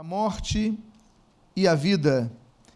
A 0.00 0.02
morte 0.02 0.78
e 1.54 1.68
a 1.68 1.74
vida 1.74 2.32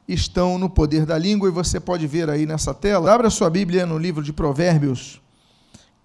estão 0.07 0.59
no 0.59 0.69
poder 0.69 1.07
da 1.07 1.17
língua, 1.17 1.49
e 1.49 1.51
você 1.51 1.81
pode 1.81 2.07
ver 2.07 2.29
aí 2.29 2.45
nessa 2.45 2.75
tela. 2.75 3.11
Abra 3.11 3.31
sua 3.31 3.49
Bíblia 3.49 3.87
no 3.87 3.97
livro 3.97 4.23
de 4.23 4.31
Provérbios, 4.31 5.23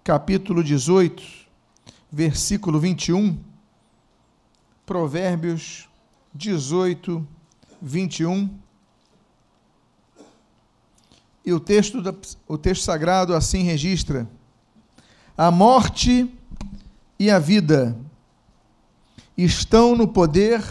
capítulo 0.02 0.64
18, 0.64 1.22
versículo 2.10 2.80
21. 2.80 3.38
Provérbios 4.86 5.90
18, 6.32 7.28
21. 7.82 8.48
E 11.44 11.52
o 11.52 11.60
texto, 11.60 12.00
da, 12.00 12.14
o 12.48 12.56
texto 12.56 12.84
sagrado 12.84 13.34
assim 13.34 13.62
registra: 13.62 14.26
A 15.36 15.50
morte 15.50 16.34
e 17.18 17.30
a 17.30 17.38
vida 17.38 17.94
estão 19.36 19.94
no 19.94 20.08
poder 20.08 20.62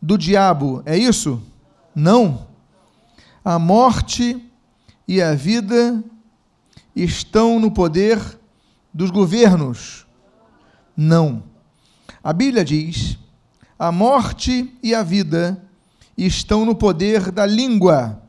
do 0.00 0.16
diabo. 0.16 0.82
É 0.84 0.96
isso? 0.96 1.42
Não. 1.94 2.46
A 3.44 3.58
morte 3.58 4.42
e 5.06 5.22
a 5.22 5.34
vida 5.34 6.02
estão 6.94 7.58
no 7.58 7.70
poder 7.70 8.20
dos 8.92 9.10
governos. 9.10 10.06
Não. 10.96 11.42
A 12.22 12.32
Bíblia 12.32 12.64
diz: 12.64 13.18
a 13.78 13.92
morte 13.92 14.76
e 14.82 14.94
a 14.94 15.02
vida 15.02 15.62
estão 16.16 16.64
no 16.64 16.74
poder 16.74 17.30
da 17.30 17.46
língua. 17.46 18.20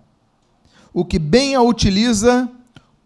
O 0.94 1.04
que 1.04 1.18
bem 1.18 1.55
a 1.55 1.62
utiliza, 1.62 2.49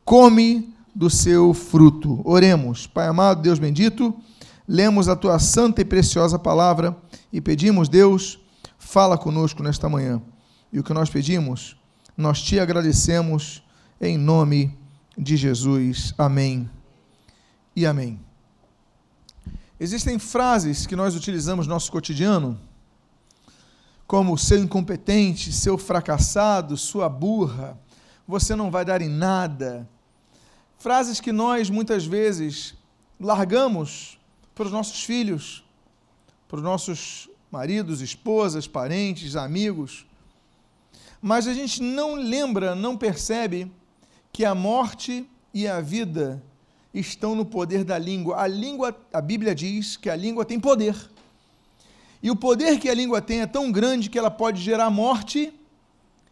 come 0.03 0.73
do 0.93 1.09
seu 1.09 1.53
fruto. 1.53 2.21
Oremos. 2.23 2.85
Pai 2.85 3.07
amado, 3.07 3.41
Deus 3.41 3.59
bendito, 3.59 4.13
lemos 4.67 5.07
a 5.07 5.15
tua 5.15 5.39
santa 5.39 5.81
e 5.81 5.85
preciosa 5.85 6.37
palavra 6.37 6.95
e 7.31 7.41
pedimos, 7.41 7.89
Deus, 7.89 8.39
fala 8.83 9.17
conosco 9.17 9.63
nesta 9.63 9.89
manhã. 9.89 10.21
E 10.71 10.79
o 10.79 10.83
que 10.83 10.93
nós 10.93 11.09
pedimos, 11.09 11.75
nós 12.15 12.41
te 12.41 12.59
agradecemos 12.59 13.63
em 13.99 14.17
nome 14.17 14.77
de 15.17 15.37
Jesus. 15.37 16.13
Amém 16.17 16.69
e 17.75 17.85
amém. 17.85 18.19
Existem 19.79 20.19
frases 20.19 20.85
que 20.85 20.95
nós 20.95 21.15
utilizamos 21.15 21.65
no 21.65 21.73
nosso 21.73 21.91
cotidiano, 21.91 22.59
como 24.05 24.37
seu 24.37 24.59
incompetente, 24.59 25.51
seu 25.51 25.77
fracassado, 25.77 26.77
sua 26.77 27.09
burra, 27.09 27.79
você 28.27 28.55
não 28.55 28.69
vai 28.69 28.85
dar 28.85 29.01
em 29.01 29.09
nada. 29.09 29.89
Frases 30.77 31.19
que 31.19 31.31
nós 31.31 31.69
muitas 31.69 32.05
vezes 32.05 32.75
largamos 33.19 34.19
para 34.53 34.65
os 34.65 34.71
nossos 34.71 35.03
filhos, 35.03 35.63
para 36.47 36.57
os 36.57 36.63
nossos 36.63 37.29
maridos, 37.53 38.01
esposas, 38.01 38.65
parentes, 38.65 39.35
amigos. 39.35 40.07
Mas 41.21 41.47
a 41.47 41.53
gente 41.53 41.83
não 41.83 42.15
lembra, 42.15 42.73
não 42.73 42.97
percebe 42.97 43.71
que 44.31 44.43
a 44.43 44.55
morte 44.55 45.29
e 45.53 45.67
a 45.67 45.79
vida 45.79 46.41
estão 46.91 47.35
no 47.35 47.45
poder 47.45 47.83
da 47.83 47.95
língua. 47.95 48.41
A 48.41 48.47
língua, 48.47 48.97
a 49.13 49.21
Bíblia 49.21 49.53
diz 49.53 49.95
que 49.95 50.09
a 50.09 50.15
língua 50.15 50.43
tem 50.43 50.59
poder. 50.59 50.95
E 52.23 52.31
o 52.31 52.35
poder 52.35 52.79
que 52.79 52.89
a 52.89 52.93
língua 52.95 53.21
tem 53.21 53.41
é 53.41 53.45
tão 53.45 53.71
grande 53.71 54.09
que 54.09 54.17
ela 54.17 54.31
pode 54.31 54.59
gerar 54.59 54.89
morte 54.89 55.53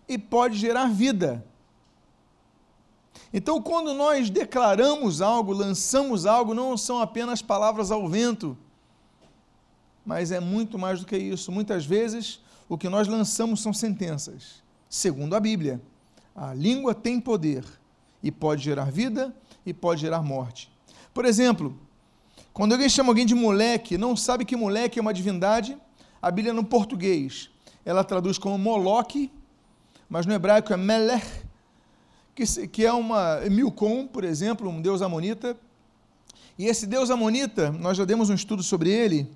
e 0.09 0.17
pode 0.17 0.57
gerar 0.57 0.87
vida. 0.87 1.45
Então, 3.31 3.61
quando 3.61 3.93
nós 3.93 4.31
declaramos 4.31 5.21
algo, 5.21 5.53
lançamos 5.53 6.25
algo, 6.25 6.55
não 6.55 6.75
são 6.75 6.99
apenas 6.99 7.43
palavras 7.43 7.91
ao 7.91 8.07
vento, 8.07 8.57
mas 10.05 10.31
é 10.31 10.39
muito 10.39 10.77
mais 10.77 10.99
do 10.99 11.05
que 11.05 11.17
isso. 11.17 11.51
Muitas 11.51 11.85
vezes, 11.85 12.39
o 12.67 12.77
que 12.77 12.89
nós 12.89 13.07
lançamos 13.07 13.61
são 13.61 13.73
sentenças, 13.73 14.63
segundo 14.89 15.35
a 15.35 15.39
Bíblia. 15.39 15.81
A 16.35 16.53
língua 16.53 16.95
tem 16.95 17.19
poder 17.19 17.63
e 18.23 18.31
pode 18.31 18.63
gerar 18.63 18.91
vida 18.91 19.35
e 19.65 19.73
pode 19.73 20.01
gerar 20.01 20.21
morte. 20.21 20.71
Por 21.13 21.25
exemplo, 21.25 21.77
quando 22.53 22.73
alguém 22.73 22.89
chama 22.89 23.09
alguém 23.09 23.25
de 23.25 23.35
moleque, 23.35 23.97
não 23.97 24.15
sabe 24.15 24.45
que 24.45 24.55
moleque 24.55 24.99
é 24.99 25.01
uma 25.01 25.13
divindade, 25.13 25.77
a 26.21 26.29
Bíblia 26.29 26.53
no 26.53 26.63
português, 26.63 27.49
ela 27.83 28.03
traduz 28.03 28.37
como 28.37 28.57
Moloque, 28.57 29.31
mas 30.09 30.25
no 30.25 30.33
hebraico 30.33 30.73
é 30.73 30.77
Melech, 30.77 31.25
que, 32.35 32.67
que 32.67 32.85
é 32.85 32.93
uma 32.93 33.39
Milcom, 33.49 34.07
por 34.07 34.23
exemplo, 34.23 34.69
um 34.69 34.81
deus 34.81 35.01
amonita. 35.01 35.57
E 36.57 36.65
esse 36.65 36.85
deus 36.85 37.09
amonita, 37.09 37.71
nós 37.71 37.97
já 37.97 38.05
demos 38.05 38.29
um 38.29 38.33
estudo 38.33 38.61
sobre 38.61 38.89
ele, 38.89 39.29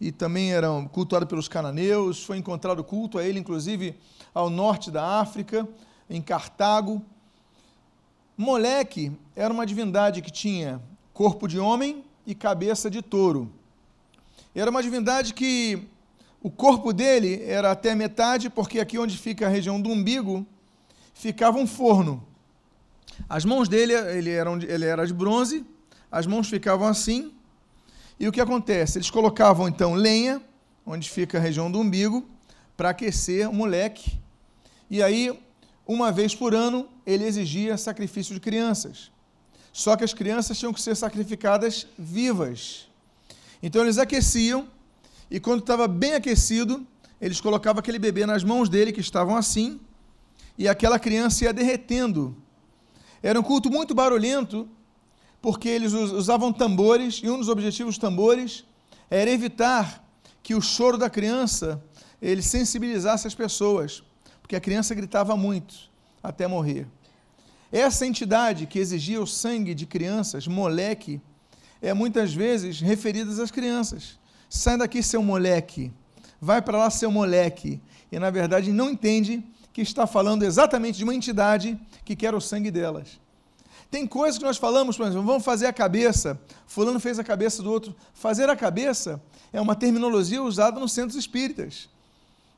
e 0.00 0.10
também 0.10 0.52
era 0.52 0.68
cultuado 0.92 1.26
pelos 1.26 1.48
cananeus, 1.48 2.22
foi 2.22 2.36
encontrado 2.38 2.82
culto 2.82 3.18
a 3.18 3.24
ele, 3.24 3.38
inclusive, 3.38 3.94
ao 4.34 4.50
norte 4.50 4.90
da 4.90 5.20
África, 5.20 5.66
em 6.08 6.20
Cartago. 6.20 7.02
Moleque 8.36 9.12
era 9.36 9.52
uma 9.52 9.64
divindade 9.64 10.20
que 10.20 10.30
tinha 10.30 10.82
corpo 11.12 11.46
de 11.46 11.58
homem 11.58 12.04
e 12.26 12.34
cabeça 12.34 12.90
de 12.90 13.00
touro. 13.00 13.50
Era 14.54 14.70
uma 14.70 14.82
divindade 14.82 15.32
que 15.32 15.86
o 16.42 16.50
corpo 16.50 16.92
dele 16.92 17.42
era 17.44 17.70
até 17.70 17.94
metade, 17.94 18.50
porque 18.50 18.80
aqui 18.80 18.98
onde 18.98 19.16
fica 19.16 19.46
a 19.46 19.48
região 19.48 19.80
do 19.80 19.88
umbigo, 19.88 20.46
ficava 21.14 21.58
um 21.58 21.66
forno. 21.66 22.22
As 23.28 23.44
mãos 23.44 23.68
dele 23.68 23.92
ele 23.92 24.30
era, 24.30 24.50
ele 24.50 24.84
era 24.84 25.06
de 25.06 25.14
bronze, 25.14 25.64
as 26.10 26.26
mãos 26.26 26.48
ficavam 26.48 26.86
assim, 26.86 27.32
e 28.18 28.28
o 28.28 28.32
que 28.32 28.40
acontece? 28.40 28.98
Eles 28.98 29.10
colocavam 29.10 29.68
então 29.68 29.94
lenha, 29.94 30.40
onde 30.86 31.10
fica 31.10 31.38
a 31.38 31.40
região 31.40 31.70
do 31.70 31.80
umbigo, 31.80 32.28
para 32.76 32.90
aquecer 32.90 33.48
o 33.48 33.52
moleque. 33.52 34.18
E 34.90 35.02
aí, 35.02 35.38
uma 35.86 36.12
vez 36.12 36.34
por 36.34 36.54
ano, 36.54 36.88
ele 37.06 37.24
exigia 37.24 37.76
sacrifício 37.76 38.34
de 38.34 38.40
crianças. 38.40 39.10
Só 39.72 39.96
que 39.96 40.04
as 40.04 40.14
crianças 40.14 40.58
tinham 40.58 40.72
que 40.72 40.80
ser 40.80 40.94
sacrificadas 40.94 41.86
vivas. 41.98 42.88
Então 43.62 43.82
eles 43.82 43.98
aqueciam, 43.98 44.68
e 45.30 45.40
quando 45.40 45.60
estava 45.60 45.88
bem 45.88 46.14
aquecido, 46.14 46.86
eles 47.20 47.40
colocavam 47.40 47.80
aquele 47.80 47.98
bebê 47.98 48.26
nas 48.26 48.44
mãos 48.44 48.68
dele, 48.68 48.92
que 48.92 49.00
estavam 49.00 49.36
assim, 49.36 49.80
e 50.56 50.68
aquela 50.68 50.98
criança 50.98 51.44
ia 51.44 51.52
derretendo. 51.52 52.36
Era 53.22 53.40
um 53.40 53.42
culto 53.42 53.70
muito 53.70 53.94
barulhento, 53.94 54.68
porque 55.44 55.68
eles 55.68 55.92
usavam 55.92 56.50
tambores, 56.50 57.20
e 57.22 57.28
um 57.28 57.36
dos 57.36 57.50
objetivos 57.50 57.96
dos 57.96 58.00
tambores 58.00 58.64
era 59.10 59.30
evitar 59.30 60.02
que 60.42 60.54
o 60.54 60.60
choro 60.62 60.96
da 60.96 61.10
criança 61.10 61.84
ele 62.20 62.40
sensibilizasse 62.40 63.26
as 63.26 63.34
pessoas, 63.34 64.02
porque 64.40 64.56
a 64.56 64.60
criança 64.60 64.94
gritava 64.94 65.36
muito 65.36 65.74
até 66.22 66.46
morrer. 66.46 66.86
Essa 67.70 68.06
entidade 68.06 68.64
que 68.64 68.78
exigia 68.78 69.20
o 69.20 69.26
sangue 69.26 69.74
de 69.74 69.84
crianças, 69.84 70.46
moleque, 70.46 71.20
é 71.82 71.92
muitas 71.92 72.32
vezes 72.32 72.80
referida 72.80 73.30
às 73.42 73.50
crianças. 73.50 74.18
Sai 74.48 74.78
daqui, 74.78 75.02
seu 75.02 75.22
moleque. 75.22 75.92
Vai 76.40 76.62
para 76.62 76.78
lá, 76.78 76.88
seu 76.88 77.10
moleque. 77.10 77.82
E 78.10 78.18
na 78.18 78.30
verdade 78.30 78.72
não 78.72 78.88
entende 78.88 79.44
que 79.74 79.82
está 79.82 80.06
falando 80.06 80.42
exatamente 80.42 80.96
de 80.96 81.04
uma 81.04 81.14
entidade 81.14 81.78
que 82.02 82.16
quer 82.16 82.34
o 82.34 82.40
sangue 82.40 82.70
delas. 82.70 83.22
Tem 83.94 84.08
coisas 84.08 84.38
que 84.38 84.44
nós 84.44 84.56
falamos, 84.56 84.96
por 84.96 85.06
exemplo, 85.06 85.24
vamos 85.24 85.44
fazer 85.44 85.66
a 85.66 85.72
cabeça. 85.72 86.36
Fulano 86.66 86.98
fez 86.98 87.16
a 87.20 87.22
cabeça 87.22 87.62
do 87.62 87.70
outro. 87.70 87.94
Fazer 88.12 88.50
a 88.50 88.56
cabeça 88.56 89.22
é 89.52 89.60
uma 89.60 89.76
terminologia 89.76 90.42
usada 90.42 90.80
nos 90.80 90.90
centros 90.90 91.16
espíritas. 91.16 91.88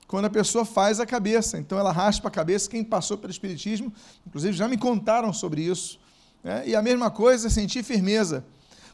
Quando 0.08 0.24
a 0.24 0.30
pessoa 0.30 0.64
faz 0.64 0.98
a 0.98 1.04
cabeça, 1.04 1.58
então 1.58 1.78
ela 1.78 1.92
raspa 1.92 2.28
a 2.28 2.30
cabeça. 2.30 2.70
Quem 2.70 2.82
passou 2.82 3.18
pelo 3.18 3.30
espiritismo, 3.30 3.92
inclusive, 4.26 4.56
já 4.56 4.66
me 4.66 4.78
contaram 4.78 5.30
sobre 5.30 5.60
isso. 5.60 6.00
Né? 6.42 6.68
E 6.68 6.74
a 6.74 6.80
mesma 6.80 7.10
coisa 7.10 7.48
é 7.48 7.50
sentir 7.50 7.82
firmeza. 7.82 8.42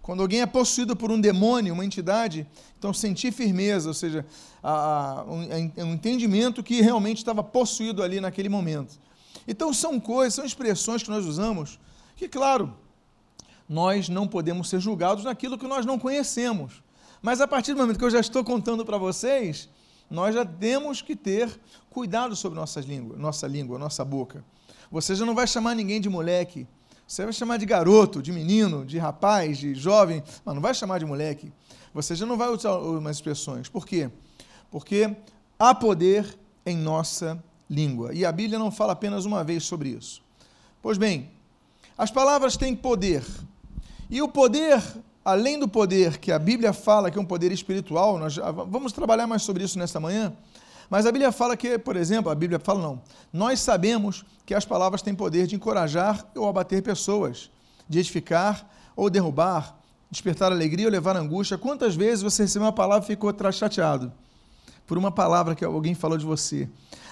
Quando 0.03 0.21
alguém 0.21 0.41
é 0.41 0.47
possuído 0.47 0.97
por 0.97 1.13
um 1.13 1.21
demônio, 1.21 1.73
uma 1.73 1.85
entidade, 1.85 2.45
então 2.77 2.93
sentir 2.93 3.33
firmeza, 3.33 3.87
ou 3.87 3.95
seja, 3.95 4.27
a, 4.61 5.21
a, 5.21 5.25
um, 5.27 5.49
um 5.85 5.93
entendimento 5.95 6.61
que 6.61 6.81
realmente 6.81 7.19
estava 7.19 7.45
possuído 7.45 8.03
ali 8.03 8.21
naquele 8.21 8.49
momento. 8.49 8.99
Então 9.47 9.73
são 9.73 10.01
coisas, 10.01 10.35
são 10.35 10.45
expressões 10.45 11.05
que 11.05 11.09
nós 11.09 11.25
usamos 11.25 11.79
que, 12.23 12.29
claro, 12.29 12.73
nós 13.69 14.09
não 14.09 14.29
podemos 14.29 14.69
ser 14.69 14.79
julgados 14.79 15.25
naquilo 15.25 15.59
que 15.59 15.67
nós 15.67 15.85
não 15.85 15.99
conhecemos. 15.99 16.83
Mas 17.21 17.41
a 17.41 17.49
partir 17.49 17.75
do 17.75 17.81
momento 17.81 17.99
que 17.99 18.05
eu 18.05 18.11
já 18.11 18.21
estou 18.21 18.45
contando 18.45 18.85
para 18.85 18.97
vocês, 18.97 19.69
nós 20.09 20.35
já 20.35 20.45
temos 20.45 21.03
que 21.03 21.17
ter 21.17 21.49
cuidado 21.91 22.37
sobre 22.37 22.59
nossa 22.59 22.81
língua, 22.81 23.17
nossa 23.17 23.47
língua, 23.47 23.79
nossa 23.79 24.05
boca. 24.05 24.45
Você 24.91 25.17
já 25.17 25.27
não 25.27 25.35
vai 25.35 25.47
chamar 25.47 25.75
ninguém 25.75 26.01
de 26.01 26.09
moleque. 26.09 26.67
Você 27.09 27.25
vai 27.25 27.33
chamar 27.33 27.57
de 27.57 27.67
garoto, 27.67 28.23
de 28.23 28.31
menino, 28.31 28.85
de 28.85 28.99
rapaz, 28.99 29.59
de 29.59 29.75
jovem, 29.75 30.23
mas 30.45 30.55
não 30.55 30.63
vai 30.63 30.75
chamar 30.75 30.99
de 30.99 31.05
moleque. 31.05 31.53
Você 31.93 32.15
já 32.15 32.25
não 32.25 32.37
vai 32.37 32.51
usar 32.51 32.77
umas 32.79 33.17
expressões. 33.17 33.69
Por 33.69 33.85
quê? 33.85 34.11
Porque 34.71 35.17
há 35.59 35.75
poder 35.75 36.39
em 36.65 36.77
nossa 36.77 37.43
língua. 37.69 38.15
E 38.15 38.25
a 38.25 38.31
Bíblia 38.31 38.59
não 38.59 38.71
fala 38.71 38.93
apenas 38.93 39.25
uma 39.25 39.43
vez 39.43 39.65
sobre 39.65 39.89
isso. 39.89 40.23
Pois 40.81 40.99
bem, 40.99 41.31
as 41.97 42.11
palavras 42.11 42.57
têm 42.57 42.75
poder. 42.75 43.25
E 44.11 44.21
o 44.21 44.29
poder 44.29 44.83
além 45.25 45.59
do 45.59 45.69
poder 45.69 46.19
que 46.19 46.33
a 46.33 46.39
Bíblia 46.39 46.73
fala 46.73 47.11
que 47.11 47.19
é 47.19 47.21
um 47.21 47.25
poder 47.25 47.53
espiritual, 47.53 48.19
nós 48.19 48.37
vamos 48.69 48.93
trabalhar 48.93 49.27
mais 49.27 49.43
sobre 49.43 49.63
isso 49.63 49.79
nesta 49.79 50.01
manhã, 50.01 50.33
mas 50.91 51.07
a 51.07 51.13
Bíblia 51.13 51.33
fala 51.33 51.57
que, 51.57 51.79
por 51.79 51.97
exemplo, 51.97 52.31
a 52.31 52.35
Bíblia 52.35 52.59
fala 52.59 52.81
não, 52.81 53.01
nós 53.33 53.61
sabemos 53.61 54.25
que 54.45 54.55
as 54.55 54.65
palavras 54.65 55.01
têm 55.01 55.15
poder 55.15 55.47
de 55.47 55.55
encorajar 55.55 56.27
ou 56.35 56.49
abater 56.49 56.83
pessoas, 56.83 57.51
de 57.89 58.01
edificar 58.01 58.69
ou 58.97 59.09
derrubar, 59.09 59.79
despertar 60.11 60.53
alegria 60.53 60.87
ou 60.87 60.93
levar 60.93 61.17
angústia. 61.17 61.57
Quantas 61.57 61.95
vezes 61.95 62.23
você 62.23 62.43
recebeu 62.43 62.67
uma 62.67 62.73
palavra 62.73 63.05
e 63.05 63.07
ficou 63.07 63.33
chateado 63.53 64.13
por 64.87 64.99
uma 64.99 65.11
palavra 65.11 65.55
que 65.55 65.65
alguém 65.65 65.95
falou 65.95 66.19
de 66.19 66.27
você? 66.27 66.69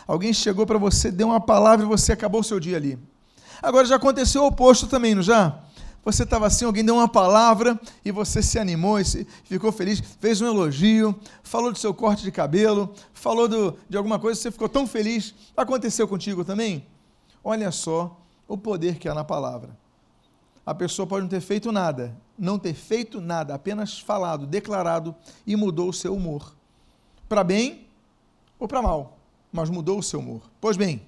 Alguém 0.07 0.33
chegou 0.33 0.67
para 0.67 0.77
você, 0.77 1.11
deu 1.11 1.29
uma 1.29 1.41
palavra 1.41 1.87
e 1.87 1.89
você 1.89 2.13
acabou 2.13 2.41
o 2.41 2.45
seu 2.45 2.59
dia 2.59 2.77
ali. 2.77 2.99
Agora 3.63 3.87
já 3.87 3.97
aconteceu 3.97 4.43
o 4.43 4.47
oposto 4.47 4.87
também, 4.87 5.15
não 5.15 5.23
já? 5.23 5.61
Você 6.03 6.23
estava 6.23 6.47
assim, 6.47 6.65
alguém 6.65 6.85
deu 6.85 6.95
uma 6.95 7.09
palavra 7.09 7.79
e 8.03 8.11
você 8.11 8.43
se 8.43 8.59
animou, 8.59 8.99
e 8.99 9.05
ficou 9.45 9.71
feliz, 9.71 10.01
fez 10.19 10.41
um 10.41 10.47
elogio, 10.47 11.15
falou 11.43 11.71
do 11.71 11.79
seu 11.79 11.93
corte 11.93 12.23
de 12.23 12.33
cabelo, 12.33 12.95
falou 13.13 13.47
do, 13.47 13.77
de 13.89 13.99
alguma 13.99 14.19
coisa, 14.19 14.41
você 14.41 14.51
ficou 14.51 14.69
tão 14.69 14.87
feliz. 14.87 15.35
Aconteceu 15.55 16.09
contigo 16.09 16.43
também? 16.43 16.87
Olha 17.45 17.71
só 17.71 18.19
o 18.49 18.57
poder 18.57 18.99
que 18.99 19.09
há 19.09 19.15
na 19.15 19.25
palavra. 19.25 19.79
A 20.65 20.75
pessoa 20.75 21.07
pode 21.07 21.23
não 21.23 21.29
ter 21.29 21.41
feito 21.41 21.71
nada, 21.71 22.17
não 22.39 22.59
ter 22.59 22.75
feito 22.75 23.21
nada, 23.21 23.55
apenas 23.55 23.99
falado, 23.99 24.47
declarado 24.47 25.15
e 25.47 25.55
mudou 25.57 25.91
o 25.91 25.93
seu 25.93 26.15
humor. 26.15 26.55
Para 27.29 27.45
bem 27.45 27.87
ou 28.59 28.67
para 28.67 28.81
mal, 28.81 29.19
mas 29.53 29.69
mudou 29.69 29.99
o 29.99 30.03
seu 30.03 30.21
humor. 30.21 30.43
Pois 30.61 30.77
bem, 30.77 31.03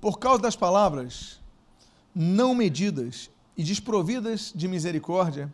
por 0.00 0.18
causa 0.18 0.42
das 0.42 0.56
palavras, 0.56 1.40
não 2.14 2.54
medidas 2.54 3.30
e 3.56 3.62
desprovidas 3.62 4.52
de 4.54 4.68
misericórdia, 4.68 5.52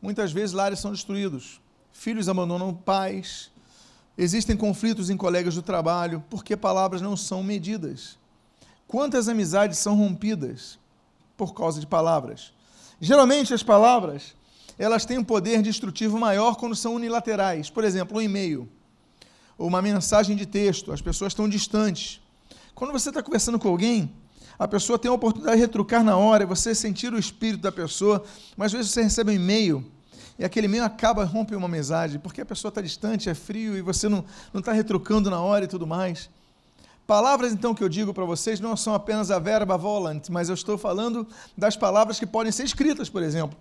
muitas 0.00 0.32
vezes 0.32 0.54
lares 0.54 0.78
são 0.78 0.92
destruídos, 0.92 1.60
filhos 1.92 2.28
abandonam 2.28 2.74
pais, 2.74 3.50
existem 4.16 4.56
conflitos 4.56 5.10
em 5.10 5.16
colegas 5.16 5.54
do 5.54 5.62
trabalho, 5.62 6.22
porque 6.30 6.56
palavras 6.56 7.00
não 7.00 7.16
são 7.16 7.42
medidas. 7.42 8.18
Quantas 8.86 9.28
amizades 9.28 9.78
são 9.78 9.96
rompidas 9.96 10.78
por 11.36 11.54
causa 11.54 11.80
de 11.80 11.86
palavras? 11.86 12.52
Geralmente 13.00 13.52
as 13.52 13.62
palavras, 13.62 14.34
elas 14.78 15.04
têm 15.04 15.18
um 15.18 15.24
poder 15.24 15.62
destrutivo 15.62 16.18
maior 16.18 16.56
quando 16.56 16.76
são 16.76 16.94
unilaterais. 16.94 17.70
Por 17.70 17.84
exemplo, 17.84 18.18
um 18.18 18.22
e-mail, 18.22 18.68
ou 19.58 19.68
uma 19.68 19.82
mensagem 19.82 20.36
de 20.36 20.46
texto, 20.46 20.92
as 20.92 21.00
pessoas 21.00 21.32
estão 21.32 21.48
distantes. 21.48 22.20
Quando 22.74 22.92
você 22.92 23.08
está 23.08 23.22
conversando 23.22 23.58
com 23.58 23.68
alguém, 23.68 24.12
a 24.58 24.66
pessoa 24.66 24.98
tem 24.98 25.10
a 25.10 25.14
oportunidade 25.14 25.56
de 25.56 25.62
retrucar 25.62 26.02
na 26.02 26.16
hora, 26.16 26.46
você 26.46 26.74
sentir 26.74 27.12
o 27.12 27.18
espírito 27.18 27.62
da 27.62 27.72
pessoa, 27.72 28.24
mas 28.56 28.66
às 28.66 28.72
vezes 28.72 28.92
você 28.92 29.02
recebe 29.02 29.30
um 29.30 29.34
e-mail 29.34 29.84
e 30.38 30.44
aquele 30.44 30.66
e-mail 30.66 30.84
acaba, 30.84 31.24
rompe 31.24 31.54
uma 31.54 31.66
amizade, 31.66 32.18
porque 32.18 32.40
a 32.40 32.46
pessoa 32.46 32.70
está 32.70 32.80
distante, 32.80 33.30
é 33.30 33.34
frio 33.34 33.76
e 33.76 33.80
você 33.80 34.08
não 34.08 34.24
está 34.54 34.72
retrucando 34.72 35.30
na 35.30 35.40
hora 35.40 35.64
e 35.64 35.68
tudo 35.68 35.86
mais. 35.86 36.28
Palavras, 37.06 37.52
então, 37.52 37.74
que 37.74 37.84
eu 37.84 37.88
digo 37.88 38.12
para 38.14 38.24
vocês 38.24 38.58
não 38.60 38.76
são 38.76 38.94
apenas 38.94 39.30
a 39.30 39.38
verba 39.38 39.76
volant, 39.76 40.28
mas 40.30 40.48
eu 40.48 40.54
estou 40.54 40.76
falando 40.76 41.26
das 41.56 41.76
palavras 41.76 42.18
que 42.18 42.26
podem 42.26 42.50
ser 42.50 42.64
escritas, 42.64 43.08
por 43.08 43.22
exemplo. 43.22 43.56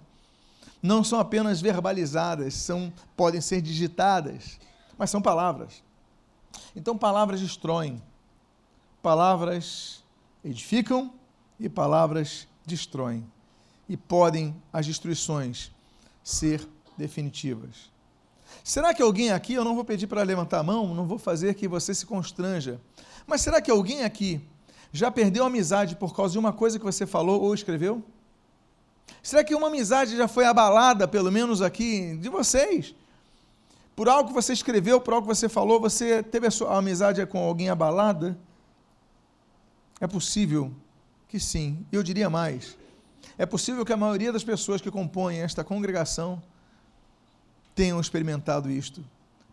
Não 0.81 1.03
são 1.03 1.19
apenas 1.19 1.61
verbalizadas, 1.61 2.53
são, 2.55 2.91
podem 3.15 3.41
ser 3.41 3.61
digitadas, 3.61 4.57
mas 4.97 5.09
são 5.09 5.21
palavras. 5.21 5.83
Então, 6.75 6.97
palavras 6.97 7.39
destroem, 7.39 8.01
palavras 9.03 10.01
edificam 10.45 11.13
e 11.59 11.67
palavras 11.67 12.47
destroem. 12.65 13.23
E 13.87 13.97
podem 13.97 14.55
as 14.71 14.85
destruições 14.85 15.71
ser 16.23 16.65
definitivas. 16.97 17.91
Será 18.63 18.93
que 18.93 19.01
alguém 19.01 19.31
aqui, 19.31 19.53
eu 19.53 19.65
não 19.65 19.75
vou 19.75 19.83
pedir 19.83 20.07
para 20.07 20.23
levantar 20.23 20.59
a 20.59 20.63
mão, 20.63 20.95
não 20.95 21.05
vou 21.05 21.19
fazer 21.19 21.53
que 21.55 21.67
você 21.67 21.93
se 21.93 22.05
constranja, 22.05 22.79
mas 23.27 23.41
será 23.41 23.61
que 23.61 23.69
alguém 23.69 24.03
aqui 24.03 24.41
já 24.91 25.11
perdeu 25.11 25.43
amizade 25.43 25.97
por 25.97 26.15
causa 26.15 26.31
de 26.31 26.39
uma 26.39 26.53
coisa 26.53 26.79
que 26.79 26.85
você 26.85 27.05
falou 27.05 27.41
ou 27.41 27.53
escreveu? 27.53 28.01
Será 29.21 29.43
que 29.43 29.53
uma 29.53 29.67
amizade 29.67 30.15
já 30.15 30.29
foi 30.29 30.45
abalada, 30.45 31.07
pelo 31.09 31.31
menos 31.31 31.61
aqui, 31.61 32.15
de 32.17 32.29
vocês? 32.29 32.95
Por 33.97 34.07
algo 34.07 34.29
que 34.29 34.33
você 34.33 34.53
escreveu, 34.53 35.01
por 35.01 35.13
algo 35.13 35.27
que 35.27 35.35
você 35.35 35.49
falou, 35.49 35.79
você 35.81 36.23
teve 36.23 36.47
a 36.47 36.51
sua 36.51 36.77
amizade 36.77 37.25
com 37.25 37.39
alguém 37.39 37.69
abalada? 37.69 38.37
É 40.03 40.07
possível 40.07 40.69
que 41.29 41.39
sim. 41.39 41.85
Eu 41.89 42.03
diria 42.03 42.29
mais. 42.29 42.77
É 43.37 43.45
possível 43.45 43.85
que 43.85 43.93
a 43.93 43.95
maioria 43.95 44.33
das 44.33 44.43
pessoas 44.43 44.81
que 44.81 44.91
compõem 44.91 45.39
esta 45.39 45.63
congregação 45.63 46.43
tenham 47.73 48.01
experimentado 48.01 48.69
isto. 48.69 49.01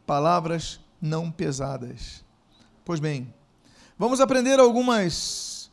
Palavras 0.04 0.80
não 1.00 1.30
pesadas. 1.30 2.24
Pois 2.84 2.98
bem, 2.98 3.32
vamos 3.96 4.18
aprender 4.20 4.58
algumas 4.58 5.70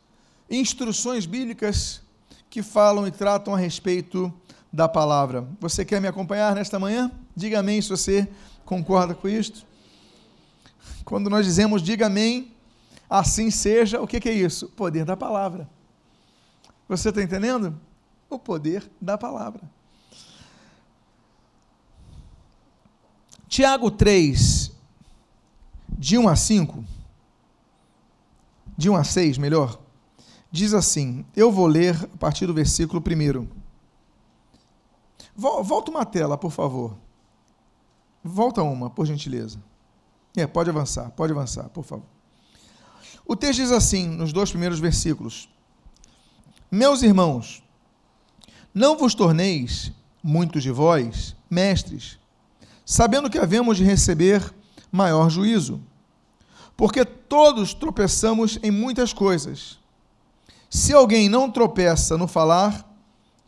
instruções 0.48 1.26
bíblicas 1.26 2.04
que 2.48 2.62
falam 2.62 3.08
e 3.08 3.12
tratam 3.12 3.56
a 3.56 3.58
respeito 3.58 4.32
da 4.72 4.88
palavra. 4.88 5.48
Você 5.60 5.84
quer 5.84 6.00
me 6.00 6.08
acompanhar 6.08 6.54
nesta 6.54 6.78
manhã? 6.78 7.12
Diga 7.36 7.62
amém 7.62 7.82
se 7.82 7.90
você 7.90 8.30
concorda 8.64 9.16
com 9.16 9.28
isto. 9.28 9.66
Quando 11.04 11.32
nós 11.32 11.48
dizemos 11.48 11.82
diga 11.82 12.06
amém, 12.06 12.56
Assim 13.10 13.50
seja, 13.50 14.02
o 14.02 14.08
que, 14.08 14.28
é 14.28 14.34
isso? 14.34 14.66
O 14.66 14.70
poder 14.70 15.06
da 15.06 15.16
palavra. 15.16 15.70
Você 16.88 17.10
está 17.10 17.22
entendendo? 17.22 17.80
O 18.30 18.38
poder 18.38 18.90
da 19.00 19.18
palavra. 19.18 19.62
Tiago 23.48 23.90
3, 23.90 24.72
de 25.90 26.18
1 26.18 26.28
a 26.28 26.36
5, 26.36 26.84
de 28.78 28.90
1 28.90 28.96
a 28.96 29.04
6, 29.04 29.38
melhor, 29.38 29.80
diz 30.52 30.74
assim: 30.74 31.26
eu 31.36 31.52
vou 31.52 31.66
ler 31.66 31.96
a 32.14 32.18
partir 32.18 32.46
do 32.46 32.54
versículo 32.54 33.02
1. 33.02 33.48
Volta 35.36 35.92
uma 35.92 36.06
tela, 36.06 36.38
por 36.38 36.52
favor. 36.52 36.98
Volta 38.24 38.62
uma, 38.62 38.90
por 38.90 39.06
gentileza. 39.06 39.64
É, 40.36 40.46
pode 40.46 40.70
avançar, 40.70 41.10
pode 41.12 41.32
avançar, 41.32 41.70
por 41.70 41.84
favor. 41.84 42.17
O 43.28 43.36
texto 43.36 43.60
diz 43.60 43.72
assim, 43.72 44.08
nos 44.08 44.32
dois 44.32 44.50
primeiros 44.50 44.80
versículos: 44.80 45.50
Meus 46.72 47.02
irmãos, 47.04 47.62
não 48.74 48.98
vos 48.98 49.14
torneis, 49.14 49.92
muitos 50.24 50.64
de 50.64 50.72
vós, 50.72 51.36
mestres, 51.50 52.18
sabendo 52.86 53.30
que 53.30 53.38
havemos 53.38 53.76
de 53.76 53.84
receber 53.84 54.54
maior 54.90 55.30
juízo. 55.30 55.82
Porque 56.78 57.04
todos 57.04 57.74
tropeçamos 57.74 58.60
em 58.64 58.72
muitas 58.72 59.12
coisas. 59.12 59.78
Se 60.70 60.94
alguém 60.94 61.28
não 61.28 61.52
tropeça 61.52 62.18
no 62.18 62.28
falar, 62.28 62.88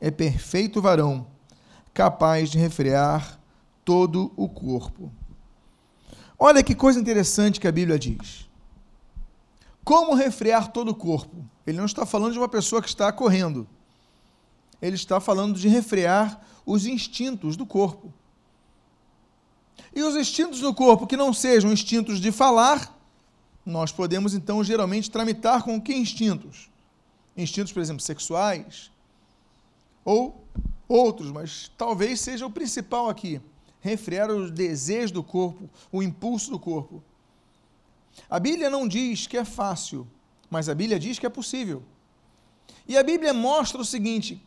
é 0.02 0.10
perfeito 0.10 0.82
varão, 0.82 1.28
capaz 1.94 2.50
de 2.50 2.58
refrear 2.58 3.40
todo 3.86 4.34
o 4.36 4.50
corpo. 4.50 5.12
Olha 6.38 6.64
que 6.64 6.74
coisa 6.74 7.00
interessante 7.00 7.60
que 7.60 7.68
a 7.68 7.72
Bíblia 7.72 8.00
diz. 8.00 8.49
Como 9.90 10.14
refrear 10.14 10.72
todo 10.72 10.90
o 10.90 10.96
corpo? 10.96 11.44
Ele 11.66 11.80
não 11.80 11.88
está 11.88 12.06
falando 12.06 12.34
de 12.34 12.38
uma 12.38 12.48
pessoa 12.48 12.80
que 12.80 12.88
está 12.88 13.12
correndo. 13.12 13.68
Ele 14.80 14.94
está 14.96 15.20
falando 15.20 15.58
de 15.58 15.68
refrear 15.68 16.40
os 16.64 16.86
instintos 16.86 17.58
do 17.58 17.66
corpo. 17.66 18.14
E 19.92 20.04
os 20.04 20.16
instintos 20.16 20.60
do 20.60 20.76
corpo 20.76 21.08
que 21.08 21.18
não 21.18 21.34
sejam 21.34 21.74
instintos 21.74 22.22
de 22.22 22.32
falar, 22.32 22.96
nós 23.66 23.92
podemos 23.92 24.36
então 24.36 24.64
geralmente 24.64 25.10
tramitar 25.10 25.64
com 25.64 25.82
que 25.82 25.96
instintos? 25.96 26.70
Instintos, 27.36 27.74
por 27.74 27.80
exemplo, 27.80 28.04
sexuais 28.04 28.92
ou 30.06 30.46
outros, 30.88 31.32
mas 31.32 31.72
talvez 31.76 32.22
seja 32.22 32.46
o 32.46 32.52
principal 32.52 33.10
aqui, 33.10 33.42
refrear 33.82 34.30
os 34.30 34.52
desejos 34.52 35.10
do 35.10 35.24
corpo, 35.24 35.68
o 35.92 36.04
impulso 36.04 36.52
do 36.52 36.60
corpo. 36.60 37.04
A 38.30 38.40
Bíblia 38.40 38.70
não 38.70 38.88
diz 38.88 39.28
que 39.28 39.38
é 39.38 39.46
fácil, 39.46 40.08
mas 40.50 40.68
a 40.68 40.76
Bíblia 40.76 41.00
diz 41.00 41.20
que 41.20 41.26
é 41.26 41.30
possível. 41.30 41.84
E 42.88 42.98
a 42.98 43.04
Bíblia 43.04 43.34
mostra 43.34 43.80
o 43.80 43.86
seguinte: 43.86 44.42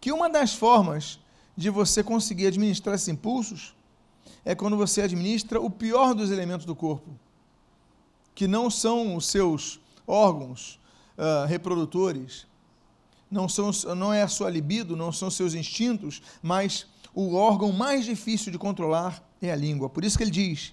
que 0.00 0.10
uma 0.10 0.28
das 0.28 0.54
formas 0.54 1.20
de 1.56 1.70
você 1.70 2.02
conseguir 2.02 2.48
administrar 2.48 2.94
esses 2.94 3.08
impulsos 3.08 3.74
é 4.44 4.54
quando 4.54 4.76
você 4.76 5.02
administra 5.02 5.60
o 5.60 5.70
pior 5.70 6.14
dos 6.14 6.30
elementos 6.30 6.66
do 6.66 6.74
corpo, 6.74 7.10
que 8.34 8.46
não 8.46 8.70
são 8.70 9.16
os 9.16 9.26
seus 9.26 9.80
órgãos 10.06 10.80
uh, 11.16 11.46
reprodutores, 11.46 12.46
não, 13.30 13.48
são, 13.48 13.70
não 13.94 14.12
é 14.12 14.22
a 14.22 14.28
sua 14.28 14.48
libido, 14.48 14.96
não 14.96 15.12
são 15.12 15.30
seus 15.30 15.54
instintos, 15.54 16.22
mas 16.42 16.86
o 17.14 17.34
órgão 17.34 17.72
mais 17.72 18.04
difícil 18.04 18.50
de 18.52 18.58
controlar 18.58 19.22
é 19.42 19.50
a 19.50 19.56
língua. 19.56 19.88
Por 19.88 20.04
isso 20.04 20.16
que 20.16 20.24
ele 20.24 20.30
diz 20.30 20.72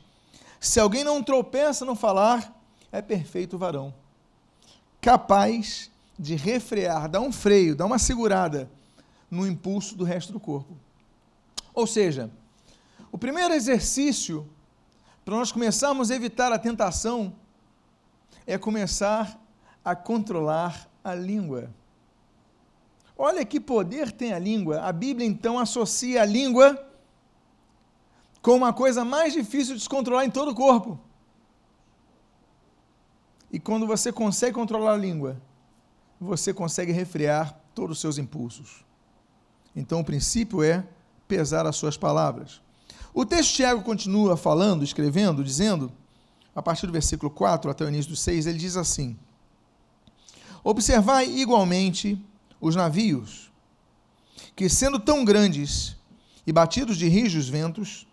se 0.59 0.79
alguém 0.79 1.03
não 1.03 1.21
tropeça 1.21 1.85
no 1.85 1.95
falar, 1.95 2.53
é 2.91 3.01
perfeito 3.01 3.57
varão, 3.57 3.93
capaz 5.01 5.91
de 6.17 6.35
refrear, 6.35 7.09
dar 7.09 7.21
um 7.21 7.31
freio, 7.31 7.75
dar 7.75 7.85
uma 7.85 7.99
segurada 7.99 8.69
no 9.29 9.45
impulso 9.45 9.95
do 9.95 10.03
resto 10.03 10.31
do 10.31 10.39
corpo. 10.39 10.77
Ou 11.73 11.85
seja, 11.85 12.31
o 13.11 13.17
primeiro 13.17 13.53
exercício 13.53 14.47
para 15.23 15.35
nós 15.35 15.51
começarmos 15.51 16.11
a 16.11 16.15
evitar 16.15 16.51
a 16.51 16.59
tentação 16.59 17.35
é 18.45 18.57
começar 18.57 19.41
a 19.83 19.95
controlar 19.95 20.89
a 21.03 21.13
língua. 21.15 21.69
Olha 23.17 23.45
que 23.45 23.59
poder 23.59 24.11
tem 24.11 24.33
a 24.33 24.39
língua. 24.39 24.81
A 24.81 24.91
Bíblia 24.91 25.27
então 25.27 25.57
associa 25.57 26.21
a 26.21 26.25
língua 26.25 26.84
com 28.45 28.55
uma 28.55 28.71
coisa 28.71 29.03
mais 29.03 29.33
difícil 29.33 29.73
de 29.73 29.81
se 29.81 29.89
controlar 29.89 30.23
em 30.23 30.29
todo 30.29 30.51
o 30.51 30.55
corpo. 30.55 30.99
E 33.51 33.59
quando 33.59 33.87
você 33.87 34.11
consegue 34.11 34.53
controlar 34.53 34.93
a 34.93 34.97
língua, 34.97 35.41
você 36.21 36.53
consegue 36.53 36.91
refrear 36.91 37.59
todos 37.73 37.97
os 37.97 38.01
seus 38.01 38.19
impulsos. 38.19 38.85
Então 39.75 39.99
o 39.99 40.05
princípio 40.05 40.61
é 40.61 40.87
pesar 41.27 41.65
as 41.65 41.75
suas 41.75 41.97
palavras. 41.97 42.61
O 43.15 43.25
texto 43.25 43.49
de 43.49 43.55
Tiago 43.55 43.81
continua 43.81 44.37
falando, 44.37 44.83
escrevendo, 44.83 45.43
dizendo, 45.43 45.91
a 46.55 46.61
partir 46.61 46.85
do 46.85 46.93
versículo 46.93 47.31
4 47.31 47.71
até 47.71 47.83
o 47.83 47.89
início 47.89 48.11
do 48.11 48.15
6, 48.15 48.45
ele 48.45 48.59
diz 48.59 48.77
assim: 48.77 49.17
Observai 50.63 51.27
igualmente 51.31 52.23
os 52.61 52.75
navios, 52.75 53.51
que 54.55 54.69
sendo 54.69 54.99
tão 54.99 55.25
grandes 55.25 55.97
e 56.45 56.53
batidos 56.53 56.95
de 56.95 57.07
rijos 57.07 57.49
ventos, 57.49 58.05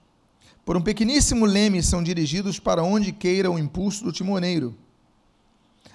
por 0.65 0.77
um 0.77 0.81
pequeníssimo 0.81 1.45
leme 1.45 1.83
são 1.83 2.03
dirigidos 2.03 2.59
para 2.59 2.83
onde 2.83 3.13
queira 3.13 3.51
o 3.51 3.59
impulso 3.59 4.05
do 4.05 4.13
timoneiro. 4.13 4.75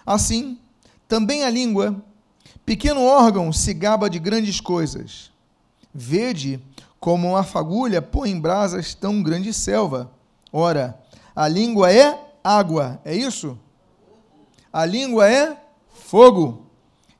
Assim, 0.06 0.60
também 1.08 1.44
a 1.44 1.50
língua, 1.50 2.04
pequeno 2.66 3.04
órgão, 3.04 3.52
se 3.54 3.74
gaba 3.74 4.10
de 4.10 4.20
grandes 4.20 4.60
coisas. 4.60 5.32
Vede 5.94 6.62
como 7.00 7.30
uma 7.30 7.44
fagulha 7.44 8.02
põe 8.02 8.32
em 8.32 8.40
brasas 8.40 8.94
tão 8.94 9.24
grande 9.24 9.54
selva. 9.54 10.12
Ora, 10.52 11.00
a 11.36 11.48
língua 11.48 11.92
é 11.92 12.20
água, 12.44 13.00
é 13.06 13.16
isso? 13.16 13.58
A 14.72 14.86
língua 14.86 15.30
é 15.30 15.58
fogo, 15.94 16.66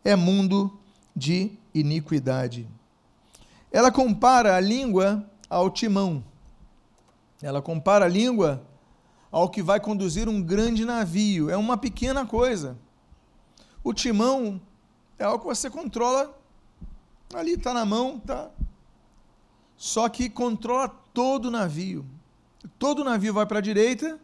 é 0.04 0.16
mundo 0.16 0.78
de 1.16 1.52
iniquidade. 1.74 2.68
Ela 3.72 3.92
compara 3.92 4.56
a 4.56 4.60
língua 4.60 5.26
ao 5.50 5.70
timão. 5.70 6.24
Ela 7.42 7.62
compara 7.62 8.06
a 8.06 8.10
língua 8.10 8.64
ao 9.32 9.50
que 9.50 9.62
vai 9.62 9.80
conduzir 9.80 10.28
um 10.28 10.42
grande 10.42 10.86
navio. 10.86 11.50
É 11.50 11.58
uma 11.58 11.78
pequena 11.78 12.26
coisa. 12.26 12.78
O 13.84 13.94
timão 13.94 14.62
é 15.18 15.24
algo 15.24 15.40
que 15.40 15.56
você 15.56 15.70
controla 15.70 16.38
ali, 17.34 17.54
está 17.54 17.74
na 17.74 17.86
mão, 17.86 18.20
tá 18.20 18.50
só 19.78 20.10
que 20.10 20.28
controla 20.28 20.90
todo 21.14 21.46
o 21.46 21.52
navio. 21.52 22.04
Todo 22.80 23.00
o 23.00 23.04
navio 23.04 23.32
vai 23.32 23.46
para 23.46 23.60
a 23.60 23.62
direita, 23.62 24.20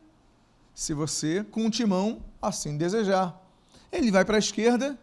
se 0.74 0.96
você, 0.96 1.44
com 1.44 1.68
o 1.68 1.70
timão, 1.70 2.24
assim 2.42 2.76
desejar. 2.76 3.40
Ele 3.92 4.12
vai 4.12 4.26
para 4.26 4.38
a 4.38 4.40
esquerda, 4.40 4.98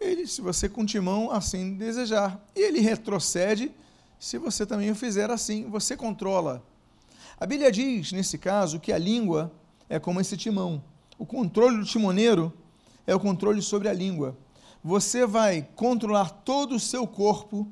ele, 0.00 0.26
se 0.28 0.40
você 0.40 0.68
com 0.68 0.82
o 0.82 0.86
timão, 0.86 1.32
assim 1.32 1.74
desejar. 1.74 2.40
E 2.54 2.60
ele 2.60 2.78
retrocede, 2.78 3.72
se 4.20 4.38
você 4.38 4.64
também 4.64 4.92
o 4.92 4.94
fizer 4.94 5.30
assim. 5.30 5.68
Você 5.68 5.96
controla. 5.96 6.62
A 7.42 7.46
Bíblia 7.46 7.72
diz, 7.72 8.12
nesse 8.12 8.38
caso, 8.38 8.78
que 8.78 8.92
a 8.92 8.98
língua 8.98 9.50
é 9.88 9.98
como 9.98 10.20
esse 10.20 10.36
timão. 10.36 10.80
O 11.18 11.26
controle 11.26 11.76
do 11.76 11.84
timoneiro 11.84 12.52
é 13.04 13.12
o 13.16 13.18
controle 13.18 13.60
sobre 13.60 13.88
a 13.88 13.92
língua. 13.92 14.38
Você 14.80 15.26
vai 15.26 15.66
controlar 15.74 16.30
todo 16.30 16.76
o 16.76 16.78
seu 16.78 17.04
corpo, 17.04 17.66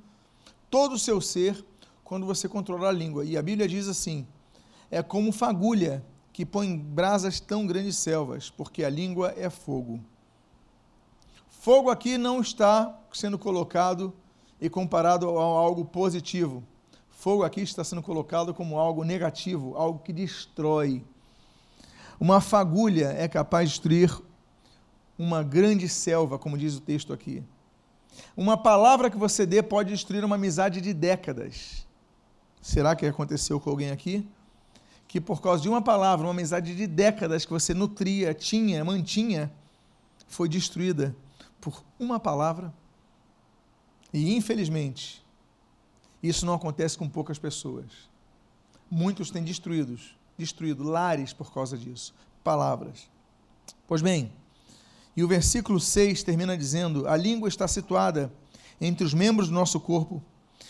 todo 0.69 0.95
o 0.95 0.99
seu 0.99 1.21
ser, 1.21 1.65
quando 2.03 2.27
você 2.27 2.49
controlar 2.49 2.89
a 2.89 2.93
língua. 2.93 3.25
E 3.25 3.37
a 3.37 3.43
Bíblia 3.43 3.69
diz 3.69 3.87
assim: 3.87 4.27
é 4.91 5.05
como 5.05 5.31
fagulha 5.31 6.05
que 6.33 6.45
põe 6.45 6.77
brasas 6.77 7.39
tão 7.39 7.65
grandes 7.65 7.97
selvas, 7.97 8.51
porque 8.51 8.83
a 8.83 8.91
língua 8.91 9.33
é 9.37 9.49
fogo. 9.49 10.01
Fogo 11.49 11.91
aqui 11.91 12.19
não 12.19 12.41
está 12.41 12.99
sendo 13.13 13.39
colocado 13.39 14.13
e 14.61 14.69
comparado 14.69 15.29
a 15.39 15.43
algo 15.45 15.85
positivo. 15.85 16.61
Fogo 17.21 17.43
aqui 17.45 17.61
está 17.61 17.85
sendo 17.85 18.03
colocado 18.03 18.55
como 18.55 18.79
algo 18.79 19.05
negativo, 19.05 19.77
algo 19.77 19.99
que 19.99 20.11
destrói. 20.11 21.05
Uma 22.19 22.41
fagulha 22.41 23.09
é 23.09 23.29
capaz 23.29 23.69
de 23.69 23.75
destruir 23.75 24.11
uma 25.19 25.43
grande 25.43 25.87
selva, 25.87 26.39
como 26.39 26.57
diz 26.57 26.77
o 26.77 26.81
texto 26.81 27.13
aqui. 27.13 27.45
Uma 28.35 28.57
palavra 28.57 29.11
que 29.11 29.19
você 29.19 29.45
dê 29.45 29.63
pode 29.63 29.91
destruir 29.91 30.25
uma 30.25 30.37
amizade 30.37 30.81
de 30.81 30.95
décadas. 30.95 31.87
Será 32.59 32.97
que 32.97 33.05
aconteceu 33.05 33.61
com 33.61 33.69
alguém 33.69 33.91
aqui? 33.91 34.27
Que 35.07 35.21
por 35.21 35.43
causa 35.43 35.63
de 35.63 35.69
uma 35.69 35.83
palavra, 35.83 36.27
uma 36.27 36.33
amizade 36.33 36.75
de 36.75 36.87
décadas 36.87 37.45
que 37.45 37.53
você 37.53 37.75
nutria, 37.75 38.33
tinha, 38.33 38.83
mantinha, 38.83 39.53
foi 40.27 40.49
destruída 40.49 41.15
por 41.61 41.85
uma 41.99 42.19
palavra? 42.19 42.73
E 44.11 44.35
infelizmente, 44.35 45.23
isso 46.23 46.45
não 46.45 46.55
acontece 46.55 46.99
com 46.99 47.09
poucas 47.09 47.39
pessoas. 47.39 47.87
Muitos 48.91 49.31
têm 49.31 49.43
destruídos, 49.43 50.17
destruído 50.37 50.83
lares 50.83 51.33
por 51.33 51.53
causa 51.53 51.79
disso. 51.79 52.15
Palavras. 52.43 53.09
Pois 53.87 54.03
bem, 54.03 54.33
e 55.17 55.23
o 55.23 55.29
versículo 55.29 55.81
6 55.81 56.23
termina 56.23 56.57
dizendo: 56.57 57.09
A 57.09 57.17
língua 57.17 57.49
está 57.49 57.67
situada 57.67 58.33
entre 58.81 59.05
os 59.05 59.15
membros 59.15 59.49
do 59.49 59.55
nosso 59.55 59.79
corpo 59.81 60.23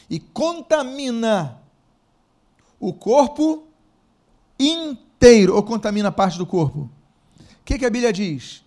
e 0.09 0.19
contamina 0.19 1.61
o 2.79 2.93
corpo 2.93 3.69
inteiro, 4.59 5.55
ou 5.55 5.63
contamina 5.63 6.11
parte 6.11 6.39
do 6.39 6.47
corpo? 6.47 6.91
O 7.39 7.65
que, 7.65 7.79
que 7.79 7.87
a 7.87 7.91
Bíblia 7.91 8.13
diz? 8.13 8.65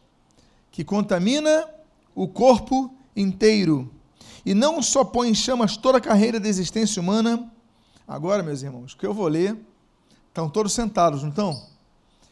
Que 0.71 0.83
contamina 0.83 1.67
o 2.15 2.27
corpo 2.27 2.93
inteiro. 3.15 3.91
E 4.45 4.53
não 4.53 4.81
só 4.81 5.03
põe 5.03 5.29
em 5.29 5.35
chamas 5.35 5.77
toda 5.77 5.97
a 5.97 6.01
carreira 6.01 6.39
da 6.39 6.49
existência 6.49 7.01
humana. 7.01 7.51
Agora, 8.07 8.43
meus 8.43 8.61
irmãos, 8.61 8.93
o 8.93 8.97
que 8.97 9.05
eu 9.05 9.13
vou 9.13 9.27
ler, 9.27 9.57
estão 10.27 10.49
todos 10.49 10.73
sentados, 10.73 11.21
não 11.21 11.29
estão? 11.29 11.67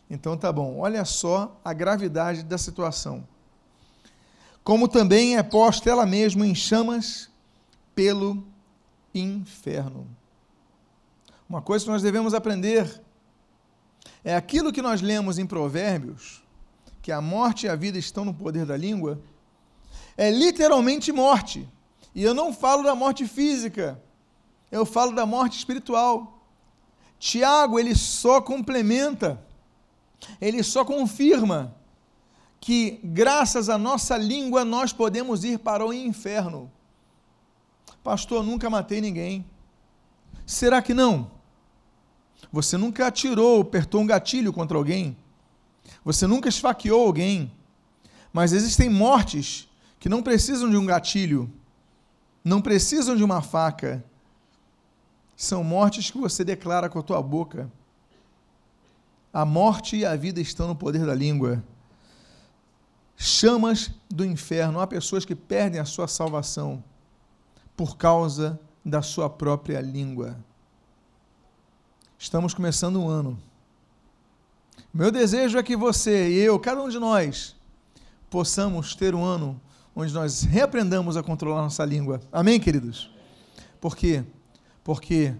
Então 0.09 0.35
tá 0.35 0.51
bom. 0.51 0.79
Olha 0.79 1.05
só 1.05 1.59
a 1.63 1.71
gravidade 1.71 2.43
da 2.43 2.57
situação. 2.57 3.25
Como 4.63 4.87
também 4.87 5.37
é 5.37 5.43
posta 5.43 5.89
ela 5.89 6.05
mesma 6.05 6.45
em 6.45 6.53
chamas 6.53 7.29
pelo 7.95 8.43
inferno. 9.15 10.07
Uma 11.47 11.61
coisa 11.61 11.85
que 11.85 11.91
nós 11.91 12.01
devemos 12.01 12.33
aprender 12.33 13.01
é 14.23 14.35
aquilo 14.35 14.71
que 14.71 14.81
nós 14.81 15.01
lemos 15.01 15.39
em 15.39 15.45
Provérbios, 15.45 16.43
que 17.01 17.11
a 17.11 17.19
morte 17.19 17.65
e 17.65 17.69
a 17.69 17.75
vida 17.75 17.97
estão 17.97 18.23
no 18.23 18.33
poder 18.33 18.65
da 18.65 18.77
língua, 18.77 19.19
é 20.15 20.29
literalmente 20.29 21.11
morte. 21.11 21.67
E 22.13 22.23
eu 22.23 22.33
não 22.33 22.53
falo 22.53 22.83
da 22.83 22.93
morte 22.93 23.27
física, 23.27 24.01
eu 24.71 24.85
falo 24.85 25.13
da 25.13 25.25
morte 25.25 25.57
espiritual. 25.57 26.45
Tiago, 27.19 27.79
ele 27.79 27.95
só 27.95 28.41
complementa, 28.41 29.41
ele 30.39 30.63
só 30.63 30.83
confirma 30.83 31.75
que 32.59 32.99
graças 33.03 33.69
à 33.69 33.77
nossa 33.77 34.17
língua 34.17 34.63
nós 34.63 34.93
podemos 34.93 35.43
ir 35.43 35.59
para 35.59 35.85
o 35.85 35.93
inferno. 35.93 36.71
Pastor, 38.03 38.43
nunca 38.43 38.69
matei 38.69 39.01
ninguém. 39.01 39.45
Será 40.45 40.81
que 40.81 40.93
não? 40.93 41.31
Você 42.51 42.77
nunca 42.77 43.07
atirou, 43.07 43.61
apertou 43.61 44.01
um 44.01 44.07
gatilho 44.07 44.51
contra 44.51 44.77
alguém. 44.77 45.15
Você 46.03 46.27
nunca 46.27 46.49
esfaqueou 46.49 47.05
alguém. 47.05 47.51
Mas 48.33 48.51
existem 48.51 48.89
mortes 48.89 49.67
que 49.99 50.09
não 50.09 50.23
precisam 50.23 50.69
de 50.69 50.77
um 50.77 50.85
gatilho, 50.85 51.51
não 52.43 52.61
precisam 52.61 53.15
de 53.15 53.23
uma 53.23 53.41
faca. 53.41 54.03
São 55.35 55.63
mortes 55.63 56.11
que 56.11 56.17
você 56.17 56.43
declara 56.43 56.89
com 56.89 56.99
a 56.99 57.03
tua 57.03 57.21
boca. 57.21 57.71
A 59.33 59.45
morte 59.45 59.97
e 59.97 60.05
a 60.05 60.15
vida 60.15 60.41
estão 60.41 60.67
no 60.67 60.75
poder 60.75 61.05
da 61.05 61.15
língua. 61.15 61.63
Chamas 63.15 63.91
do 64.09 64.25
inferno. 64.25 64.79
Há 64.79 64.87
pessoas 64.87 65.23
que 65.23 65.35
perdem 65.35 65.79
a 65.79 65.85
sua 65.85 66.07
salvação 66.07 66.83
por 67.77 67.97
causa 67.97 68.59
da 68.83 69.01
sua 69.01 69.29
própria 69.29 69.79
língua. 69.79 70.37
Estamos 72.17 72.53
começando 72.53 73.01
um 73.01 73.07
ano. 73.07 73.39
Meu 74.93 75.11
desejo 75.11 75.57
é 75.57 75.63
que 75.63 75.75
você 75.75 76.29
e 76.29 76.39
eu, 76.39 76.59
cada 76.59 76.81
um 76.81 76.89
de 76.89 76.99
nós, 76.99 77.55
possamos 78.29 78.93
ter 78.93 79.15
um 79.15 79.23
ano 79.23 79.59
onde 79.95 80.13
nós 80.13 80.43
reaprendamos 80.43 81.17
a 81.17 81.23
controlar 81.23 81.61
nossa 81.61 81.83
língua. 81.83 82.21
Amém, 82.31 82.59
queridos? 82.59 83.11
Por 83.79 83.95
quê? 83.95 84.23
Porque 84.83 85.33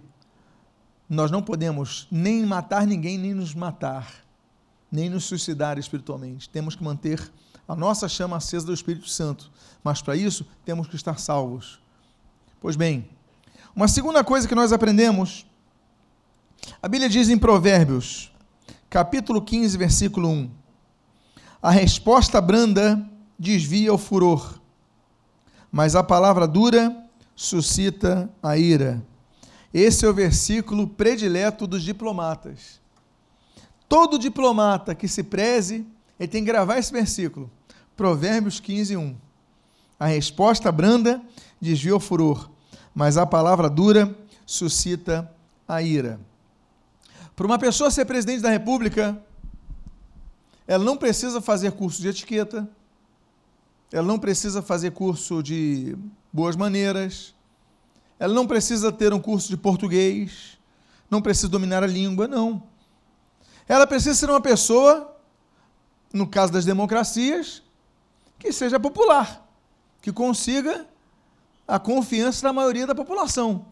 nós 1.09 1.31
não 1.31 1.41
podemos 1.41 2.07
nem 2.11 2.45
matar 2.45 2.85
ninguém, 2.85 3.17
nem 3.17 3.33
nos 3.33 3.53
matar, 3.53 4.11
nem 4.91 5.09
nos 5.09 5.25
suicidar 5.25 5.77
espiritualmente. 5.77 6.49
Temos 6.49 6.75
que 6.75 6.83
manter 6.83 7.31
a 7.67 7.75
nossa 7.75 8.09
chama 8.09 8.37
acesa 8.37 8.65
do 8.65 8.73
Espírito 8.73 9.09
Santo. 9.09 9.51
Mas 9.83 10.01
para 10.01 10.15
isso, 10.15 10.45
temos 10.65 10.87
que 10.87 10.95
estar 10.95 11.19
salvos. 11.19 11.79
Pois 12.59 12.75
bem, 12.75 13.09
uma 13.75 13.87
segunda 13.87 14.23
coisa 14.23 14.47
que 14.47 14.55
nós 14.55 14.73
aprendemos, 14.73 15.45
a 16.81 16.87
Bíblia 16.87 17.09
diz 17.09 17.29
em 17.29 17.37
Provérbios, 17.37 18.31
capítulo 18.89 19.41
15, 19.41 19.77
versículo 19.77 20.27
1: 20.29 20.51
A 21.61 21.71
resposta 21.71 22.39
branda 22.41 23.09
desvia 23.41 23.91
o 23.91 23.97
furor, 23.97 24.61
mas 25.71 25.95
a 25.95 26.03
palavra 26.03 26.47
dura 26.47 26.95
suscita 27.35 28.29
a 28.41 28.55
ira. 28.55 29.03
Esse 29.73 30.05
é 30.05 30.07
o 30.07 30.13
versículo 30.13 30.87
predileto 30.87 31.65
dos 31.65 31.81
diplomatas. 31.81 32.79
Todo 33.89 34.19
diplomata 34.19 34.93
que 34.93 35.07
se 35.07 35.23
preze, 35.23 35.87
ele 36.19 36.27
tem 36.27 36.43
que 36.43 36.51
gravar 36.51 36.77
esse 36.77 36.93
versículo. 36.93 37.49
Provérbios 37.97 38.59
15, 38.59 38.95
1. 38.95 39.15
A 39.99 40.05
resposta 40.05 40.71
branda 40.71 41.19
desvia 41.59 41.95
o 41.95 41.99
furor, 41.99 42.47
mas 42.93 43.17
a 43.17 43.25
palavra 43.25 43.71
dura 43.71 44.15
suscita 44.45 45.33
a 45.67 45.81
ira. 45.81 46.19
Para 47.35 47.47
uma 47.47 47.57
pessoa 47.57 47.89
ser 47.89 48.05
presidente 48.05 48.41
da 48.41 48.51
República, 48.51 49.19
ela 50.67 50.83
não 50.83 50.95
precisa 50.95 51.41
fazer 51.41 51.71
curso 51.71 52.03
de 52.03 52.07
etiqueta, 52.07 52.69
ela 53.91 54.07
não 54.07 54.17
precisa 54.17 54.61
fazer 54.61 54.91
curso 54.91 55.43
de 55.43 55.97
boas 56.31 56.55
maneiras, 56.55 57.35
ela 58.17 58.33
não 58.33 58.47
precisa 58.47 58.91
ter 58.91 59.13
um 59.13 59.19
curso 59.19 59.49
de 59.49 59.57
português, 59.57 60.57
não 61.09 61.21
precisa 61.21 61.49
dominar 61.49 61.83
a 61.83 61.87
língua, 61.87 62.27
não. 62.27 62.63
Ela 63.67 63.85
precisa 63.85 64.15
ser 64.15 64.29
uma 64.29 64.39
pessoa, 64.39 65.17
no 66.13 66.25
caso 66.25 66.53
das 66.53 66.63
democracias, 66.63 67.61
que 68.39 68.51
seja 68.51 68.79
popular, 68.79 69.45
que 70.01 70.11
consiga 70.11 70.87
a 71.67 71.77
confiança 71.77 72.43
da 72.43 72.53
maioria 72.53 72.87
da 72.87 72.95
população. 72.95 73.65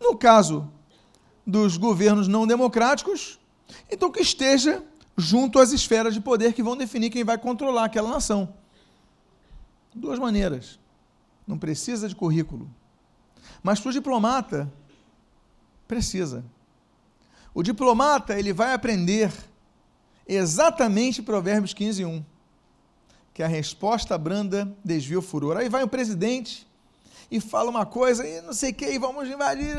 No 0.00 0.16
caso 0.16 0.70
dos 1.46 1.76
governos 1.76 2.28
não 2.28 2.46
democráticos, 2.46 3.40
então 3.90 4.10
que 4.10 4.20
esteja 4.20 4.84
junto 5.16 5.58
às 5.58 5.72
esferas 5.72 6.14
de 6.14 6.20
poder 6.20 6.52
que 6.52 6.62
vão 6.62 6.76
definir 6.76 7.10
quem 7.10 7.24
vai 7.24 7.36
controlar 7.36 7.84
aquela 7.84 8.08
nação. 8.08 8.54
Duas 9.98 10.18
maneiras. 10.18 10.78
Não 11.46 11.58
precisa 11.58 12.08
de 12.08 12.14
currículo. 12.14 12.68
Mas 13.62 13.80
para 13.80 13.90
o 13.90 13.92
diplomata, 13.92 14.72
precisa. 15.86 16.44
O 17.52 17.62
diplomata, 17.62 18.38
ele 18.38 18.52
vai 18.52 18.72
aprender 18.72 19.32
exatamente 20.26 21.22
Provérbios 21.22 21.74
15, 21.74 22.04
1 22.04 22.24
que 23.38 23.42
a 23.44 23.46
resposta 23.46 24.18
branda 24.18 24.76
desvia 24.84 25.20
o 25.20 25.22
furor. 25.22 25.56
Aí 25.56 25.68
vai 25.68 25.84
o 25.84 25.88
presidente 25.88 26.66
e 27.30 27.40
fala 27.40 27.70
uma 27.70 27.86
coisa, 27.86 28.26
e 28.26 28.40
não 28.40 28.52
sei 28.52 28.72
o 28.72 28.74
que, 28.74 28.84
e 28.84 28.98
vamos 28.98 29.28
invadir, 29.28 29.76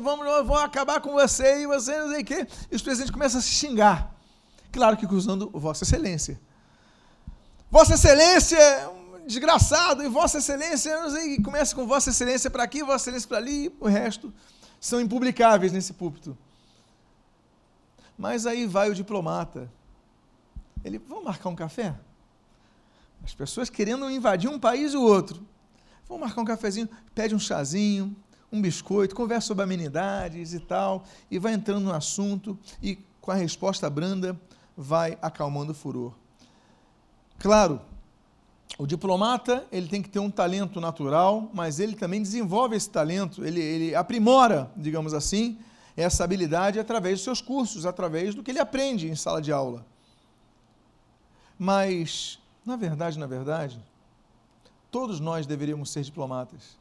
vamos, 0.00 0.24
vamos 0.26 0.62
acabar 0.62 0.98
com 0.98 1.12
você, 1.12 1.60
e 1.60 1.66
você 1.66 1.98
não 1.98 2.08
sei 2.08 2.22
o 2.22 2.24
que. 2.24 2.46
E 2.70 2.74
os 2.74 2.80
presidentes 2.80 3.10
começam 3.10 3.38
a 3.38 3.42
se 3.42 3.50
xingar. 3.50 4.16
Claro 4.72 4.96
que 4.96 5.04
usando 5.04 5.50
Vossa 5.52 5.84
Excelência. 5.84 6.40
Vossa 7.70 7.96
Excelência, 7.96 8.58
desgraçado, 9.26 10.02
e 10.02 10.08
Vossa 10.08 10.38
Excelência, 10.38 10.90
e 11.24 11.42
começa 11.42 11.74
com 11.74 11.86
Vossa 11.86 12.10
Excelência 12.10 12.50
para 12.50 12.62
aqui, 12.62 12.82
Vossa 12.82 13.04
Excelência 13.04 13.28
para 13.28 13.38
ali, 13.38 13.66
e 13.66 13.72
o 13.80 13.86
resto 13.86 14.32
são 14.80 15.00
impublicáveis 15.00 15.72
nesse 15.72 15.92
púlpito. 15.92 16.36
Mas 18.16 18.46
aí 18.46 18.66
vai 18.66 18.90
o 18.90 18.94
diplomata. 18.94 19.70
Ele, 20.84 20.98
vamos 20.98 21.24
marcar 21.24 21.48
um 21.48 21.56
café? 21.56 21.94
As 23.24 23.34
pessoas 23.34 23.68
querendo 23.68 24.10
invadir 24.10 24.48
um 24.48 24.58
país 24.58 24.92
e 24.92 24.96
o 24.96 25.02
outro. 25.02 25.46
Vão 26.08 26.18
marcar 26.18 26.40
um 26.40 26.44
cafezinho, 26.44 26.88
pede 27.14 27.34
um 27.34 27.38
chazinho, 27.38 28.16
um 28.52 28.60
biscoito, 28.60 29.14
conversa 29.14 29.48
sobre 29.48 29.62
amenidades 29.62 30.52
e 30.52 30.60
tal, 30.60 31.04
e 31.30 31.38
vai 31.38 31.52
entrando 31.52 31.84
no 31.84 31.92
assunto 31.92 32.58
e 32.82 32.98
com 33.20 33.30
a 33.30 33.34
resposta 33.34 33.88
branda 33.88 34.38
vai 34.76 35.16
acalmando 35.22 35.72
o 35.72 35.74
furor. 35.74 36.12
Claro, 37.38 37.80
o 38.78 38.86
diplomata 38.86 39.66
ele 39.70 39.88
tem 39.88 40.00
que 40.02 40.08
ter 40.08 40.18
um 40.18 40.30
talento 40.30 40.80
natural, 40.80 41.50
mas 41.52 41.80
ele 41.80 41.94
também 41.94 42.22
desenvolve 42.22 42.76
esse 42.76 42.88
talento, 42.88 43.44
ele, 43.44 43.60
ele 43.60 43.94
aprimora, 43.94 44.70
digamos 44.76 45.12
assim, 45.12 45.58
essa 45.96 46.24
habilidade 46.24 46.78
através 46.78 47.16
dos 47.16 47.24
seus 47.24 47.40
cursos, 47.40 47.84
através 47.84 48.34
do 48.34 48.42
que 48.42 48.50
ele 48.50 48.60
aprende 48.60 49.08
em 49.08 49.14
sala 49.14 49.42
de 49.42 49.52
aula. 49.52 49.84
Mas 51.58 52.40
na 52.64 52.76
verdade, 52.76 53.18
na 53.18 53.26
verdade, 53.26 53.82
todos 54.90 55.18
nós 55.18 55.46
deveríamos 55.46 55.90
ser 55.90 56.02
diplomatas. 56.02 56.78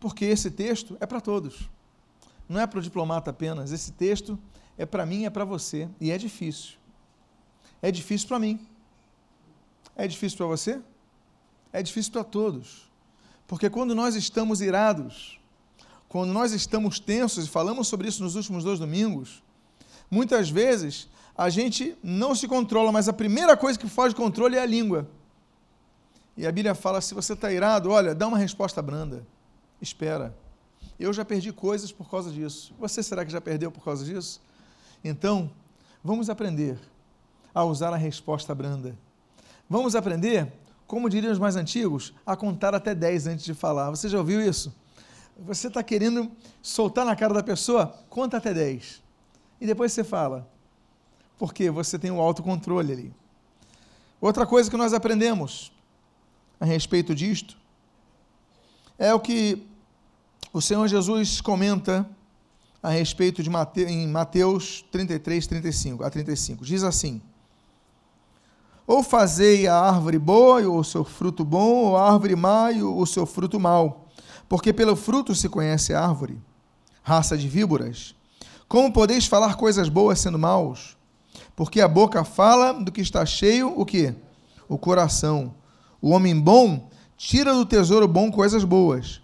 Porque 0.00 0.24
esse 0.24 0.50
texto 0.50 0.96
é 1.00 1.06
para 1.06 1.20
todos. 1.20 1.68
Não 2.48 2.60
é 2.60 2.66
para 2.66 2.78
o 2.78 2.82
diplomata 2.82 3.30
apenas. 3.30 3.72
Esse 3.72 3.92
texto 3.92 4.38
é 4.76 4.86
para 4.86 5.06
mim, 5.06 5.24
é 5.24 5.30
para 5.30 5.44
você. 5.44 5.88
E 6.00 6.10
é 6.10 6.18
difícil. 6.18 6.76
É 7.82 7.90
difícil 7.90 8.26
para 8.26 8.38
mim. 8.38 8.66
É 9.94 10.06
difícil 10.06 10.36
para 10.38 10.46
você? 10.46 10.82
É 11.76 11.82
difícil 11.82 12.10
para 12.10 12.24
todos. 12.24 12.90
Porque 13.46 13.68
quando 13.68 13.94
nós 13.94 14.14
estamos 14.14 14.62
irados, 14.62 15.38
quando 16.08 16.32
nós 16.32 16.52
estamos 16.52 16.98
tensos, 16.98 17.44
e 17.44 17.48
falamos 17.50 17.86
sobre 17.86 18.08
isso 18.08 18.22
nos 18.22 18.34
últimos 18.34 18.64
dois 18.64 18.78
domingos, 18.78 19.42
muitas 20.10 20.48
vezes 20.48 21.06
a 21.36 21.50
gente 21.50 21.94
não 22.02 22.34
se 22.34 22.48
controla, 22.48 22.90
mas 22.90 23.10
a 23.10 23.12
primeira 23.12 23.58
coisa 23.58 23.78
que 23.78 23.86
de 23.86 24.14
controle 24.14 24.56
é 24.56 24.62
a 24.62 24.64
língua. 24.64 25.06
E 26.34 26.46
a 26.46 26.50
Bíblia 26.50 26.74
fala: 26.74 26.98
se 27.02 27.12
você 27.12 27.34
está 27.34 27.52
irado, 27.52 27.90
olha, 27.90 28.14
dá 28.14 28.26
uma 28.26 28.38
resposta 28.38 28.80
branda. 28.80 29.26
Espera. 29.78 30.34
Eu 30.98 31.12
já 31.12 31.26
perdi 31.26 31.52
coisas 31.52 31.92
por 31.92 32.08
causa 32.08 32.30
disso. 32.30 32.74
Você 32.78 33.02
será 33.02 33.22
que 33.22 33.30
já 33.30 33.40
perdeu 33.42 33.70
por 33.70 33.84
causa 33.84 34.02
disso? 34.02 34.40
Então, 35.04 35.50
vamos 36.02 36.30
aprender 36.30 36.78
a 37.54 37.64
usar 37.64 37.92
a 37.92 37.96
resposta 37.96 38.54
branda. 38.54 38.96
Vamos 39.68 39.94
aprender, 39.94 40.50
como 40.86 41.10
diriam 41.10 41.32
os 41.32 41.38
mais 41.38 41.56
antigos, 41.56 42.14
a 42.24 42.36
contar 42.36 42.74
até 42.74 42.94
10 42.94 43.26
antes 43.26 43.44
de 43.44 43.54
falar. 43.54 43.90
Você 43.90 44.08
já 44.08 44.18
ouviu 44.18 44.40
isso? 44.40 44.74
Você 45.38 45.68
está 45.68 45.82
querendo 45.82 46.30
soltar 46.62 47.04
na 47.04 47.16
cara 47.16 47.34
da 47.34 47.42
pessoa? 47.42 47.94
Conta 48.08 48.36
até 48.36 48.54
10. 48.54 49.02
E 49.60 49.66
depois 49.66 49.92
você 49.92 50.04
fala 50.04 50.48
porque 51.38 51.70
você 51.70 51.98
tem 51.98 52.10
o 52.10 52.20
autocontrole 52.20 52.92
ali. 52.92 53.14
Outra 54.20 54.46
coisa 54.46 54.70
que 54.70 54.76
nós 54.76 54.92
aprendemos 54.92 55.72
a 56.58 56.64
respeito 56.64 57.14
disto 57.14 57.56
é 58.98 59.12
o 59.12 59.20
que 59.20 59.66
o 60.52 60.60
Senhor 60.62 60.88
Jesus 60.88 61.40
comenta 61.40 62.08
a 62.82 62.88
respeito 62.90 63.42
de 63.42 63.50
Mateus, 63.50 63.90
em 63.90 64.08
Mateus 64.08 64.84
33, 64.90 65.46
35, 65.46 66.04
a 66.04 66.10
35. 66.10 66.64
Diz 66.64 66.82
assim: 66.82 67.20
Ou 68.86 69.02
fazei 69.02 69.66
a 69.66 69.78
árvore 69.78 70.18
boa 70.18 70.62
e 70.62 70.66
o 70.66 70.84
seu 70.84 71.04
fruto 71.04 71.44
bom, 71.44 71.86
ou 71.86 71.96
a 71.96 72.10
árvore 72.12 72.36
má 72.36 72.70
e 72.70 72.82
o 72.82 73.04
seu 73.04 73.26
fruto 73.26 73.58
mau, 73.58 74.06
porque 74.48 74.72
pelo 74.72 74.94
fruto 74.94 75.34
se 75.34 75.48
conhece 75.48 75.92
a 75.92 76.00
árvore. 76.00 76.40
Raça 77.02 77.36
de 77.36 77.48
víboras, 77.48 78.16
como 78.68 78.92
podeis 78.92 79.26
falar 79.26 79.56
coisas 79.56 79.88
boas 79.88 80.18
sendo 80.18 80.38
maus? 80.38 80.96
Porque 81.54 81.80
a 81.80 81.88
boca 81.88 82.24
fala 82.24 82.72
do 82.72 82.90
que 82.90 83.00
está 83.00 83.24
cheio, 83.24 83.72
o 83.78 83.84
que? 83.86 84.14
O 84.68 84.76
coração. 84.76 85.54
O 86.02 86.10
homem 86.10 86.38
bom 86.38 86.88
tira 87.16 87.54
do 87.54 87.64
tesouro 87.64 88.08
bom 88.08 88.30
coisas 88.30 88.64
boas, 88.64 89.22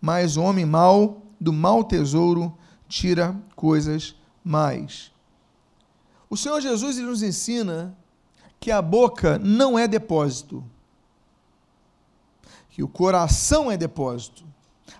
mas 0.00 0.36
o 0.36 0.42
homem 0.42 0.64
mau 0.64 1.22
do 1.40 1.52
mau 1.52 1.82
tesouro 1.82 2.56
tira 2.88 3.36
coisas 3.54 4.14
mais. 4.42 5.10
O 6.30 6.36
Senhor 6.36 6.60
Jesus 6.60 6.96
nos 6.98 7.22
ensina 7.22 7.96
que 8.66 8.70
a 8.72 8.82
boca 8.82 9.38
não 9.38 9.78
é 9.78 9.86
depósito, 9.86 10.64
que 12.68 12.82
o 12.82 12.88
coração 12.88 13.70
é 13.70 13.76
depósito. 13.76 14.44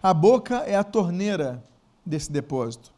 A 0.01 0.15
boca 0.15 0.59
é 0.59 0.77
a 0.77 0.85
torneira 0.85 1.61
desse 2.05 2.31
depósito. 2.31 2.93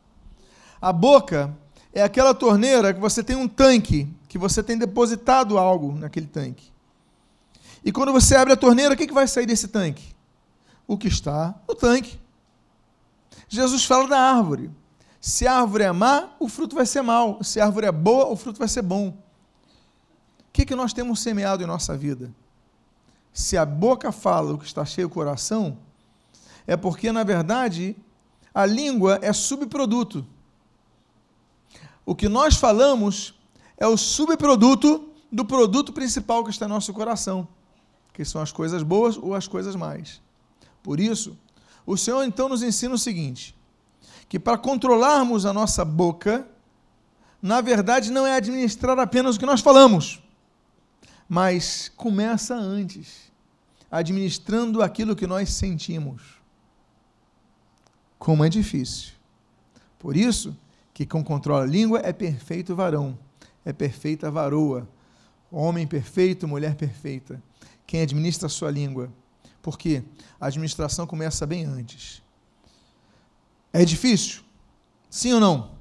A 0.78 0.92
boca 0.92 1.56
é 1.90 2.02
aquela 2.02 2.34
torneira 2.34 2.92
que 2.92 3.00
você 3.00 3.22
tem 3.24 3.34
um 3.34 3.48
tanque, 3.48 4.14
que 4.28 4.36
você 4.36 4.62
tem 4.62 4.76
depositado 4.76 5.56
algo 5.56 5.92
naquele 5.92 6.26
tanque. 6.26 6.70
E 7.82 7.90
quando 7.90 8.12
você 8.12 8.36
abre 8.36 8.52
a 8.52 8.56
torneira, 8.56 8.92
o 8.92 8.96
que, 8.98 9.10
vai 9.10 9.26
sair 9.26 9.46
desse 9.46 9.68
tanque? 9.68 10.14
O 10.86 10.98
que 10.98 11.08
está 11.08 11.58
no 11.66 11.74
tanque. 11.74 12.20
Jesus 13.48 13.86
fala 13.86 14.06
da 14.06 14.18
árvore. 14.18 14.70
Se 15.18 15.46
a 15.46 15.60
árvore 15.60 15.84
é 15.84 15.92
má, 15.92 16.28
o 16.38 16.46
fruto 16.46 16.76
vai 16.76 16.84
ser 16.84 17.00
mau. 17.00 17.42
Se 17.42 17.58
a 17.58 17.64
árvore 17.64 17.86
é 17.86 17.92
boa, 17.92 18.26
o 18.26 18.36
fruto 18.36 18.58
vai 18.58 18.68
ser 18.68 18.82
bom. 18.82 19.16
Que, 20.58 20.66
que 20.66 20.74
nós 20.74 20.92
temos 20.92 21.20
semeado 21.20 21.62
em 21.62 21.66
nossa 21.66 21.96
vida? 21.96 22.34
Se 23.32 23.56
a 23.56 23.64
boca 23.64 24.10
fala 24.10 24.54
o 24.54 24.58
que 24.58 24.66
está 24.66 24.84
cheio 24.84 25.06
o 25.06 25.10
coração, 25.10 25.78
é 26.66 26.76
porque, 26.76 27.12
na 27.12 27.22
verdade, 27.22 27.96
a 28.52 28.66
língua 28.66 29.18
é 29.22 29.32
subproduto 29.32 30.26
o 32.08 32.14
que 32.14 32.26
nós 32.26 32.56
falamos 32.56 33.34
é 33.76 33.86
o 33.86 33.94
subproduto 33.94 35.10
do 35.30 35.44
produto 35.44 35.92
principal 35.92 36.42
que 36.42 36.48
está 36.48 36.66
no 36.66 36.72
nosso 36.72 36.90
coração, 36.94 37.46
que 38.14 38.24
são 38.24 38.40
as 38.40 38.50
coisas 38.50 38.82
boas 38.82 39.18
ou 39.18 39.34
as 39.34 39.46
coisas 39.46 39.76
mais. 39.76 40.18
Por 40.82 41.00
isso, 41.00 41.36
o 41.84 41.98
Senhor 41.98 42.24
então 42.24 42.48
nos 42.48 42.62
ensina 42.62 42.94
o 42.94 42.98
seguinte: 42.98 43.54
que 44.26 44.38
para 44.38 44.56
controlarmos 44.56 45.44
a 45.44 45.52
nossa 45.52 45.84
boca, 45.84 46.48
na 47.42 47.60
verdade 47.60 48.10
não 48.10 48.26
é 48.26 48.36
administrar 48.36 48.98
apenas 48.98 49.36
o 49.36 49.38
que 49.38 49.44
nós 49.44 49.60
falamos, 49.60 50.22
mas 51.28 51.90
começa 51.94 52.54
antes, 52.54 53.30
administrando 53.90 54.82
aquilo 54.82 55.14
que 55.14 55.26
nós 55.26 55.50
sentimos. 55.50 56.22
Como 58.18 58.44
é 58.44 58.48
difícil. 58.48 59.12
Por 59.98 60.16
isso 60.16 60.56
que 60.94 61.04
quem 61.04 61.22
controla 61.22 61.64
a 61.64 61.66
língua 61.66 62.00
é 62.02 62.12
perfeito 62.12 62.74
varão, 62.74 63.18
é 63.64 63.72
perfeita 63.72 64.30
varoa, 64.30 64.88
homem 65.50 65.86
perfeito, 65.86 66.48
mulher 66.48 66.74
perfeita. 66.74 67.42
Quem 67.86 68.02
administra 68.02 68.46
a 68.46 68.50
sua 68.50 68.70
língua. 68.70 69.12
Porque 69.62 70.02
a 70.40 70.46
administração 70.46 71.06
começa 71.06 71.46
bem 71.46 71.64
antes. 71.64 72.22
É 73.72 73.84
difícil? 73.84 74.42
Sim 75.10 75.34
ou 75.34 75.40
não? 75.40 75.72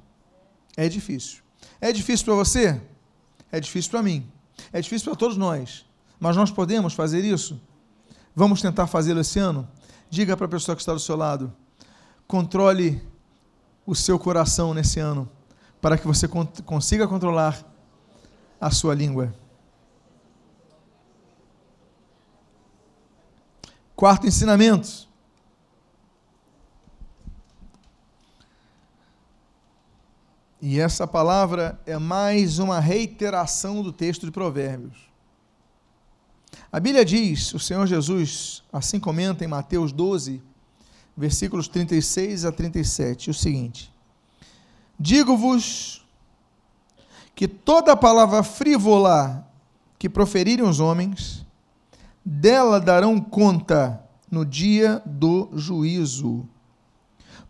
É 0.76 0.88
difícil. 0.88 1.42
É 1.80 1.92
difícil 1.92 2.24
para 2.24 2.34
você? 2.34 2.80
É 3.50 3.60
difícil 3.60 3.90
para 3.90 4.02
mim. 4.02 4.30
É 4.72 4.80
difícil 4.80 5.10
para 5.10 5.18
todos 5.18 5.36
nós. 5.36 5.86
Mas 6.20 6.36
nós 6.36 6.50
podemos 6.50 6.94
fazer 6.94 7.24
isso? 7.24 7.60
Vamos 8.34 8.60
tentar 8.60 8.86
fazê-lo 8.86 9.20
esse 9.20 9.38
ano? 9.38 9.68
Diga 10.10 10.36
para 10.36 10.46
a 10.46 10.48
pessoa 10.48 10.74
que 10.74 10.82
está 10.82 10.92
do 10.92 11.00
seu 11.00 11.16
lado: 11.16 11.52
controle 12.26 13.02
o 13.86 13.94
seu 13.94 14.18
coração 14.18 14.74
nesse 14.74 15.00
ano, 15.00 15.28
para 15.80 15.96
que 15.96 16.06
você 16.06 16.28
consiga 16.64 17.08
controlar 17.08 17.64
a 18.60 18.70
sua 18.70 18.94
língua. 18.94 19.34
Quarto 23.96 24.26
ensinamento: 24.26 25.07
E 30.60 30.80
essa 30.80 31.06
palavra 31.06 31.80
é 31.86 31.96
mais 31.98 32.58
uma 32.58 32.80
reiteração 32.80 33.80
do 33.80 33.92
texto 33.92 34.26
de 34.26 34.32
Provérbios. 34.32 35.08
A 36.70 36.80
Bíblia 36.80 37.04
diz, 37.04 37.54
o 37.54 37.60
Senhor 37.60 37.86
Jesus 37.86 38.64
assim 38.72 38.98
comenta 38.98 39.44
em 39.44 39.48
Mateus 39.48 39.92
12, 39.92 40.42
versículos 41.16 41.68
36 41.68 42.44
a 42.44 42.50
37, 42.50 43.30
o 43.30 43.34
seguinte: 43.34 43.92
Digo-vos 44.98 46.04
que 47.36 47.46
toda 47.46 47.96
palavra 47.96 48.42
frívola 48.42 49.48
que 49.96 50.08
proferirem 50.08 50.64
os 50.64 50.80
homens, 50.80 51.46
dela 52.24 52.80
darão 52.80 53.20
conta 53.20 54.02
no 54.30 54.44
dia 54.44 55.00
do 55.06 55.50
juízo. 55.54 56.48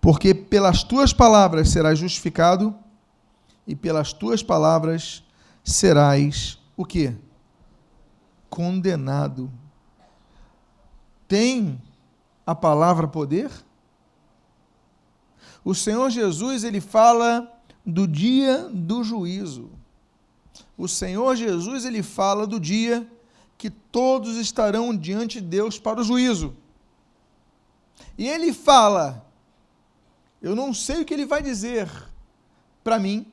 Porque 0.01 0.35
pelas 0.35 0.83
tuas 0.83 1.13
palavras 1.13 1.71
serás 1.71 1.99
justificado 1.99 2.75
e 3.69 3.77
pelas 3.77 4.15
tuas 4.15 4.43
palavras 4.43 5.23
serás 5.63 6.59
o 6.75 6.87
quê? 6.87 7.15
Condenado. 8.49 9.53
Tem 11.29 11.79
a 12.47 12.55
palavra 12.55 13.07
poder? 13.07 13.51
O 15.63 15.75
Senhor 15.75 16.09
Jesus, 16.09 16.65
ele 16.65 16.81
fala 16.81 17.47
do 17.85 18.09
dia 18.09 18.71
do 18.73 19.05
juízo. 19.05 19.71
O 20.77 20.89
Senhor 20.89 21.37
Jesus, 21.37 21.85
ele 21.85 22.03
fala 22.03 22.47
do 22.47 22.59
dia 22.59 23.07
que 23.59 23.69
todos 23.69 24.39
estarão 24.39 24.97
diante 24.97 25.43
de 25.43 25.47
Deus 25.47 25.79
para 25.79 26.01
o 26.01 26.05
juízo. 26.05 26.57
E 28.17 28.27
ele 28.27 28.51
fala: 28.51 29.31
Eu 30.41 30.57
não 30.57 30.73
sei 30.73 31.03
o 31.03 31.05
que 31.05 31.13
ele 31.13 31.27
vai 31.27 31.43
dizer 31.43 31.91
para 32.83 32.99
mim, 32.99 33.31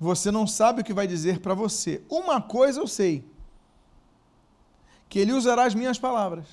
você 0.00 0.30
não 0.30 0.46
sabe 0.46 0.80
o 0.80 0.84
que 0.84 0.94
vai 0.94 1.06
dizer 1.06 1.40
para 1.40 1.52
você. 1.52 2.02
Uma 2.08 2.40
coisa 2.40 2.80
eu 2.80 2.86
sei: 2.86 3.22
que 5.10 5.18
ele 5.18 5.34
usará 5.34 5.64
as 5.64 5.74
minhas 5.74 5.98
palavras. 5.98 6.46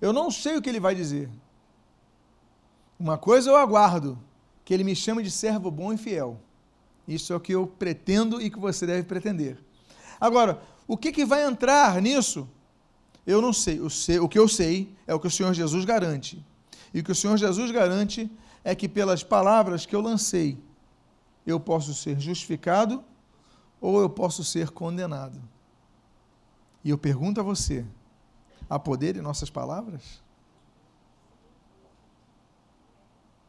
Eu 0.00 0.10
não 0.10 0.30
sei 0.30 0.56
o 0.56 0.62
que 0.62 0.70
ele 0.70 0.80
vai 0.80 0.94
dizer. 0.94 1.28
Uma 2.98 3.18
coisa 3.18 3.50
eu 3.50 3.56
aguardo: 3.56 4.18
que 4.64 4.72
ele 4.72 4.82
me 4.82 4.96
chame 4.96 5.22
de 5.22 5.30
servo 5.30 5.70
bom 5.70 5.92
e 5.92 5.98
fiel. 5.98 6.40
Isso 7.06 7.34
é 7.34 7.36
o 7.36 7.40
que 7.40 7.52
eu 7.52 7.66
pretendo 7.66 8.40
e 8.40 8.48
que 8.48 8.58
você 8.58 8.86
deve 8.86 9.02
pretender. 9.02 9.62
Agora, 10.18 10.62
o 10.86 10.96
que, 10.96 11.12
que 11.12 11.26
vai 11.26 11.44
entrar 11.44 12.00
nisso? 12.00 12.48
Eu 13.26 13.42
não 13.42 13.52
sei. 13.52 13.78
O 13.80 14.28
que 14.28 14.38
eu 14.38 14.48
sei 14.48 14.94
é 15.06 15.14
o 15.14 15.20
que 15.20 15.26
o 15.26 15.30
Senhor 15.30 15.52
Jesus 15.52 15.84
garante. 15.84 16.42
E 16.92 17.00
o 17.00 17.04
que 17.04 17.12
o 17.12 17.14
Senhor 17.14 17.36
Jesus 17.36 17.70
garante 17.70 18.30
é 18.64 18.74
que 18.74 18.88
pelas 18.88 19.22
palavras 19.22 19.84
que 19.84 19.94
eu 19.94 20.00
lancei, 20.00 20.58
eu 21.48 21.58
posso 21.58 21.94
ser 21.94 22.20
justificado 22.20 23.02
ou 23.80 24.00
eu 24.00 24.10
posso 24.10 24.44
ser 24.44 24.70
condenado. 24.70 25.40
E 26.84 26.90
eu 26.90 26.98
pergunto 26.98 27.40
a 27.40 27.42
você: 27.42 27.86
há 28.68 28.78
poder 28.78 29.16
em 29.16 29.22
nossas 29.22 29.48
palavras? 29.48 30.22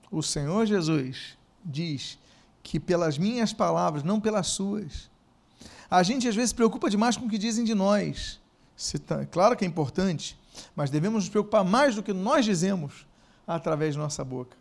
O 0.09 0.23
Senhor 0.23 0.65
Jesus 0.65 1.37
diz 1.63 2.17
que 2.63 2.79
pelas 2.79 3.17
minhas 3.17 3.51
palavras, 3.51 4.01
não 4.01 4.19
pelas 4.19 4.47
suas. 4.47 5.09
A 5.91 6.01
gente 6.01 6.27
às 6.27 6.35
vezes 6.35 6.51
se 6.51 6.55
preocupa 6.55 6.89
demais 6.89 7.17
com 7.17 7.25
o 7.25 7.29
que 7.29 7.37
dizem 7.37 7.65
de 7.65 7.75
nós. 7.75 8.39
Tá, 9.05 9.25
claro 9.25 9.57
que 9.57 9.65
é 9.65 9.67
importante, 9.67 10.39
mas 10.73 10.89
devemos 10.89 11.25
nos 11.25 11.29
preocupar 11.29 11.65
mais 11.65 11.95
do 11.95 12.01
que 12.01 12.13
nós 12.13 12.45
dizemos 12.45 13.05
através 13.45 13.93
de 13.93 13.99
nossa 13.99 14.23
boca. 14.23 14.55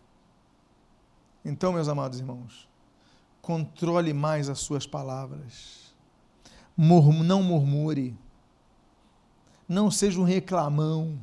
Então, 1.44 1.72
meus 1.72 1.88
amados 1.88 2.18
irmãos, 2.18 2.67
controle 3.48 4.12
mais 4.12 4.50
as 4.50 4.58
suas 4.58 4.86
palavras. 4.86 5.94
não 6.76 7.42
murmure. 7.42 8.14
Não 9.66 9.90
seja 9.90 10.20
um 10.20 10.22
reclamão. 10.22 11.18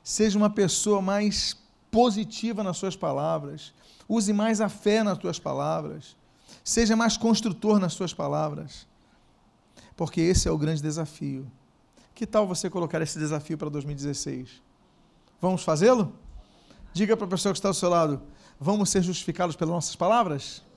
Seja 0.00 0.38
uma 0.38 0.48
pessoa 0.48 1.02
mais 1.02 1.56
positiva 1.90 2.62
nas 2.62 2.76
suas 2.76 2.94
palavras. 2.94 3.74
Use 4.08 4.32
mais 4.32 4.60
a 4.60 4.68
fé 4.68 5.02
nas 5.02 5.18
suas 5.18 5.40
palavras. 5.40 6.16
Seja 6.62 6.94
mais 6.94 7.16
construtor 7.16 7.80
nas 7.80 7.94
suas 7.94 8.14
palavras. 8.14 8.86
Porque 9.96 10.20
esse 10.20 10.46
é 10.46 10.52
o 10.52 10.56
grande 10.56 10.80
desafio. 10.80 11.50
Que 12.14 12.28
tal 12.28 12.46
você 12.46 12.70
colocar 12.70 13.02
esse 13.02 13.18
desafio 13.18 13.58
para 13.58 13.68
2016? 13.68 14.62
Vamos 15.40 15.64
fazê-lo? 15.64 16.12
Diga 16.92 17.16
para 17.16 17.26
a 17.26 17.30
pessoa 17.30 17.52
que 17.52 17.58
está 17.58 17.66
ao 17.66 17.74
seu 17.74 17.88
lado: 17.88 18.22
vamos 18.60 18.88
ser 18.88 19.02
justificados 19.02 19.56
pelas 19.56 19.74
nossas 19.74 19.96
palavras? 19.96 20.67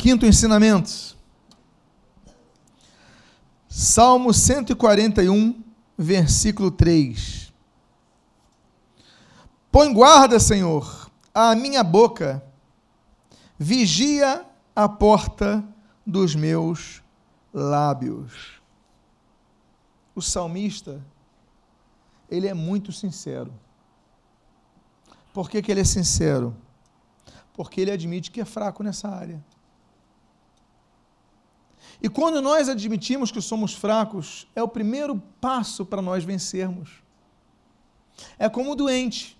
Quinto 0.00 0.24
ensinamento. 0.24 1.14
Salmo 3.68 4.32
141, 4.32 5.62
versículo 5.98 6.70
3. 6.70 7.52
Põe 9.70 9.92
guarda, 9.92 10.40
Senhor, 10.40 11.10
a 11.34 11.54
minha 11.54 11.84
boca, 11.84 12.42
vigia 13.58 14.46
a 14.74 14.88
porta 14.88 15.62
dos 16.06 16.34
meus 16.34 17.02
lábios. 17.52 18.58
O 20.14 20.22
salmista, 20.22 21.04
ele 22.30 22.48
é 22.48 22.54
muito 22.54 22.90
sincero. 22.90 23.52
Por 25.34 25.50
que, 25.50 25.60
que 25.60 25.70
ele 25.70 25.82
é 25.82 25.84
sincero? 25.84 26.56
Porque 27.52 27.82
ele 27.82 27.90
admite 27.90 28.30
que 28.30 28.40
é 28.40 28.46
fraco 28.46 28.82
nessa 28.82 29.06
área. 29.06 29.44
E 32.02 32.08
quando 32.08 32.40
nós 32.40 32.68
admitimos 32.68 33.30
que 33.30 33.40
somos 33.40 33.74
fracos, 33.74 34.46
é 34.54 34.62
o 34.62 34.68
primeiro 34.68 35.22
passo 35.40 35.84
para 35.84 36.00
nós 36.00 36.24
vencermos. 36.24 37.02
É 38.38 38.48
como 38.48 38.72
o 38.72 38.74
doente. 38.74 39.38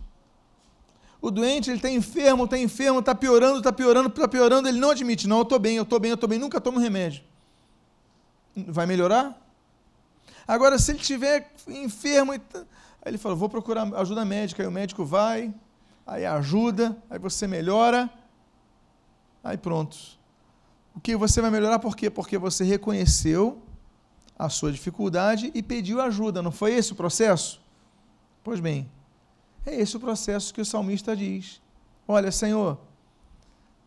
O 1.22 1.30
doente, 1.30 1.70
ele 1.70 1.76
está 1.76 1.90
enfermo, 1.90 2.44
está 2.44 2.58
enfermo, 2.58 3.00
está 3.00 3.14
piorando, 3.14 3.58
está 3.58 3.72
piorando, 3.72 4.08
está 4.08 4.28
piorando, 4.28 4.68
ele 4.68 4.78
não 4.78 4.90
admite, 4.90 5.26
não, 5.26 5.38
eu 5.38 5.42
estou 5.42 5.58
bem, 5.58 5.76
eu 5.76 5.82
estou 5.82 6.00
bem, 6.00 6.10
eu 6.10 6.14
estou 6.14 6.28
bem, 6.28 6.38
nunca 6.38 6.60
tomo 6.60 6.78
remédio. 6.78 7.22
Vai 8.54 8.86
melhorar? 8.86 9.38
Agora, 10.46 10.78
se 10.78 10.92
ele 10.92 10.98
estiver 10.98 11.52
enfermo, 11.68 12.32
aí 12.32 12.40
ele 13.04 13.18
fala, 13.18 13.34
vou 13.34 13.48
procurar 13.48 13.86
ajuda 13.94 14.24
médica, 14.24 14.62
aí 14.62 14.66
o 14.66 14.72
médico 14.72 15.04
vai, 15.04 15.54
aí 16.06 16.24
ajuda, 16.24 16.96
aí 17.08 17.18
você 17.18 17.46
melhora, 17.46 18.10
aí 19.44 19.56
pronto 19.56 20.19
o 20.94 21.00
que 21.00 21.16
você 21.16 21.40
vai 21.40 21.50
melhorar 21.50 21.78
por 21.78 21.96
quê? 21.96 22.10
Porque 22.10 22.36
você 22.36 22.64
reconheceu 22.64 23.62
a 24.38 24.48
sua 24.48 24.72
dificuldade 24.72 25.50
e 25.54 25.62
pediu 25.62 26.00
ajuda. 26.00 26.42
Não 26.42 26.50
foi 26.50 26.72
esse 26.74 26.92
o 26.92 26.96
processo? 26.96 27.60
Pois 28.42 28.58
bem, 28.58 28.90
é 29.66 29.74
esse 29.74 29.96
o 29.96 30.00
processo 30.00 30.52
que 30.52 30.60
o 30.60 30.64
salmista 30.64 31.14
diz. 31.14 31.60
Olha, 32.08 32.32
Senhor, 32.32 32.78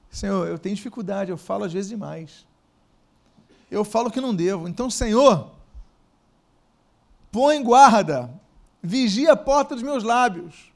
Senhor, 0.10 0.48
eu 0.48 0.60
tenho 0.60 0.76
dificuldade, 0.76 1.32
eu 1.32 1.38
falo 1.38 1.64
às 1.64 1.74
vezes 1.74 1.90
demais. 1.90 2.46
eu 3.70 3.84
falo 3.84 4.12
que 4.12 4.22
não 4.22 4.36
devo. 4.36 4.68
Então, 4.68 4.90
Senhor, 4.90 5.52
põe 7.32 7.62
guarda, 7.64 8.30
vigia 8.82 9.34
a 9.34 9.36
porta 9.36 9.74
dos 9.74 9.84
meus 9.84 10.04
lábios. 10.04 10.72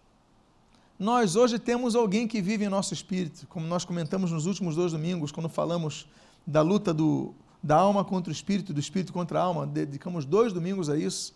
Nós 0.99 1.35
hoje 1.35 1.59
temos 1.59 1.95
alguém 1.95 2.27
que 2.27 2.41
vive 2.41 2.65
em 2.65 2.69
nosso 2.69 2.91
espírito, 2.91 3.45
como 3.47 3.67
nós 3.67 3.85
comentamos 3.85 4.31
nos 4.31 4.47
últimos 4.47 4.75
dois 4.75 4.93
domingos, 4.93 5.31
quando 5.31 5.47
falamos 5.47 6.07
da 6.45 6.63
luta 6.63 6.91
do, 6.91 7.35
da 7.61 7.75
alma 7.75 8.03
contra 8.03 8.31
o 8.31 8.33
espírito, 8.33 8.73
do 8.73 8.79
espírito 8.79 9.13
contra 9.13 9.39
a 9.39 9.43
alma. 9.43 9.67
Dedicamos 9.67 10.25
dois 10.25 10.51
domingos 10.51 10.89
a 10.89 10.97
isso, 10.97 11.35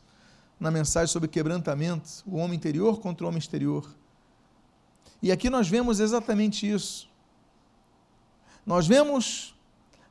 na 0.59 0.71
mensagem 0.71 1.13
sobre 1.13 1.29
quebrantamento, 1.29 2.09
o 2.25 2.37
homem 2.37 2.57
interior 2.57 2.99
contra 2.99 3.23
o 3.23 3.29
homem 3.29 3.37
exterior. 3.37 3.85
E 5.21 5.31
aqui 5.31 5.47
nós 5.47 5.69
vemos 5.69 5.99
exatamente 5.99 6.67
isso. 6.67 7.07
Nós 8.65 8.87
vemos 8.87 9.53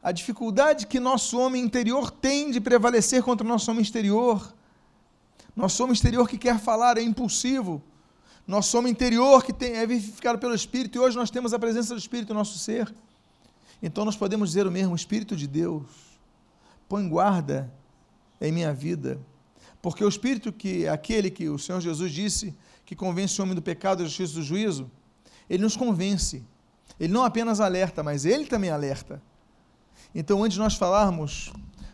a 0.00 0.12
dificuldade 0.12 0.86
que 0.86 1.00
nosso 1.00 1.36
homem 1.40 1.60
interior 1.60 2.12
tem 2.12 2.52
de 2.52 2.60
prevalecer 2.60 3.24
contra 3.24 3.44
o 3.44 3.48
nosso 3.48 3.68
homem 3.72 3.82
exterior. 3.82 4.54
Nosso 5.56 5.82
homem 5.82 5.92
exterior 5.92 6.28
que 6.28 6.38
quer 6.38 6.60
falar 6.60 6.98
é 6.98 7.02
impulsivo. 7.02 7.82
Nosso 8.46 8.76
homem 8.78 8.90
interior 8.90 9.44
que 9.44 9.52
tem, 9.52 9.74
é 9.74 9.86
vivificado 9.86 10.38
pelo 10.38 10.54
Espírito, 10.54 10.96
e 10.96 10.98
hoje 10.98 11.16
nós 11.16 11.30
temos 11.30 11.52
a 11.54 11.58
presença 11.58 11.94
do 11.94 11.98
Espírito 11.98 12.32
no 12.32 12.40
nosso 12.40 12.58
ser. 12.58 12.92
Então 13.82 14.04
nós 14.04 14.16
podemos 14.16 14.50
dizer 14.50 14.66
o 14.66 14.70
mesmo: 14.70 14.94
Espírito 14.94 15.36
de 15.36 15.46
Deus, 15.46 15.86
põe 16.88 17.08
guarda 17.08 17.72
em 18.40 18.50
minha 18.50 18.72
vida. 18.72 19.20
Porque 19.80 20.04
o 20.04 20.08
Espírito 20.08 20.52
que 20.52 20.86
aquele 20.86 21.30
que 21.30 21.48
o 21.48 21.58
Senhor 21.58 21.80
Jesus 21.80 22.12
disse 22.12 22.54
que 22.84 22.94
convence 22.94 23.40
o 23.40 23.44
homem 23.44 23.54
do 23.54 23.62
pecado, 23.62 23.98
da 23.98 24.04
justiça 24.04 24.32
e 24.32 24.36
do 24.36 24.42
juízo, 24.42 24.90
ele 25.48 25.62
nos 25.62 25.76
convence. 25.76 26.44
Ele 26.98 27.12
não 27.12 27.24
apenas 27.24 27.60
alerta, 27.60 28.02
mas 28.02 28.24
ele 28.24 28.44
também 28.44 28.70
alerta. 28.70 29.22
Então, 30.14 30.42
antes 30.42 30.54
de 30.54 30.60
nós 30.60 30.74
falarmos, 30.74 31.52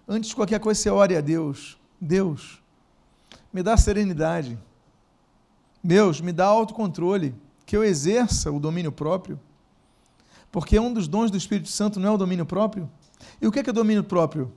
antes 0.08 0.30
de 0.30 0.36
qualquer 0.36 0.58
coisa, 0.58 0.80
você 0.80 0.90
ore 0.90 1.16
a 1.16 1.20
Deus. 1.20 1.78
Deus, 2.00 2.60
me 3.52 3.62
dá 3.62 3.76
serenidade. 3.76 4.58
Deus, 5.86 6.20
me 6.20 6.32
dá 6.32 6.46
autocontrole, 6.46 7.34
que 7.64 7.76
eu 7.76 7.84
exerça 7.84 8.50
o 8.50 8.58
domínio 8.58 8.90
próprio. 8.90 9.38
Porque 10.50 10.78
um 10.78 10.92
dos 10.92 11.06
dons 11.06 11.30
do 11.30 11.36
Espírito 11.36 11.68
Santo 11.68 12.00
não 12.00 12.08
é 12.08 12.12
o 12.12 12.18
domínio 12.18 12.44
próprio? 12.44 12.90
E 13.40 13.46
o 13.46 13.52
que 13.52 13.60
é, 13.60 13.62
que 13.62 13.70
é 13.70 13.72
domínio 13.72 14.02
próprio? 14.02 14.52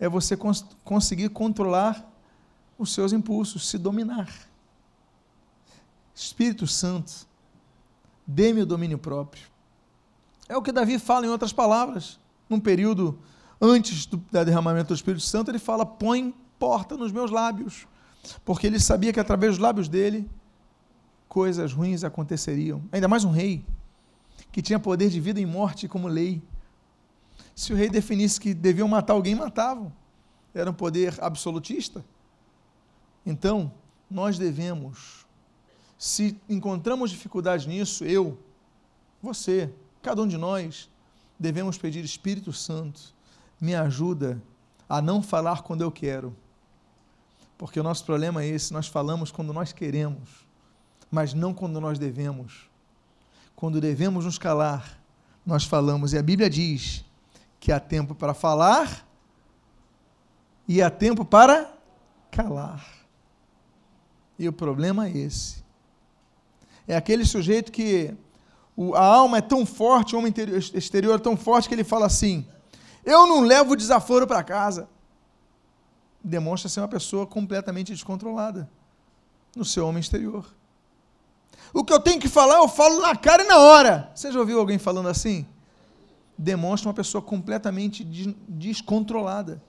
É 0.00 0.08
você 0.08 0.36
cons 0.36 0.64
conseguir 0.82 1.28
controlar 1.28 2.10
os 2.78 2.92
seus 2.92 3.12
impulsos, 3.12 3.68
se 3.68 3.78
dominar. 3.78 4.28
Espírito 6.14 6.66
Santo, 6.66 7.26
dê-me 8.26 8.62
o 8.62 8.66
domínio 8.66 8.98
próprio. 8.98 9.44
É 10.48 10.56
o 10.56 10.62
que 10.62 10.72
Davi 10.72 10.98
fala 10.98 11.26
em 11.26 11.28
outras 11.28 11.52
palavras. 11.52 12.18
Num 12.48 12.60
período 12.60 13.18
antes 13.60 14.06
do 14.06 14.16
derramamento 14.16 14.88
do 14.88 14.94
Espírito 14.94 15.22
Santo, 15.22 15.50
ele 15.50 15.58
fala: 15.58 15.84
põe 15.84 16.34
porta 16.58 16.96
nos 16.96 17.10
meus 17.10 17.30
lábios. 17.30 17.86
Porque 18.44 18.66
ele 18.66 18.80
sabia 18.80 19.12
que 19.12 19.20
através 19.20 19.52
dos 19.52 19.58
lábios 19.58 19.88
dele, 19.88 20.28
coisas 21.34 21.72
ruins 21.72 22.04
aconteceriam. 22.04 22.80
Ainda 22.92 23.08
mais 23.08 23.24
um 23.24 23.30
rei, 23.30 23.64
que 24.52 24.62
tinha 24.62 24.78
poder 24.78 25.10
de 25.10 25.20
vida 25.20 25.40
e 25.40 25.44
morte 25.44 25.88
como 25.88 26.06
lei. 26.06 26.40
Se 27.54 27.72
o 27.72 27.76
rei 27.76 27.90
definisse 27.90 28.40
que 28.40 28.54
deviam 28.54 28.86
matar 28.86 29.14
alguém, 29.14 29.34
matavam. 29.34 29.92
Era 30.54 30.70
um 30.70 30.74
poder 30.74 31.18
absolutista. 31.20 32.04
Então, 33.26 33.72
nós 34.08 34.38
devemos, 34.38 35.26
se 35.98 36.38
encontramos 36.48 37.10
dificuldade 37.10 37.68
nisso, 37.68 38.04
eu, 38.04 38.38
você, 39.20 39.72
Cada 40.04 40.20
um 40.20 40.28
de 40.28 40.36
nós 40.36 40.90
devemos 41.38 41.78
pedir, 41.78 42.04
Espírito 42.04 42.52
Santo, 42.52 43.14
me 43.58 43.74
ajuda 43.74 44.38
a 44.86 45.00
não 45.00 45.22
falar 45.22 45.62
quando 45.62 45.80
eu 45.80 45.90
quero. 45.90 46.36
Porque 47.56 47.80
o 47.80 47.82
nosso 47.82 48.04
problema 48.04 48.42
é 48.42 48.48
esse, 48.48 48.70
nós 48.70 48.86
falamos 48.86 49.32
quando 49.32 49.50
nós 49.50 49.72
queremos, 49.72 50.44
mas 51.14 51.32
não 51.32 51.54
quando 51.54 51.80
nós 51.80 51.96
devemos. 51.96 52.68
Quando 53.54 53.80
devemos 53.80 54.24
nos 54.24 54.36
calar, 54.36 54.98
nós 55.46 55.62
falamos. 55.62 56.12
E 56.12 56.18
a 56.18 56.22
Bíblia 56.22 56.50
diz 56.50 57.04
que 57.60 57.70
há 57.70 57.78
tempo 57.78 58.16
para 58.16 58.34
falar 58.34 59.06
e 60.66 60.82
há 60.82 60.90
tempo 60.90 61.24
para 61.24 61.72
calar. 62.32 62.84
E 64.36 64.48
o 64.48 64.52
problema 64.52 65.06
é 65.06 65.16
esse. 65.16 65.62
É 66.88 66.96
aquele 66.96 67.24
sujeito 67.24 67.70
que 67.70 68.12
a 68.96 69.04
alma 69.04 69.38
é 69.38 69.40
tão 69.40 69.64
forte, 69.64 70.16
o 70.16 70.18
homem 70.18 70.34
exterior 70.74 71.14
é 71.14 71.22
tão 71.22 71.36
forte 71.36 71.68
que 71.68 71.76
ele 71.76 71.84
fala 71.84 72.06
assim: 72.06 72.44
Eu 73.04 73.24
não 73.28 73.42
levo 73.42 73.76
desaforo 73.76 74.26
para 74.26 74.42
casa. 74.42 74.88
Demonstra 76.24 76.68
ser 76.68 76.80
uma 76.80 76.88
pessoa 76.88 77.24
completamente 77.24 77.92
descontrolada 77.92 78.68
no 79.54 79.64
seu 79.64 79.86
homem 79.86 80.00
exterior. 80.00 80.44
O 81.72 81.84
que 81.84 81.92
eu 81.92 82.00
tenho 82.00 82.20
que 82.20 82.28
falar, 82.28 82.58
eu 82.58 82.68
falo 82.68 83.00
na 83.00 83.16
cara 83.16 83.42
e 83.42 83.46
na 83.46 83.58
hora. 83.58 84.10
Você 84.14 84.30
já 84.30 84.38
ouviu 84.38 84.58
alguém 84.58 84.78
falando 84.78 85.08
assim? 85.08 85.46
Demonstra 86.36 86.88
uma 86.88 86.94
pessoa 86.94 87.22
completamente 87.22 88.04
descontrolada, 88.48 89.62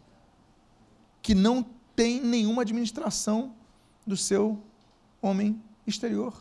que 1.21 1.33
não 1.33 1.65
tem 1.95 2.21
nenhuma 2.21 2.63
administração 2.63 3.53
do 4.05 4.17
seu 4.17 4.59
homem 5.21 5.61
exterior. 5.87 6.33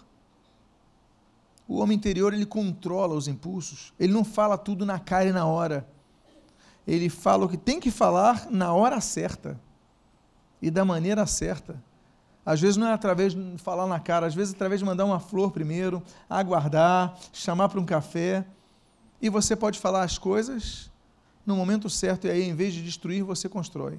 O 1.66 1.78
homem 1.78 1.96
interior 1.96 2.34
ele 2.34 2.44
controla 2.44 3.14
os 3.14 3.26
impulsos. 3.26 3.92
Ele 3.98 4.12
não 4.12 4.24
fala 4.24 4.58
tudo 4.58 4.84
na 4.84 4.98
cara 4.98 5.28
e 5.28 5.32
na 5.32 5.46
hora. 5.46 5.88
Ele 6.86 7.08
fala 7.08 7.46
o 7.46 7.48
que 7.48 7.56
tem 7.56 7.80
que 7.80 7.90
falar 7.90 8.50
na 8.50 8.74
hora 8.74 9.00
certa 9.00 9.58
e 10.60 10.70
da 10.70 10.84
maneira 10.84 11.24
certa. 11.26 11.82
Às 12.44 12.60
vezes 12.60 12.76
não 12.76 12.86
é 12.86 12.92
através 12.92 13.34
de 13.34 13.58
falar 13.58 13.86
na 13.86 13.98
cara, 13.98 14.26
às 14.26 14.34
vezes 14.34 14.52
é 14.52 14.56
através 14.56 14.80
de 14.80 14.84
mandar 14.84 15.04
uma 15.04 15.18
flor 15.18 15.50
primeiro, 15.50 16.02
aguardar, 16.28 17.16
chamar 17.32 17.68
para 17.68 17.80
um 17.80 17.84
café. 17.84 18.44
E 19.20 19.30
você 19.30 19.56
pode 19.56 19.78
falar 19.78 20.02
as 20.02 20.18
coisas 20.18 20.90
no 21.46 21.56
momento 21.56 21.88
certo, 21.88 22.26
e 22.26 22.30
aí, 22.30 22.42
em 22.42 22.54
vez 22.54 22.72
de 22.74 22.82
destruir, 22.82 23.22
você 23.22 23.48
constrói. 23.48 23.98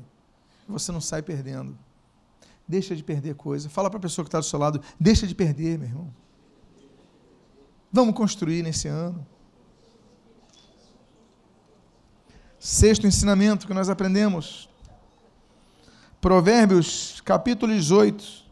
Você 0.68 0.92
não 0.92 1.02
sai 1.02 1.22
perdendo. 1.22 1.78
Deixa 2.68 2.96
de 2.96 3.04
perder 3.04 3.36
coisa. 3.36 3.70
Fala 3.70 3.90
para 3.90 4.00
a 4.00 4.02
pessoa 4.02 4.24
que 4.24 4.30
está 4.30 4.40
do 4.40 4.46
seu 4.46 4.58
lado, 4.58 4.82
deixa 5.00 5.28
de 5.28 5.36
perder, 5.36 5.78
meu 5.78 5.88
irmão. 5.88 6.14
Vamos 7.92 8.16
construir 8.16 8.64
nesse 8.64 8.88
ano. 8.88 9.26
Sexto 12.60 13.06
ensinamento 13.06 13.68
que 13.68 13.74
nós 13.74 13.90
aprendemos. 13.90 14.68
Provérbios, 16.22 17.22
capítulo 17.22 17.74
18. 17.74 18.46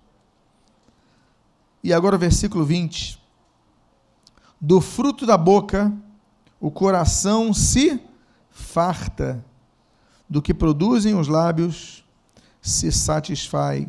E 1.84 1.91
agora 1.91 2.15
o 2.15 2.19
versículo 2.19 2.63
20. 2.63 3.21
Do 4.60 4.80
fruto 4.80 5.26
da 5.26 5.38
boca 5.38 5.91
o 6.63 6.71
coração 6.71 7.54
se 7.54 7.99
farta, 8.49 9.43
do 10.30 10.41
que 10.41 10.54
produzem 10.54 11.13
os 11.13 11.28
lábios 11.28 12.06
se 12.62 12.89
satisfaz. 12.89 13.86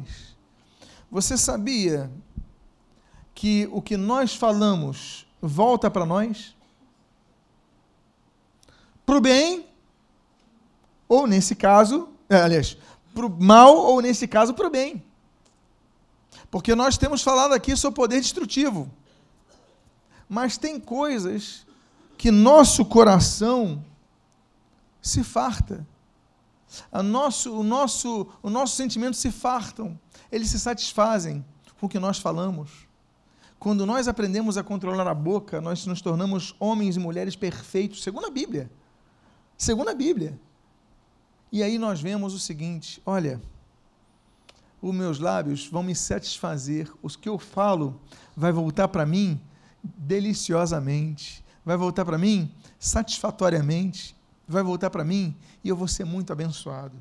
Você 1.09 1.39
sabia 1.39 2.11
que 3.33 3.69
o 3.71 3.81
que 3.81 3.97
nós 3.97 4.35
falamos 4.35 5.25
volta 5.41 5.89
para 5.89 6.05
nós? 6.05 6.57
Para 9.07 9.19
o 9.19 9.21
bem, 9.21 9.69
ou 11.09 11.29
nesse 11.29 11.55
caso, 11.55 12.09
é, 12.29 12.41
aliás, 12.41 12.77
para 13.15 13.27
o 13.27 13.43
mal, 13.43 13.77
ou 13.77 14.01
nesse 14.01 14.27
caso, 14.27 14.53
para 14.53 14.67
o 14.67 14.71
bem. 14.71 15.03
Porque 16.51 16.75
nós 16.75 16.99
temos 16.99 17.23
falado 17.23 17.53
aqui 17.53 17.77
sobre 17.77 17.97
poder 17.97 18.21
destrutivo. 18.21 18.91
Mas 20.29 20.59
tem 20.59 20.81
coisas 20.81 21.67
que 22.19 22.31
nosso 22.31 22.85
coração 22.85 23.85
se 25.01 25.23
farta. 25.23 25.87
A 26.91 27.03
nosso, 27.03 27.53
o, 27.53 27.63
nosso, 27.63 28.27
o 28.43 28.51
nosso 28.51 28.75
sentimento 28.75 29.17
se 29.17 29.31
fartam. 29.31 29.99
Eles 30.31 30.49
se 30.49 30.59
satisfazem 30.59 31.45
com 31.79 31.87
o 31.87 31.89
que 31.89 31.99
nós 31.99 32.19
falamos. 32.19 32.71
Quando 33.59 33.87
nós 33.87 34.09
aprendemos 34.09 34.59
a 34.59 34.63
controlar 34.63 35.07
a 35.07 35.15
boca, 35.15 35.61
nós 35.61 35.87
nos 35.87 36.01
tornamos 36.03 36.55
homens 36.59 36.97
e 36.97 37.01
mulheres 37.01 37.37
perfeitos, 37.37 38.03
segundo 38.03 38.27
a 38.27 38.31
Bíblia. 38.31 38.71
Segundo 39.57 39.89
a 39.89 39.95
Bíblia. 39.95 40.39
E 41.55 41.63
aí 41.63 41.79
nós 41.79 42.01
vemos 42.01 42.35
o 42.35 42.39
seguinte: 42.41 43.01
olha, 43.07 43.41
os 44.83 44.93
meus 44.93 45.21
lábios 45.21 45.69
vão 45.69 45.85
me 45.85 45.95
satisfazer, 45.95 46.93
os 47.01 47.15
que 47.15 47.29
eu 47.29 47.39
falo 47.39 48.01
vai 48.37 48.51
voltar 48.51 48.89
para 48.89 49.07
mim 49.07 49.41
deliciosamente, 49.81 51.45
vai 51.65 51.77
voltar 51.77 52.05
para 52.05 52.19
mim 52.19 52.53
satisfatoriamente, 52.77 54.17
vai 54.49 54.65
voltar 54.65 54.91
para 54.91 55.05
mim 55.05 55.33
e 55.63 55.69
eu 55.69 55.77
vou 55.77 55.87
ser 55.87 56.05
muito 56.05 56.33
abençoado. 56.33 57.01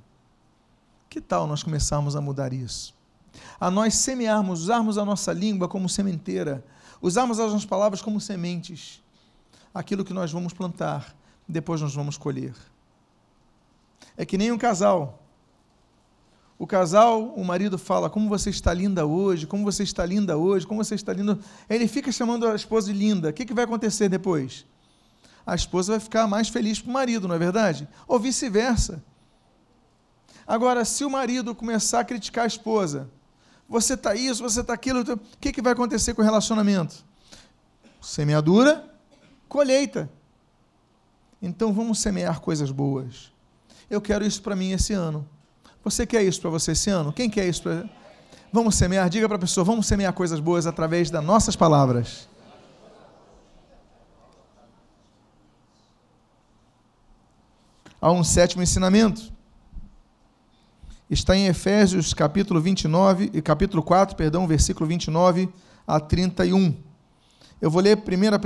Que 1.10 1.20
tal 1.20 1.48
nós 1.48 1.64
começarmos 1.64 2.16
a 2.16 2.22
mudar 2.22 2.54
isso? 2.54 2.94
a 3.60 3.72
nós 3.72 3.96
semearmos, 3.96 4.62
usarmos 4.62 4.96
a 4.96 5.04
nossa 5.04 5.34
língua 5.34 5.68
como 5.68 5.90
sementeira, 5.90 6.64
usarmos 7.02 7.40
as 7.40 7.52
nossas 7.52 7.66
palavras 7.66 8.00
como 8.00 8.22
sementes. 8.22 9.02
Aquilo 9.74 10.06
que 10.06 10.14
nós 10.14 10.32
vamos 10.32 10.54
plantar, 10.54 11.16
depois 11.48 11.82
nós 11.82 11.96
vamos 11.96 12.16
colher. 12.16 12.54
É 14.18 14.26
que 14.26 14.38
nem 14.38 14.52
um 14.52 14.58
casal. 14.58 15.24
O 16.58 16.68
casal, 16.68 17.34
o 17.36 17.44
marido 17.44 17.78
fala: 17.78 18.10
Como 18.10 18.30
você 18.30 18.50
está 18.50 18.74
linda 18.74 19.06
hoje, 19.06 19.48
como 19.48 19.64
você 19.64 19.84
está 19.84 20.06
linda 20.06 20.38
hoje, 20.38 20.66
como 20.66 20.84
você 20.84 20.96
está 20.96 21.12
linda. 21.12 21.38
Ele 21.70 21.88
fica 21.88 22.12
chamando 22.12 22.48
a 22.48 22.56
esposa 22.56 22.92
de 22.92 22.98
linda. 22.98 23.30
O 23.30 23.34
que, 23.34 23.46
que 23.46 23.54
vai 23.54 23.66
acontecer 23.66 24.08
depois? 24.08 24.66
A 25.46 25.56
esposa 25.56 25.94
vai 25.94 26.00
ficar 26.00 26.28
mais 26.28 26.48
feliz 26.48 26.80
para 26.80 26.90
o 26.90 26.94
marido, 26.94 27.28
não 27.28 27.36
é 27.36 27.40
verdade? 27.40 27.88
Ou 28.08 28.20
vice-versa. 28.20 29.04
Agora, 30.48 30.86
se 30.86 31.04
o 31.04 31.10
marido 31.10 31.54
começar 31.54 32.00
a 32.00 32.04
criticar 32.06 32.46
a 32.46 32.48
esposa, 32.48 33.10
você 33.68 33.94
está 33.94 34.16
isso, 34.16 34.44
você 34.44 34.62
está 34.62 34.74
aquilo, 34.74 35.02
o 35.02 35.20
que, 35.40 35.52
que 35.52 35.62
vai 35.62 35.74
acontecer 35.74 36.14
com 36.14 36.22
o 36.22 36.26
relacionamento? 36.26 37.04
Semeadura, 38.02 38.90
colheita. 39.48 40.10
Então 41.42 41.74
vamos 41.74 42.00
semear 42.00 42.40
coisas 42.40 42.72
boas. 42.72 43.34
Eu 43.90 44.02
quero 44.02 44.26
isso 44.26 44.42
para 44.42 44.56
mim 44.56 44.72
esse 44.72 44.94
ano. 44.94 45.28
Você 45.84 46.06
quer 46.06 46.24
isso 46.24 46.40
para 46.40 46.50
você 46.50 46.72
esse 46.72 46.90
ano? 46.90 47.12
Quem 47.12 47.30
quer 47.30 47.48
isso 47.48 47.64
para. 47.64 47.90
Vamos 48.52 48.76
semear, 48.76 49.10
diga 49.10 49.28
para 49.28 49.38
a 49.38 49.40
pessoa, 49.40 49.64
vamos 49.64 49.88
semear 49.88 50.14
coisas 50.14 50.40
boas 50.40 50.68
através 50.68 51.10
das 51.10 51.24
nossas 51.24 51.56
palavras. 51.56 52.28
Há 58.00 58.12
um 58.12 58.24
sétimo 58.24 58.62
ensinamento. 58.62 59.34
Está 61.10 61.36
em 61.36 61.48
Efésios 61.48 62.14
capítulo 62.14 62.62
29, 62.62 63.42
capítulo 63.42 63.82
4, 63.82 64.16
perdão, 64.16 64.48
versículo 64.48 64.88
29 64.88 65.50
a 65.88 66.00
31. 66.00 66.76
Eu 67.62 67.72
vou 67.72 67.82
ler 67.82 67.98
primeiro 67.98 68.38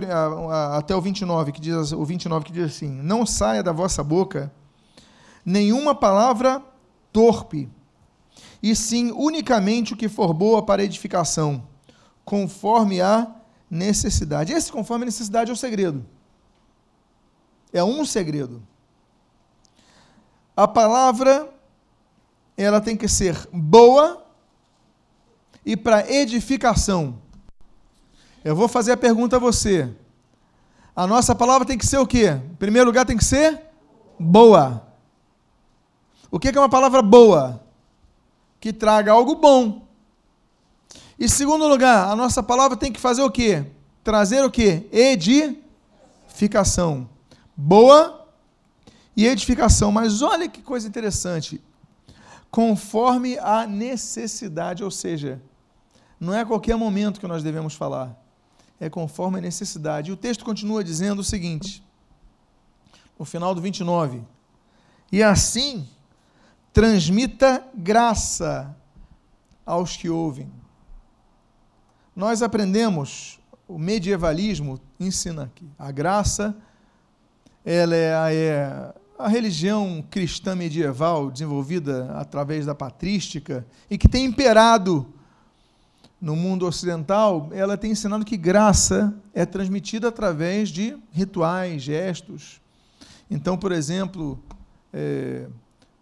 até 0.74 0.96
o 0.96 1.02
29, 1.02 1.52
que 1.52 1.60
diz, 1.60 1.92
o 1.92 2.06
29 2.06 2.46
que 2.46 2.52
diz 2.52 2.66
assim: 2.66 2.90
Não 2.90 3.26
saia 3.26 3.64
da 3.64 3.72
vossa 3.72 4.04
boca 4.04 4.52
nenhuma 5.48 5.96
palavra 5.96 6.62
torpe, 7.14 7.70
e 8.62 8.76
sim 8.76 9.14
unicamente 9.14 9.94
o 9.94 9.96
que 9.96 10.10
for 10.10 10.34
boa 10.34 10.62
para 10.62 10.84
edificação, 10.84 11.66
conforme 12.26 13.00
a 13.00 13.34
necessidade. 13.72 14.52
Esse 14.52 14.70
conforme 14.70 15.04
a 15.04 15.06
necessidade 15.06 15.50
é 15.50 15.54
o 15.54 15.58
segredo. 15.58 16.06
É 17.72 17.82
um 17.82 18.04
segredo. 18.04 18.62
A 20.54 20.68
palavra 20.68 21.50
ela 22.58 22.82
tem 22.82 22.98
que 22.98 23.08
ser 23.08 23.48
boa 23.54 24.26
e 25.66 25.78
para 25.78 26.12
edificação. 26.12 27.22
Eu 28.44 28.54
vou 28.54 28.68
fazer 28.68 28.92
a 28.92 28.98
pergunta 28.98 29.38
a 29.38 29.40
você. 29.40 29.96
A 30.94 31.08
nossa 31.08 31.34
palavra 31.34 31.66
tem 31.66 31.78
que 31.78 31.86
ser 31.86 32.00
o 32.00 32.08
quê? 32.08 32.32
Em 32.32 32.56
primeiro 32.56 32.88
lugar, 32.88 33.06
tem 33.06 33.16
que 33.16 33.24
ser 33.24 33.62
boa. 34.20 34.87
O 36.30 36.40
que 36.40 36.50
é 36.50 36.60
uma 36.60 36.70
palavra 36.70 37.02
boa? 37.02 37.64
Que 38.60 38.74
traga 38.74 39.12
algo 39.12 39.36
bom. 39.36 39.88
E 41.20 41.28
segundo 41.28 41.68
lugar, 41.68 42.10
a 42.10 42.16
nossa 42.16 42.44
palavra 42.44 42.78
tem 42.78 42.92
que 42.92 43.00
fazer 43.00 43.22
o 43.22 43.32
quê? 43.32 43.66
Trazer 44.04 44.44
o 44.44 44.52
quê? 44.52 44.88
Edificação. 44.92 47.10
Boa 47.56 48.28
e 49.16 49.26
edificação. 49.26 49.92
Mas 49.92 50.22
olha 50.22 50.48
que 50.48 50.62
coisa 50.62 50.88
interessante. 50.88 51.62
Conforme 52.52 53.38
a 53.40 53.66
necessidade, 53.66 54.84
ou 54.84 54.92
seja, 54.92 55.42
não 56.20 56.34
é 56.34 56.42
a 56.42 56.46
qualquer 56.46 56.76
momento 56.76 57.20
que 57.20 57.28
nós 57.28 57.44
devemos 57.44 57.74
falar 57.74 58.16
é 58.80 58.90
conforme 58.90 59.40
a 59.40 59.42
necessidade. 59.42 60.10
E 60.10 60.14
o 60.14 60.18
texto 60.18 60.46
continua 60.46 60.84
dizendo 60.84 61.20
o 61.20 61.24
seguinte, 61.24 61.84
no 63.18 63.26
final 63.26 63.56
do 63.56 63.62
29, 63.62 64.22
e 65.12 65.24
assim 65.24 65.88
transmita 66.78 67.64
graça 67.74 68.78
aos 69.66 69.98
que 69.98 70.12
ouvem. 70.12 70.48
Nós 72.16 72.44
aprendemos, 72.44 73.40
o 73.68 73.80
medievalismo 73.80 74.80
ensina 75.00 75.46
aqui, 75.46 75.68
a 75.76 75.90
graça, 75.90 76.56
ela 77.66 77.96
é 77.96 78.16
a, 78.16 78.32
é 78.32 78.94
a 79.18 79.28
religião 79.28 80.06
cristã 80.08 80.56
medieval 80.56 81.32
desenvolvida 81.32 82.12
através 82.12 82.68
da 82.68 82.76
patrística 82.76 83.66
e 83.90 83.98
que 83.98 84.08
tem 84.08 84.26
imperado 84.26 85.12
no 86.22 86.36
mundo 86.36 86.68
ocidental, 86.68 87.50
ela 87.54 87.76
tem 87.76 87.94
ensinado 87.94 88.24
que 88.24 88.38
graça 88.38 89.20
é 89.34 89.48
transmitida 89.48 90.10
através 90.10 90.70
de 90.70 90.96
rituais, 91.12 91.82
gestos. 91.82 92.62
Então, 93.32 93.58
por 93.58 93.72
exemplo, 93.72 94.40
é, 94.94 95.48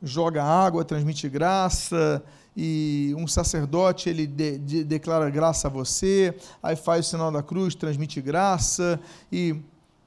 joga 0.01 0.43
água, 0.43 0.85
transmite 0.85 1.27
graça, 1.29 2.23
e 2.55 3.13
um 3.17 3.27
sacerdote 3.27 4.09
ele 4.09 4.25
de, 4.25 4.57
de, 4.57 4.83
declara 4.83 5.29
graça 5.29 5.67
a 5.67 5.71
você, 5.71 6.35
aí 6.63 6.75
faz 6.75 7.07
o 7.07 7.09
sinal 7.09 7.31
da 7.31 7.43
cruz, 7.43 7.75
transmite 7.75 8.21
graça, 8.21 8.99
e 9.31 9.55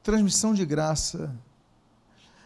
transmissão 0.02 0.54
de 0.54 0.64
graça 0.64 1.34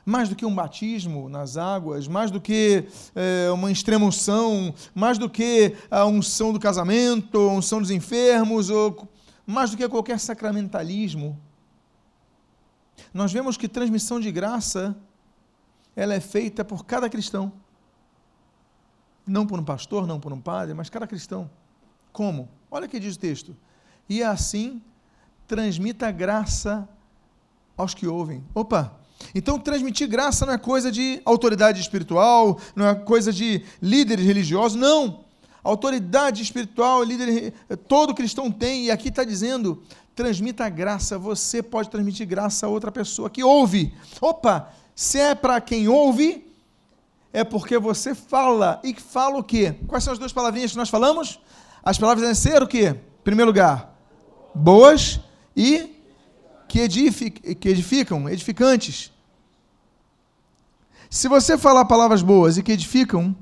mais 0.05 0.28
do 0.28 0.35
que 0.35 0.44
um 0.44 0.55
batismo 0.55 1.28
nas 1.28 1.57
águas, 1.57 2.09
mais 2.09 2.31
do 2.31 2.40
que 2.40 2.85
é, 3.14 3.50
uma 3.50 3.70
extrema 3.70 4.07
unção, 4.07 4.74
mais 4.94 5.16
do 5.16 5.31
que 5.31 5.74
a 5.90 6.05
unção 6.05 6.52
do 6.52 6.59
casamento, 6.59 7.38
a 7.38 7.52
unção 7.52 7.81
dos 7.81 7.90
enfermos, 7.90 8.68
ou 8.68 9.09
mais 9.46 9.70
do 9.70 9.76
que 9.76 9.88
qualquer 9.88 10.18
sacramentalismo. 10.18 11.38
Nós 13.12 13.33
vemos 13.33 13.57
que 13.57 13.68
transmissão 13.68 14.18
de 14.18 14.31
graça 14.33 14.96
ela 15.94 16.14
é 16.14 16.20
feita 16.20 16.64
por 16.64 16.85
cada 16.85 17.09
cristão. 17.09 17.52
Não 19.26 19.46
por 19.46 19.59
um 19.59 19.64
pastor, 19.64 20.07
não 20.07 20.18
por 20.18 20.33
um 20.33 20.40
padre, 20.40 20.74
mas 20.74 20.90
cada 20.90 21.07
cristão. 21.07 21.50
Como? 22.12 22.48
Olha 22.70 22.87
o 22.87 22.88
que 22.88 22.98
diz 22.98 23.16
o 23.16 23.18
texto. 23.18 23.57
E 24.09 24.22
assim 24.22 24.83
transmita 25.46 26.11
graça 26.11 26.88
aos 27.76 27.94
que 27.94 28.07
ouvem. 28.07 28.44
Opa, 28.55 28.98
então, 29.35 29.59
transmitir 29.59 30.09
graça 30.09 30.44
não 30.44 30.52
é 30.52 30.59
coisa 30.59 30.90
de 30.90 31.20
autoridade 31.24 31.81
espiritual, 31.81 32.59
não 32.74 32.88
é 32.88 32.94
coisa 32.94 33.33
de 33.33 33.64
líderes 33.81 34.26
religiosos, 34.26 34.78
não. 34.78 35.24
Autoridade 35.62 36.42
espiritual, 36.42 37.05
líder, 37.05 37.52
todo 37.87 38.14
cristão 38.14 38.50
tem, 38.50 38.87
e 38.87 38.90
aqui 38.90 39.09
está 39.09 39.22
dizendo: 39.22 39.83
transmita 40.14 40.68
graça, 40.68 41.16
você 41.16 41.62
pode 41.62 41.88
transmitir 41.88 42.26
graça 42.26 42.66
a 42.66 42.68
outra 42.68 42.90
pessoa 42.90 43.31
que 43.31 43.44
ouve. 43.44 43.94
Opa, 44.20 44.72
se 44.94 45.18
é 45.18 45.35
para 45.35 45.61
quem 45.61 45.88
ouve, 45.88 46.46
é 47.33 47.44
porque 47.44 47.78
você 47.78 48.14
fala. 48.14 48.81
E 48.85 48.94
fala 48.94 49.38
o 49.38 49.44
quê? 49.44 49.74
Quais 49.87 50.05
são 50.05 50.12
as 50.12 50.18
duas 50.18 50.33
palavrinhas 50.33 50.72
que 50.72 50.76
nós 50.76 50.90
falamos? 50.90 51.40
As 51.83 51.98
palavras 51.98 52.22
devem 52.22 52.35
ser 52.35 52.62
o 52.62 52.68
quê? 52.68 52.88
Em 52.88 53.24
primeiro 53.24 53.50
lugar, 53.50 53.96
boas 54.55 55.20
e 55.57 55.96
que, 56.68 56.81
edific, 56.81 57.55
que 57.55 57.68
edificam, 57.68 58.28
edificantes. 58.28 59.12
Se 61.11 61.28
você 61.28 61.59
falar 61.59 61.85
palavras 61.85 62.22
boas 62.22 62.57
e 62.57 62.62
que 62.62 62.72
edificam, 62.72 63.37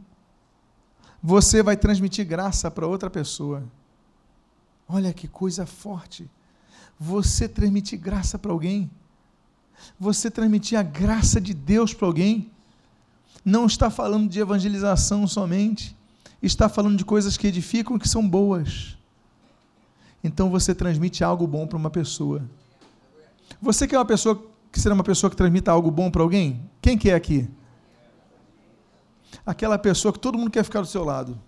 você 1.22 1.62
vai 1.62 1.76
transmitir 1.76 2.26
graça 2.26 2.70
para 2.70 2.86
outra 2.86 3.10
pessoa. 3.10 3.62
Olha 4.88 5.12
que 5.12 5.28
coisa 5.28 5.66
forte. 5.66 6.28
Você 6.98 7.48
transmitir 7.48 7.98
graça 7.98 8.38
para 8.38 8.50
alguém. 8.50 8.90
Você 9.98 10.30
transmitir 10.30 10.78
a 10.78 10.82
graça 10.82 11.40
de 11.40 11.54
Deus 11.54 11.94
para 11.94 12.06
alguém. 12.06 12.50
Não 13.44 13.66
está 13.66 13.90
falando 13.90 14.28
de 14.28 14.40
evangelização 14.40 15.26
somente. 15.26 15.96
Está 16.42 16.68
falando 16.68 16.96
de 16.96 17.04
coisas 17.04 17.36
que 17.36 17.46
edificam 17.46 17.98
que 17.98 18.08
são 18.08 18.26
boas. 18.28 18.96
Então 20.22 20.50
você 20.50 20.74
transmite 20.74 21.24
algo 21.24 21.46
bom 21.46 21.66
para 21.66 21.76
uma 21.76 21.90
pessoa. 21.90 22.42
Você 23.60 23.86
quer 23.86 23.98
uma 23.98 24.04
pessoa 24.04 24.42
que 24.70 24.80
será 24.80 24.94
uma 24.94 25.04
pessoa 25.04 25.30
que 25.30 25.36
transmita 25.36 25.70
algo 25.70 25.90
bom 25.90 26.10
para 26.10 26.22
alguém? 26.22 26.62
Quem 26.80 26.96
que 26.96 27.10
é 27.10 27.14
aqui? 27.14 27.48
aquela 29.44 29.78
pessoa 29.78 30.12
que 30.12 30.18
todo 30.18 30.38
mundo 30.38 30.50
quer 30.50 30.64
ficar 30.64 30.80
do 30.80 30.86
seu 30.86 31.04
lado. 31.04 31.40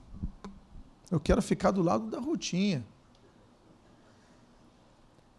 Eu 1.10 1.20
quero 1.20 1.42
ficar 1.42 1.70
do 1.70 1.82
lado 1.82 2.06
da 2.06 2.18
Rutinha. 2.18 2.84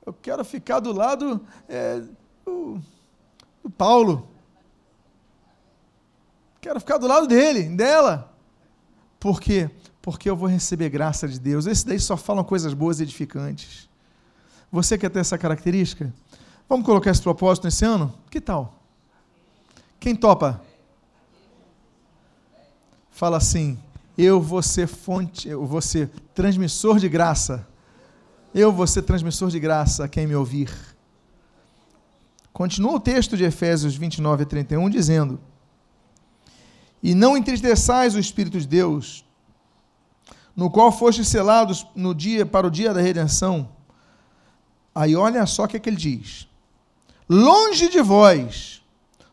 Eu 0.06 0.14
quero 0.14 0.44
ficar 0.44 0.80
do 0.80 0.92
lado 0.92 1.42
é, 1.68 2.04
do, 2.46 2.82
do 3.64 3.70
Paulo. 3.70 4.28
Quero 6.62 6.80
ficar 6.80 6.98
do 6.98 7.08
lado 7.08 7.28
dele, 7.28 7.64
dela. 7.64 8.34
Por 9.20 9.40
quê? 9.42 9.70
Porque 10.02 10.30
eu 10.30 10.36
vou 10.36 10.48
receber 10.48 10.90
graça 10.90 11.28
de 11.28 11.40
Deus. 11.40 11.66
Esses 11.66 11.84
daí 11.84 12.00
só 12.00 12.18
falam 12.18 12.44
coisas 12.44 12.74
boas 12.74 13.00
e 13.00 13.04
edificantes. 13.04 13.90
Você 14.72 14.98
quer 14.98 15.10
ter 15.10 15.20
essa 15.20 15.38
característica? 15.38 16.14
Vamos 16.68 16.86
colocar 16.86 17.12
esse 17.12 17.22
propósito 17.22 17.66
nesse 17.66 17.86
ano? 17.86 18.14
Que 18.30 18.42
tal? 18.42 18.74
Quem 20.00 20.16
topa? 20.16 20.62
fala 23.14 23.38
assim: 23.38 23.80
Eu 24.18 24.42
vou 24.42 24.62
ser 24.62 24.88
fonte, 24.88 25.48
eu 25.48 25.66
vou 25.66 25.82
ser 25.82 26.10
transmissor 26.34 27.00
de 27.00 27.08
graça. 27.08 27.66
Eu 28.54 28.72
vou 28.72 28.86
ser 28.86 29.04
transmissor 29.04 29.50
de 29.50 29.60
graça 29.60 30.04
a 30.04 30.08
quem 30.08 30.28
me 30.28 30.36
ouvir. 30.36 30.70
Continua 32.54 32.94
o 32.94 33.00
texto 33.00 33.36
de 33.36 33.44
Efésios 33.44 33.96
29 33.96 34.44
a 34.44 34.46
31 34.46 34.90
dizendo: 34.90 35.40
E 37.02 37.16
não 37.16 37.36
entristeçais 37.36 38.14
o 38.14 38.20
Espírito 38.20 38.60
de 38.60 38.68
Deus, 38.68 39.26
no 40.56 40.70
qual 40.70 40.92
fostes 40.92 41.28
selados 41.28 41.88
no 41.96 42.14
dia 42.14 42.46
para 42.46 42.68
o 42.68 42.72
dia 42.72 42.94
da 42.94 43.02
redenção. 43.02 43.68
Aí 44.94 45.16
olha 45.16 45.48
só 45.48 45.64
o 45.64 45.68
que, 45.68 45.78
é 45.78 45.80
que 45.80 45.90
ele 45.90 45.98
diz: 45.98 46.48
Longe 47.28 47.90
de 47.90 48.02
vós 48.02 48.84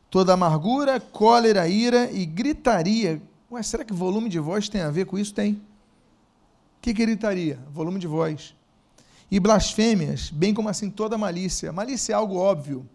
toda 0.08 0.32
amargura, 0.32 0.98
cólera, 0.98 1.68
ira 1.68 2.10
e 2.10 2.24
gritaria. 2.24 3.22
Ué, 3.50 3.62
será 3.62 3.84
que 3.84 3.92
volume 3.92 4.30
de 4.30 4.38
voz 4.38 4.68
tem 4.68 4.80
a 4.80 4.90
ver 4.90 5.04
com 5.04 5.18
isso? 5.18 5.34
Tem. 5.34 5.52
O 5.52 5.60
que, 6.80 6.94
que 6.94 7.04
gritaria? 7.04 7.60
Volume 7.72 7.98
de 7.98 8.06
voz. 8.06 8.54
E 9.30 9.38
blasfêmias, 9.38 10.30
bem 10.30 10.54
como 10.54 10.70
assim 10.70 10.90
toda 10.90 11.18
malícia. 11.18 11.70
Malícia 11.70 12.14
é 12.14 12.16
algo 12.16 12.36
óbvio. 12.36 12.88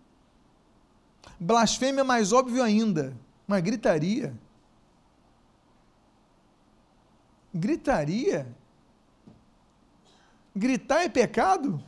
Blasfêmia 1.39 2.03
mais 2.03 2.31
óbvio 2.31 2.63
ainda. 2.63 3.15
Mas 3.47 3.61
gritaria. 3.61 4.33
Gritaria? 7.53 8.47
Gritar 10.55 11.03
é 11.03 11.09
pecado? 11.09 11.83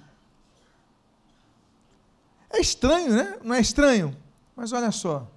É 2.50 2.60
estranho, 2.60 3.14
né? 3.14 3.38
Não 3.44 3.56
é 3.56 3.60
estranho? 3.60 4.16
Mas 4.56 4.72
olha 4.72 4.92
só. 4.92 5.28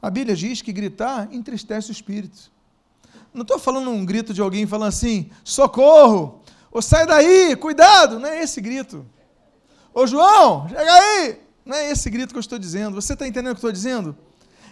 A 0.00 0.10
Bíblia 0.10 0.36
diz 0.36 0.62
que 0.62 0.72
gritar 0.72 1.32
entristece 1.32 1.90
o 1.90 1.92
espírito. 1.92 2.50
Não 3.32 3.42
estou 3.42 3.58
falando 3.58 3.90
um 3.90 4.04
grito 4.04 4.32
de 4.32 4.40
alguém 4.40 4.66
falando 4.66 4.88
assim, 4.88 5.30
socorro, 5.44 6.42
ou 6.70 6.80
sai 6.80 7.06
daí, 7.06 7.56
cuidado. 7.56 8.18
Não 8.18 8.28
é 8.28 8.42
esse 8.42 8.60
grito. 8.60 9.04
Ô 9.92 10.06
João, 10.06 10.68
chega 10.68 10.92
aí. 10.92 11.47
Não 11.68 11.76
é 11.76 11.90
esse 11.90 12.08
grito 12.08 12.32
que 12.32 12.38
eu 12.38 12.40
estou 12.40 12.58
dizendo. 12.58 12.94
Você 12.94 13.12
está 13.12 13.28
entendendo 13.28 13.52
o 13.52 13.54
que 13.54 13.62
eu 13.62 13.68
estou 13.68 13.72
dizendo? 13.72 14.16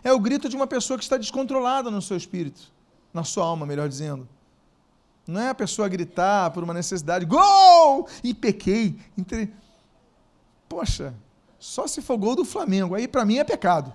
É 0.02 0.10
o 0.14 0.18
grito 0.18 0.48
de 0.48 0.56
uma 0.56 0.66
pessoa 0.66 0.96
que 0.96 1.04
está 1.04 1.18
descontrolada 1.18 1.90
no 1.90 2.00
seu 2.00 2.16
espírito, 2.16 2.72
na 3.12 3.22
sua 3.22 3.44
alma, 3.44 3.66
melhor 3.66 3.86
dizendo. 3.86 4.26
Não 5.26 5.42
é 5.42 5.50
a 5.50 5.54
pessoa 5.54 5.90
gritar 5.90 6.50
por 6.52 6.64
uma 6.64 6.72
necessidade, 6.72 7.26
gol! 7.26 8.08
E 8.24 8.32
pequei. 8.32 8.98
Entre... 9.18 9.52
Poxa, 10.66 11.12
só 11.58 11.86
se 11.86 12.00
for 12.00 12.16
gol 12.16 12.34
do 12.34 12.46
Flamengo. 12.46 12.94
Aí 12.94 13.06
para 13.06 13.26
mim 13.26 13.36
é 13.36 13.44
pecado. 13.44 13.92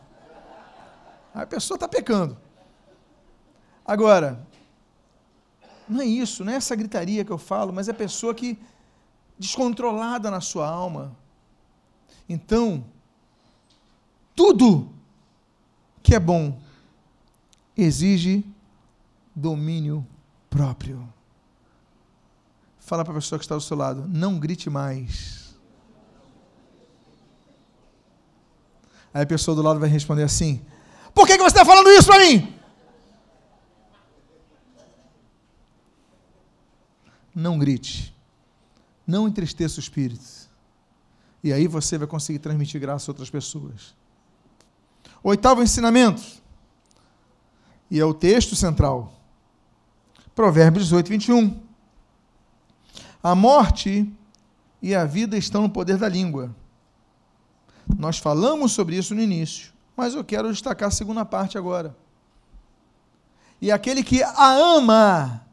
Aí 1.34 1.42
a 1.42 1.48
pessoa 1.48 1.78
está 1.78 1.88
pecando. 1.88 2.38
Agora, 3.84 4.46
não 5.90 6.02
é 6.02 6.06
isso, 6.06 6.46
não 6.46 6.54
é 6.54 6.58
essa 6.58 6.76
gritaria 6.76 7.26
que 7.26 7.32
eu 7.32 7.40
falo, 7.40 7.74
mas 7.74 7.88
é 7.88 7.92
a 7.92 7.96
pessoa 7.96 8.36
que 8.36 8.60
descontrolada 9.40 10.30
na 10.30 10.40
sua 10.40 10.70
alma. 10.70 11.20
Então, 12.28 12.84
tudo 14.36 14.90
que 16.02 16.16
é 16.16 16.20
bom 16.20 16.60
exige 17.76 18.46
domínio 19.36 20.06
próprio. 20.50 21.08
Fala 22.80 23.04
para 23.04 23.14
a 23.14 23.16
pessoa 23.16 23.40
que 23.40 23.46
está 23.46 23.56
do 23.56 23.62
seu 23.62 23.78
lado, 23.78 24.08
não 24.08 24.40
grite 24.40 24.70
mais. 24.70 25.56
Aí 29.14 29.24
a 29.24 29.26
pessoa 29.26 29.56
do 29.56 29.62
lado 29.62 29.80
vai 29.80 29.90
responder 29.90 30.24
assim: 30.24 30.66
Por 31.14 31.28
que, 31.28 31.38
que 31.38 31.44
você 31.44 31.58
está 31.58 31.66
falando 31.66 31.90
isso 31.90 32.08
para 32.08 32.20
mim? 32.26 32.58
Não 37.34 37.58
grite. 37.58 38.14
Não 39.06 39.28
entristeça 39.28 39.78
o 39.78 39.80
espírito. 39.80 40.51
E 41.44 41.52
aí 41.52 41.68
você 41.68 41.98
vai 41.98 42.08
conseguir 42.08 42.40
transmitir 42.40 42.80
graça 42.80 43.10
a 43.10 43.12
outras 43.12 43.30
pessoas. 43.30 43.96
Oitavo 45.24 45.64
ensinamento. 45.64 46.22
E 47.90 48.00
é 48.00 48.06
o 48.06 48.14
texto 48.14 48.56
central. 48.56 49.14
Provérbios 50.36 50.86
18, 50.86 51.10
21. 51.10 51.62
A 53.24 53.36
morte 53.36 54.12
e 54.82 54.96
a 54.96 55.06
vida 55.06 55.38
estão 55.38 55.62
no 55.62 55.70
poder 55.70 55.98
da 55.98 56.08
língua. 56.08 56.56
Nós 57.98 58.18
falamos 58.18 58.72
sobre 58.72 58.96
isso 58.96 59.14
no 59.14 59.22
início, 59.22 59.74
mas 59.96 60.16
eu 60.16 60.24
quero 60.24 60.52
destacar 60.52 60.88
a 60.88 60.92
segunda 60.92 61.26
parte 61.26 61.58
agora. 61.58 61.96
E 63.62 63.72
aquele 63.72 64.04
que 64.04 64.24
a 64.24 64.54
ama, 64.54 65.46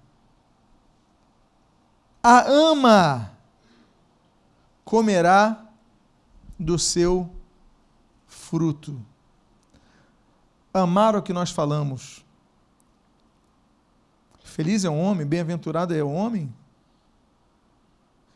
a 2.22 2.48
ama, 2.48 3.32
comerá 4.84 5.67
do 6.58 6.78
seu 6.78 7.30
fruto. 8.26 9.00
Amar 10.72 11.16
o 11.16 11.22
que 11.22 11.32
nós 11.32 11.50
falamos. 11.50 12.24
Feliz 14.42 14.84
é 14.84 14.90
o 14.90 14.96
homem, 14.96 15.26
bem-aventurado 15.26 15.94
é 15.94 16.02
o 16.02 16.10
homem 16.10 16.52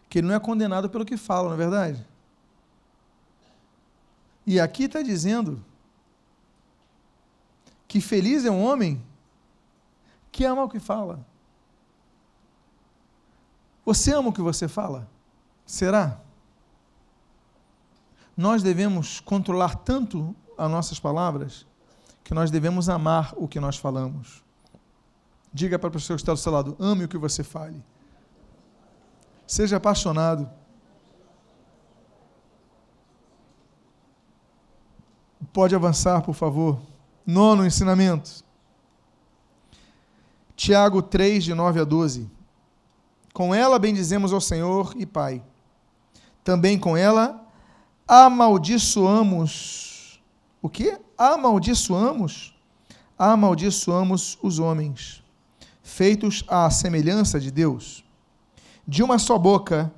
que 0.09 0.19
ele 0.19 0.29
não 0.29 0.35
é 0.35 0.41
condenado 0.41 0.91
pelo 0.91 1.07
que 1.07 1.17
fala, 1.17 1.49
não 1.49 1.55
é 1.55 1.57
verdade? 1.57 2.07
E 4.47 4.61
aqui 4.61 4.85
está 4.85 5.01
dizendo 5.01 5.65
que 7.89 8.01
feliz 8.01 8.45
é 8.45 8.51
um 8.51 8.63
homem 8.63 9.03
que 10.31 10.45
ama 10.45 10.65
o 10.65 10.69
que 10.69 10.79
fala. 10.79 11.25
Você 13.85 14.13
ama 14.13 14.29
o 14.29 14.33
que 14.33 14.43
você 14.43 14.69
fala? 14.69 15.09
Será? 15.65 16.21
Nós 18.37 18.63
devemos 18.63 19.21
controlar 19.21 19.77
tanto 19.77 20.35
as 20.57 20.71
nossas 20.71 20.99
palavras 20.99 21.67
que 22.25 22.35
nós 22.35 22.51
devemos 22.51 22.89
amar 22.89 23.35
o 23.37 23.47
que 23.47 23.61
nós 23.61 23.77
falamos. 23.77 24.43
Diga 25.53 25.79
para 25.79 25.89
a 25.89 25.93
pessoa 25.93 26.17
que 26.17 26.23
está 26.23 26.33
do 26.33 26.39
seu 26.39 26.53
lado: 26.53 26.77
ame 26.79 27.05
o 27.05 27.09
que 27.09 27.19
você 27.19 27.45
fale. 27.45 27.85
Seja 29.47 29.77
apaixonado. 29.77 30.49
Pode 35.53 35.75
avançar, 35.75 36.23
por 36.23 36.35
favor. 36.35 36.81
Nono 37.27 37.67
ensinamento. 37.67 38.43
Tiago 40.57 41.03
3, 41.03 41.45
de 41.45 41.55
9 41.55 41.81
a 41.81 41.85
12. 41.85 42.31
Com 43.35 43.55
ela 43.55 43.79
bendizemos 43.79 44.33
ao 44.33 44.41
Senhor 44.41 44.95
e 44.97 45.05
Pai. 45.05 45.43
Também 46.43 46.79
com 46.79 46.97
ela 46.97 47.42
amaldiçoamos. 48.07 49.91
O 50.61 50.69
que? 50.69 50.99
Amaldiçoamos? 51.17 52.55
Amaldiçoamos 53.19 54.39
os 54.43 54.59
homens, 54.59 55.23
feitos 55.83 56.45
à 56.49 56.69
semelhança 56.71 57.39
de 57.39 57.51
Deus 57.51 58.03
de 58.87 59.03
uma 59.03 59.19
só 59.19 59.39
boca 59.39 59.93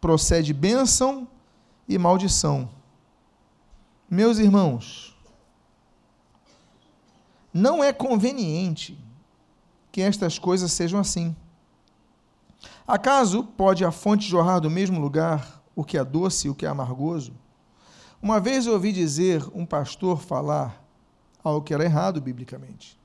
procede 0.00 0.52
bênção 0.52 1.26
e 1.88 1.98
maldição. 1.98 2.70
Meus 4.08 4.38
irmãos, 4.38 5.16
não 7.52 7.82
é 7.82 7.92
conveniente 7.92 8.98
que 9.90 10.00
estas 10.00 10.38
coisas 10.38 10.70
sejam 10.72 11.00
assim. 11.00 11.34
Acaso 12.86 13.44
pode 13.44 13.84
a 13.84 13.90
fonte 13.90 14.28
jorrar 14.28 14.60
do 14.60 14.70
mesmo 14.70 15.00
lugar 15.00 15.57
o 15.78 15.84
que 15.84 15.96
é 15.96 16.04
doce 16.04 16.48
e 16.48 16.50
o 16.50 16.56
que 16.56 16.66
é 16.66 16.68
amargoso? 16.68 17.32
Uma 18.20 18.40
vez 18.40 18.66
eu 18.66 18.72
ouvi 18.72 18.90
dizer 18.90 19.48
um 19.54 19.64
pastor 19.64 20.20
falar 20.20 20.84
algo 21.42 21.64
que 21.64 21.72
era 21.72 21.84
errado 21.84 22.20
biblicamente. 22.20 22.98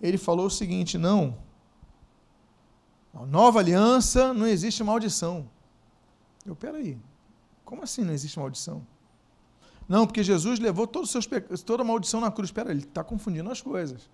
Ele 0.00 0.18
falou 0.18 0.46
o 0.46 0.50
seguinte: 0.50 0.98
não, 0.98 1.38
nova 3.28 3.60
aliança 3.60 4.34
não 4.34 4.48
existe 4.48 4.82
maldição. 4.82 5.48
Eu, 6.44 6.56
peraí, 6.56 6.98
como 7.64 7.84
assim 7.84 8.02
não 8.02 8.12
existe 8.12 8.36
maldição? 8.36 8.84
Não, 9.88 10.08
porque 10.08 10.24
Jesus 10.24 10.58
levou 10.58 10.88
todos 10.88 11.10
os 11.10 11.12
seus 11.12 11.26
pecados, 11.28 11.62
toda 11.62 11.84
a 11.84 11.86
maldição 11.86 12.20
na 12.20 12.32
cruz. 12.32 12.48
Espera, 12.48 12.72
ele 12.72 12.80
está 12.80 13.04
confundindo 13.04 13.48
as 13.48 13.60
coisas. 13.60 14.10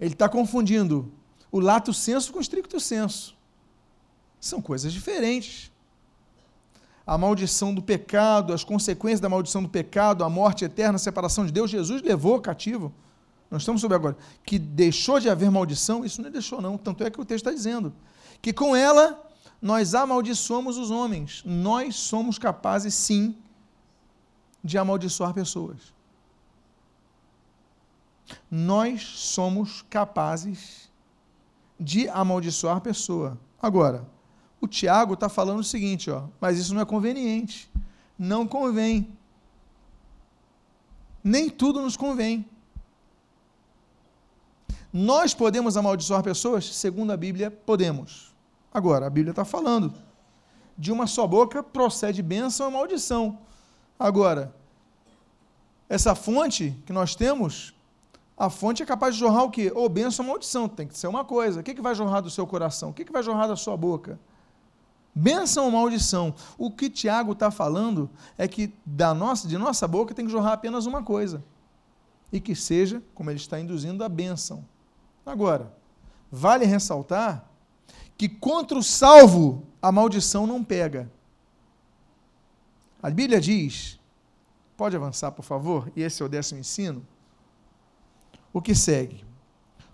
Ele 0.00 0.14
está 0.14 0.26
confundindo 0.26 1.12
o 1.50 1.60
lato 1.60 1.92
senso 1.92 2.32
com 2.32 2.38
o 2.38 2.42
stricto 2.42 2.80
senso. 2.80 3.36
São 4.40 4.62
coisas 4.62 4.90
diferentes. 4.90 5.70
A 7.06 7.18
maldição 7.18 7.74
do 7.74 7.82
pecado, 7.82 8.52
as 8.52 8.62
consequências 8.62 9.20
da 9.20 9.28
maldição 9.28 9.62
do 9.62 9.68
pecado, 9.68 10.24
a 10.24 10.30
morte 10.30 10.64
eterna, 10.64 10.96
a 10.96 10.98
separação 10.98 11.44
de 11.44 11.52
Deus, 11.52 11.70
Jesus 11.70 12.02
levou 12.02 12.40
cativo. 12.40 12.92
Nós 13.50 13.62
estamos 13.62 13.80
sobre 13.80 13.96
agora. 13.96 14.16
Que 14.44 14.58
deixou 14.58 15.20
de 15.20 15.28
haver 15.28 15.50
maldição, 15.50 16.04
isso 16.04 16.22
não 16.22 16.30
deixou, 16.30 16.60
não. 16.60 16.78
Tanto 16.78 17.04
é 17.04 17.10
que 17.10 17.20
o 17.20 17.24
texto 17.24 17.46
está 17.46 17.50
dizendo 17.50 17.92
que 18.40 18.52
com 18.52 18.74
ela 18.74 19.22
nós 19.60 19.94
amaldiçoamos 19.94 20.76
os 20.78 20.90
homens. 20.90 21.42
Nós 21.44 21.94
somos 21.94 22.38
capazes, 22.38 22.94
sim, 22.94 23.36
de 24.62 24.78
amaldiçoar 24.78 25.32
pessoas. 25.32 25.92
Nós 28.50 29.02
somos 29.02 29.82
capazes 29.82 30.90
de 31.78 32.08
amaldiçoar 32.08 32.80
pessoa. 32.80 33.38
Agora, 33.60 34.06
o 34.62 34.68
Tiago 34.68 35.14
está 35.14 35.28
falando 35.28 35.58
o 35.58 35.64
seguinte, 35.64 36.08
ó, 36.08 36.22
mas 36.40 36.56
isso 36.56 36.72
não 36.72 36.80
é 36.80 36.84
conveniente. 36.84 37.68
Não 38.16 38.46
convém. 38.46 39.12
Nem 41.22 41.50
tudo 41.50 41.82
nos 41.82 41.96
convém. 41.96 42.48
Nós 44.92 45.34
podemos 45.34 45.76
amaldiçoar 45.76 46.22
pessoas? 46.22 46.76
Segundo 46.76 47.10
a 47.10 47.16
Bíblia, 47.16 47.50
podemos. 47.50 48.32
Agora, 48.72 49.06
a 49.06 49.10
Bíblia 49.10 49.32
está 49.32 49.44
falando. 49.44 49.92
De 50.78 50.92
uma 50.92 51.08
só 51.08 51.26
boca 51.26 51.60
procede 51.60 52.22
bênção 52.22 52.70
e 52.70 52.72
maldição. 52.72 53.40
Agora, 53.98 54.54
essa 55.88 56.14
fonte 56.14 56.80
que 56.86 56.92
nós 56.92 57.16
temos, 57.16 57.74
a 58.36 58.48
fonte 58.48 58.80
é 58.80 58.86
capaz 58.86 59.14
de 59.14 59.20
jorrar 59.20 59.42
o 59.42 59.50
quê? 59.50 59.72
Ou 59.74 59.88
bênção 59.88 60.24
ou 60.24 60.30
maldição. 60.30 60.68
Tem 60.68 60.86
que 60.86 60.96
ser 60.96 61.08
uma 61.08 61.24
coisa. 61.24 61.60
O 61.60 61.62
que, 61.64 61.74
que 61.74 61.82
vai 61.82 61.96
jorrar 61.96 62.20
do 62.20 62.30
seu 62.30 62.46
coração? 62.46 62.90
O 62.90 62.92
que, 62.92 63.04
que 63.04 63.12
vai 63.12 63.24
jorrar 63.24 63.48
da 63.48 63.56
sua 63.56 63.76
boca? 63.76 64.20
Bênção 65.14 65.66
ou 65.66 65.70
maldição? 65.70 66.34
O 66.56 66.70
que 66.70 66.88
Tiago 66.88 67.32
está 67.32 67.50
falando 67.50 68.08
é 68.38 68.48
que 68.48 68.74
da 68.84 69.12
nossa, 69.12 69.46
de 69.46 69.58
nossa 69.58 69.86
boca 69.86 70.14
tem 70.14 70.24
que 70.24 70.32
jorrar 70.32 70.52
apenas 70.52 70.86
uma 70.86 71.02
coisa. 71.02 71.44
E 72.32 72.40
que 72.40 72.54
seja, 72.54 73.02
como 73.14 73.30
ele 73.30 73.38
está 73.38 73.60
induzindo, 73.60 74.02
a 74.02 74.08
bênção. 74.08 74.64
Agora, 75.24 75.72
vale 76.30 76.64
ressaltar 76.64 77.46
que 78.16 78.28
contra 78.28 78.78
o 78.78 78.82
salvo 78.82 79.66
a 79.82 79.92
maldição 79.92 80.46
não 80.46 80.64
pega. 80.64 81.10
A 83.02 83.10
Bíblia 83.10 83.40
diz, 83.40 83.98
pode 84.76 84.96
avançar, 84.96 85.32
por 85.32 85.44
favor, 85.44 85.92
e 85.94 86.02
esse 86.02 86.22
é 86.22 86.24
o 86.24 86.28
décimo 86.28 86.60
ensino. 86.60 87.06
O 88.52 88.62
que 88.62 88.74
segue? 88.74 89.24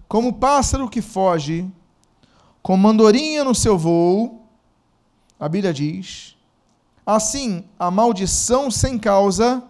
Como 0.07 0.35
pássaro 0.35 0.89
que 0.89 1.03
foge, 1.03 1.71
com 2.63 2.75
andorinha 2.87 3.43
no 3.45 3.55
seu 3.55 3.77
voo, 3.79 4.48
a 5.39 5.49
Bíblia 5.49 5.73
diz: 5.73 6.37
assim, 7.07 7.65
a 7.79 7.91
maldição 7.91 8.71
sem 8.71 8.99
causa 8.99 9.63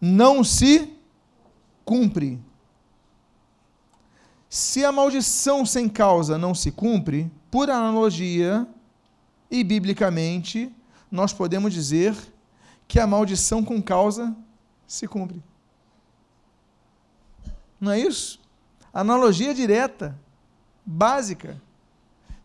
não 0.00 0.44
se 0.44 0.92
cumpre. 1.84 2.38
Se 4.48 4.84
a 4.84 4.92
maldição 4.92 5.66
sem 5.66 5.88
causa 5.88 6.38
não 6.38 6.54
se 6.54 6.70
cumpre, 6.70 7.30
por 7.50 7.68
analogia 7.68 8.66
e 9.50 9.64
biblicamente, 9.64 10.72
nós 11.10 11.32
podemos 11.32 11.72
dizer 11.72 12.16
que 12.86 13.00
a 13.00 13.06
maldição 13.06 13.64
com 13.64 13.82
causa 13.82 14.34
se 14.86 15.08
cumpre. 15.08 15.42
Não 17.80 17.90
é 17.90 17.98
isso? 17.98 18.40
Analogia 18.92 19.52
direta, 19.52 20.16
básica 20.84 21.60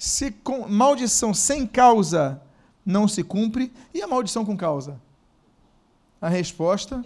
se 0.02 0.32
com, 0.32 0.68
maldição 0.68 1.32
sem 1.32 1.68
causa 1.68 2.42
não 2.84 3.08
se 3.08 3.24
cumpre, 3.24 3.72
e 3.94 4.02
a 4.02 4.08
maldição 4.08 4.44
com 4.44 4.58
causa? 4.58 5.00
A 6.20 6.28
resposta 6.28 7.06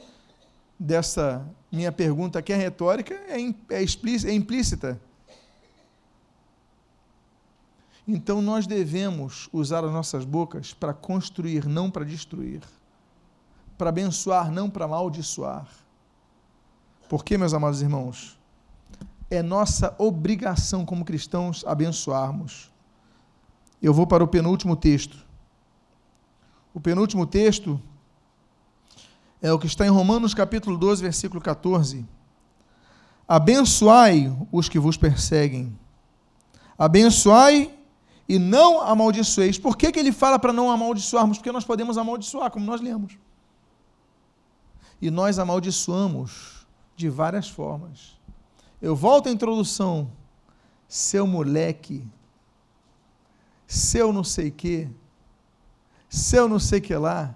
dessa 0.79 1.45
minha 1.69 1.91
pergunta, 1.91 2.41
que 2.41 2.53
é 2.53 2.55
retórica, 2.55 3.13
é, 3.13 3.35
é, 3.75 3.83
explícita, 3.83 4.31
é 4.31 4.33
implícita. 4.33 5.01
Então 8.07 8.41
nós 8.41 8.65
devemos 8.65 9.49
usar 9.51 9.83
as 9.83 9.91
nossas 9.91 10.23
bocas 10.23 10.73
para 10.73 10.93
construir, 10.93 11.67
não 11.67 11.91
para 11.91 12.05
destruir. 12.05 12.61
Para 13.77 13.89
abençoar, 13.89 14.49
não 14.49 14.69
para 14.69 14.85
amaldiçoar. 14.85 15.67
Porque, 17.09 17.37
meus 17.37 17.53
amados 17.53 17.81
irmãos, 17.81 18.39
é 19.29 19.43
nossa 19.43 19.93
obrigação 19.97 20.85
como 20.85 21.03
cristãos 21.03 21.61
abençoarmos 21.67 22.73
eu 23.82 23.93
vou 23.93 24.07
para 24.07 24.23
o 24.23 24.28
penúltimo 24.28 24.76
texto. 24.76 25.17
O 26.73 26.80
penúltimo 26.80 27.26
texto 27.26 27.82
é 29.41 29.51
o 29.51 29.59
que 29.59 29.67
está 29.67 29.86
em 29.86 29.89
Romanos 29.89 30.34
capítulo 30.34 30.78
12, 30.78 31.03
versículo 31.03 31.41
14. 31.41 32.05
Abençoai 33.28 34.36
os 34.51 34.67
que 34.69 34.80
vos 34.80 34.97
perseguem. 34.97 35.78
Abençoai 36.78 37.71
e 38.28 38.38
não 38.38 38.82
amaldiçoeis. 38.82 39.57
Por 39.57 39.78
que, 39.78 39.91
que 39.91 39.99
ele 39.99 40.11
fala 40.11 40.38
para 40.38 40.53
não 40.53 40.69
amaldiçoarmos? 40.69 41.38
Porque 41.38 41.51
nós 41.51 41.63
podemos 41.63 41.97
amaldiçoar, 41.97 42.51
como 42.51 42.65
nós 42.65 42.82
lemos. 42.82 43.17
E 45.01 45.09
nós 45.09 45.39
amaldiçoamos 45.39 46.65
de 46.95 47.09
várias 47.09 47.47
formas. 47.47 48.17
Eu 48.82 48.95
volto 48.95 49.30
à 49.30 49.32
introdução. 49.32 50.11
Seu 50.88 51.26
moleque, 51.26 52.07
seu 53.68 54.13
não 54.13 54.24
sei 54.24 54.51
quê, 54.51 54.89
seu 56.09 56.47
não 56.47 56.59
sei 56.59 56.80
que 56.80 56.95
lá. 56.95 57.36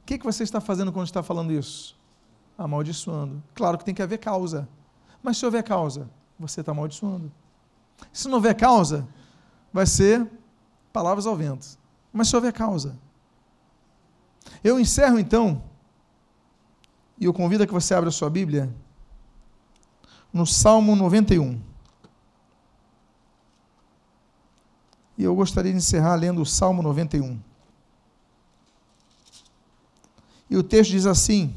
O 0.00 0.06
que, 0.06 0.18
que 0.18 0.24
você 0.24 0.42
está 0.42 0.60
fazendo 0.60 0.92
quando 0.92 1.06
está 1.06 1.22
falando 1.22 1.52
isso? 1.52 1.98
Amaldiçoando. 2.58 3.42
Claro 3.54 3.78
que 3.78 3.84
tem 3.84 3.94
que 3.94 4.02
haver 4.02 4.18
causa. 4.18 4.68
Mas 5.22 5.38
se 5.38 5.44
houver 5.44 5.62
causa, 5.62 6.08
você 6.38 6.60
está 6.60 6.72
amaldiçoando. 6.72 7.32
Se 8.12 8.28
não 8.28 8.34
houver 8.34 8.54
causa, 8.54 9.08
vai 9.72 9.86
ser 9.86 10.30
palavras 10.92 11.26
ao 11.26 11.34
vento. 11.34 11.78
Mas 12.12 12.28
se 12.28 12.36
houver 12.36 12.52
causa. 12.52 12.96
Eu 14.62 14.78
encerro 14.78 15.18
então, 15.18 15.62
e 17.18 17.24
eu 17.24 17.32
convido 17.32 17.64
a 17.64 17.66
que 17.66 17.72
você 17.72 17.94
abra 17.94 18.08
a 18.08 18.12
sua 18.12 18.28
Bíblia, 18.28 18.72
no 20.32 20.44
Salmo 20.44 20.94
91. 20.94 21.60
E 25.16 25.24
eu 25.24 25.34
gostaria 25.34 25.70
de 25.70 25.78
encerrar 25.78 26.16
lendo 26.16 26.42
o 26.42 26.46
Salmo 26.46 26.82
91. 26.82 27.38
E 30.50 30.56
o 30.56 30.62
texto 30.62 30.90
diz 30.90 31.06
assim: 31.06 31.54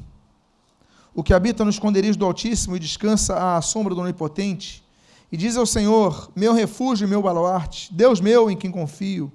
O 1.14 1.24
que 1.24 1.34
habita 1.34 1.64
no 1.64 1.70
esconderijo 1.70 2.18
do 2.18 2.26
Altíssimo 2.26 2.76
e 2.76 2.80
descansa 2.80 3.56
à 3.58 3.62
sombra 3.62 3.94
do 3.94 4.02
Onipotente, 4.02 4.84
e 5.32 5.38
diz 5.38 5.58
ao 5.58 5.66
Senhor: 5.66 6.32
Meu 6.36 6.54
refúgio 6.54 7.06
e 7.06 7.10
meu 7.10 7.22
baluarte, 7.22 7.94
Deus 7.94 8.20
meu 8.20 8.50
em 8.50 8.58
quem 8.58 8.72
confio. 8.72 9.32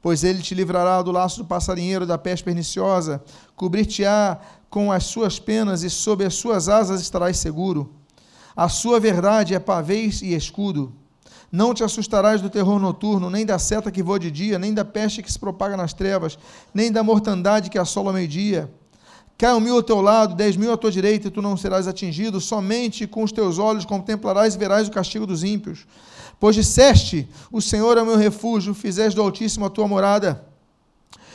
Pois 0.00 0.22
ele 0.22 0.40
te 0.40 0.54
livrará 0.54 1.02
do 1.02 1.10
laço 1.10 1.38
do 1.38 1.44
passarinheiro, 1.44 2.06
da 2.06 2.16
peste 2.16 2.44
perniciosa, 2.44 3.22
cobrir-te-á 3.56 4.38
com 4.70 4.92
as 4.92 5.04
suas 5.04 5.40
penas 5.40 5.82
e 5.82 5.90
sob 5.90 6.24
as 6.24 6.34
suas 6.34 6.68
asas 6.68 7.00
estarás 7.00 7.36
seguro. 7.38 7.92
A 8.54 8.68
sua 8.68 9.00
verdade 9.00 9.54
é 9.54 9.58
pavês 9.58 10.22
e 10.22 10.34
escudo. 10.34 10.92
Não 11.50 11.72
te 11.72 11.82
assustarás 11.82 12.42
do 12.42 12.50
terror 12.50 12.78
noturno, 12.78 13.30
nem 13.30 13.46
da 13.46 13.58
seta 13.58 13.90
que 13.90 14.02
voa 14.02 14.18
de 14.18 14.30
dia, 14.30 14.58
nem 14.58 14.74
da 14.74 14.84
peste 14.84 15.22
que 15.22 15.32
se 15.32 15.38
propaga 15.38 15.76
nas 15.76 15.94
trevas, 15.94 16.38
nem 16.74 16.92
da 16.92 17.02
mortandade 17.02 17.70
que 17.70 17.78
assola 17.78 18.10
ao 18.10 18.14
meio-dia. 18.14 18.70
Caiam 19.38 19.60
mil 19.60 19.76
ao 19.76 19.82
teu 19.82 20.00
lado, 20.00 20.34
dez 20.34 20.56
mil 20.56 20.72
à 20.72 20.76
tua 20.76 20.90
direita, 20.90 21.28
e 21.28 21.30
tu 21.30 21.40
não 21.40 21.56
serás 21.56 21.86
atingido, 21.86 22.40
somente 22.40 23.06
com 23.06 23.22
os 23.22 23.32
teus 23.32 23.58
olhos 23.58 23.84
contemplarás 23.84 24.54
e 24.54 24.58
verás 24.58 24.88
o 24.88 24.90
castigo 24.90 25.26
dos 25.26 25.44
ímpios. 25.44 25.86
Pois 26.40 26.56
disseste: 26.56 27.28
O 27.50 27.62
Senhor 27.62 27.96
é 27.96 28.02
o 28.02 28.06
meu 28.06 28.16
refúgio, 28.16 28.74
fizeste 28.74 29.14
do 29.14 29.22
Altíssimo 29.22 29.64
a 29.64 29.70
tua 29.70 29.86
morada. 29.86 30.47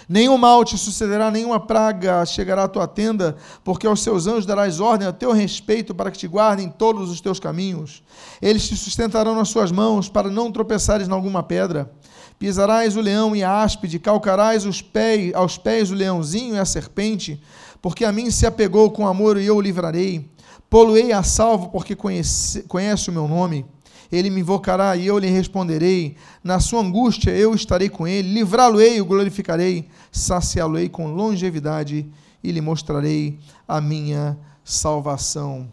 Nenhum 0.07 0.37
mal 0.37 0.63
te 0.65 0.77
sucederá, 0.77 1.31
nenhuma 1.31 1.59
praga 1.59 2.25
chegará 2.25 2.65
à 2.65 2.67
tua 2.67 2.87
tenda, 2.87 3.35
porque 3.63 3.87
aos 3.87 4.01
seus 4.01 4.27
anjos 4.27 4.45
darás 4.45 4.79
ordem 4.79 5.07
a 5.07 5.13
teu 5.13 5.31
respeito 5.31 5.95
para 5.95 6.11
que 6.11 6.17
te 6.17 6.27
guardem 6.27 6.69
todos 6.69 7.09
os 7.09 7.21
teus 7.21 7.39
caminhos. 7.39 8.03
Eles 8.41 8.67
te 8.67 8.75
sustentarão 8.75 9.35
nas 9.35 9.49
suas 9.49 9.71
mãos, 9.71 10.09
para 10.09 10.29
não 10.29 10.51
tropeçares 10.51 11.07
em 11.07 11.11
alguma 11.11 11.41
pedra. 11.41 11.91
Pisarás 12.37 12.97
o 12.97 13.01
leão 13.01 13.35
e 13.35 13.43
a 13.43 13.61
áspide, 13.61 13.99
calcarás 13.99 14.65
os 14.65 14.81
pés, 14.81 15.33
aos 15.33 15.57
pés 15.57 15.91
o 15.91 15.95
leãozinho 15.95 16.55
e 16.55 16.59
a 16.59 16.65
serpente, 16.65 17.41
porque 17.81 18.03
a 18.03 18.11
mim 18.11 18.29
se 18.29 18.45
apegou 18.45 18.91
com 18.91 19.07
amor 19.07 19.37
e 19.37 19.45
eu 19.45 19.55
o 19.55 19.61
livrarei. 19.61 20.29
Poluei 20.69 21.13
a 21.13 21.23
salvo, 21.23 21.69
porque 21.69 21.95
conhece, 21.95 22.63
conhece 22.63 23.09
o 23.09 23.13
meu 23.13 23.27
nome 23.27 23.65
ele 24.13 24.29
me 24.29 24.41
invocará 24.41 24.95
e 24.95 25.07
eu 25.07 25.17
lhe 25.17 25.27
responderei. 25.27 26.15
Na 26.43 26.59
sua 26.59 26.81
angústia 26.81 27.31
eu 27.31 27.55
estarei 27.55 27.89
com 27.89 28.07
ele, 28.07 28.31
livrá-lo-ei 28.31 29.01
o 29.01 29.05
glorificarei, 29.05 29.89
saciá-lo-ei 30.11 30.87
com 30.87 31.07
longevidade 31.07 32.05
e 32.43 32.51
lhe 32.51 32.61
mostrarei 32.61 33.39
a 33.67 33.81
minha 33.81 34.37
salvação. 34.63 35.67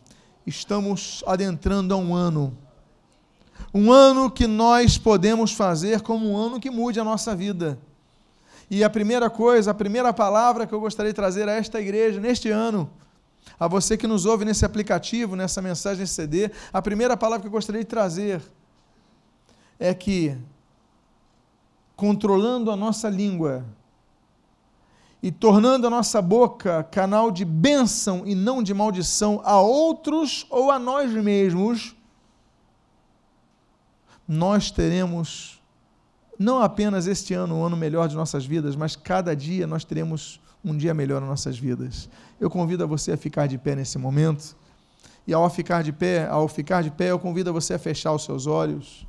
Estamos 0.47 1.22
adentrando 1.26 1.93
a 1.93 1.99
um 1.99 2.14
ano. 2.14 2.57
Um 3.74 3.93
ano 3.93 4.30
que 4.30 4.47
nós 4.47 4.97
podemos 4.97 5.53
fazer 5.53 6.01
como 6.01 6.30
um 6.30 6.36
ano 6.36 6.59
que 6.59 6.70
mude 6.70 6.99
a 6.99 7.05
nossa 7.05 7.36
vida. 7.36 7.78
E 8.70 8.82
a 8.82 8.88
primeira 8.88 9.28
coisa, 9.28 9.72
a 9.72 9.74
primeira 9.74 10.14
palavra 10.14 10.66
que 10.66 10.72
eu 10.72 10.80
gostaria 10.80 11.12
de 11.12 11.16
trazer 11.16 11.47
a 11.47 11.53
esta 11.53 11.78
igreja 11.78 12.18
neste 12.18 12.49
ano, 12.49 12.88
a 13.61 13.69
você 13.69 13.95
que 13.95 14.07
nos 14.07 14.25
ouve 14.25 14.47
nesse 14.47 14.65
aplicativo, 14.65 15.37
nessa 15.37 15.61
mensagem, 15.61 16.07
CD, 16.07 16.51
a 16.73 16.81
primeira 16.81 17.15
palavra 17.15 17.43
que 17.43 17.47
eu 17.47 17.53
gostaria 17.53 17.83
de 17.83 17.87
trazer 17.87 18.43
é 19.79 19.93
que, 19.93 20.35
controlando 21.95 22.71
a 22.71 22.77
nossa 22.77 23.11
língua 23.11 23.63
e 25.23 25.31
tornando 25.31 25.87
a 25.87 25.91
nossa 25.91 26.23
boca 26.23 26.83
canal 26.85 27.31
de 27.31 27.45
bênção 27.45 28.27
e 28.27 28.35
não 28.35 28.63
de 28.63 28.73
maldição 28.73 29.43
a 29.45 29.61
outros 29.61 30.47
ou 30.49 30.71
a 30.71 30.79
nós 30.79 31.13
mesmos, 31.13 31.95
nós 34.27 34.71
teremos 34.71 35.60
não 36.41 36.62
apenas 36.62 37.07
este 37.07 37.34
ano, 37.34 37.61
o 37.61 37.62
ano 37.62 37.76
melhor 37.76 38.09
de 38.09 38.16
nossas 38.16 38.47
vidas, 38.47 38.74
mas 38.74 38.97
cada 38.97 39.36
dia 39.36 39.66
nós 39.66 39.84
teremos 39.84 40.41
um 40.64 40.74
dia 40.74 40.95
melhor 40.95 41.20
nas 41.20 41.28
nossas 41.28 41.59
vidas. 41.59 42.09
Eu 42.41 42.49
convido 42.49 42.82
a 42.82 42.86
você 42.86 43.12
a 43.12 43.16
ficar 43.18 43.47
de 43.47 43.59
pé 43.59 43.76
nesse 43.76 43.99
momento 43.99 44.57
E 45.26 45.34
ao 45.34 45.51
ficar 45.51 45.82
de 45.82 45.93
pé, 45.93 46.26
ao 46.26 46.49
ficar 46.49 46.82
de 46.82 46.91
pé, 46.91 47.11
eu 47.11 47.18
convido 47.18 47.53
você 47.53 47.74
a 47.74 47.78
fechar 47.78 48.14
os 48.14 48.24
seus 48.24 48.47
olhos. 48.47 49.07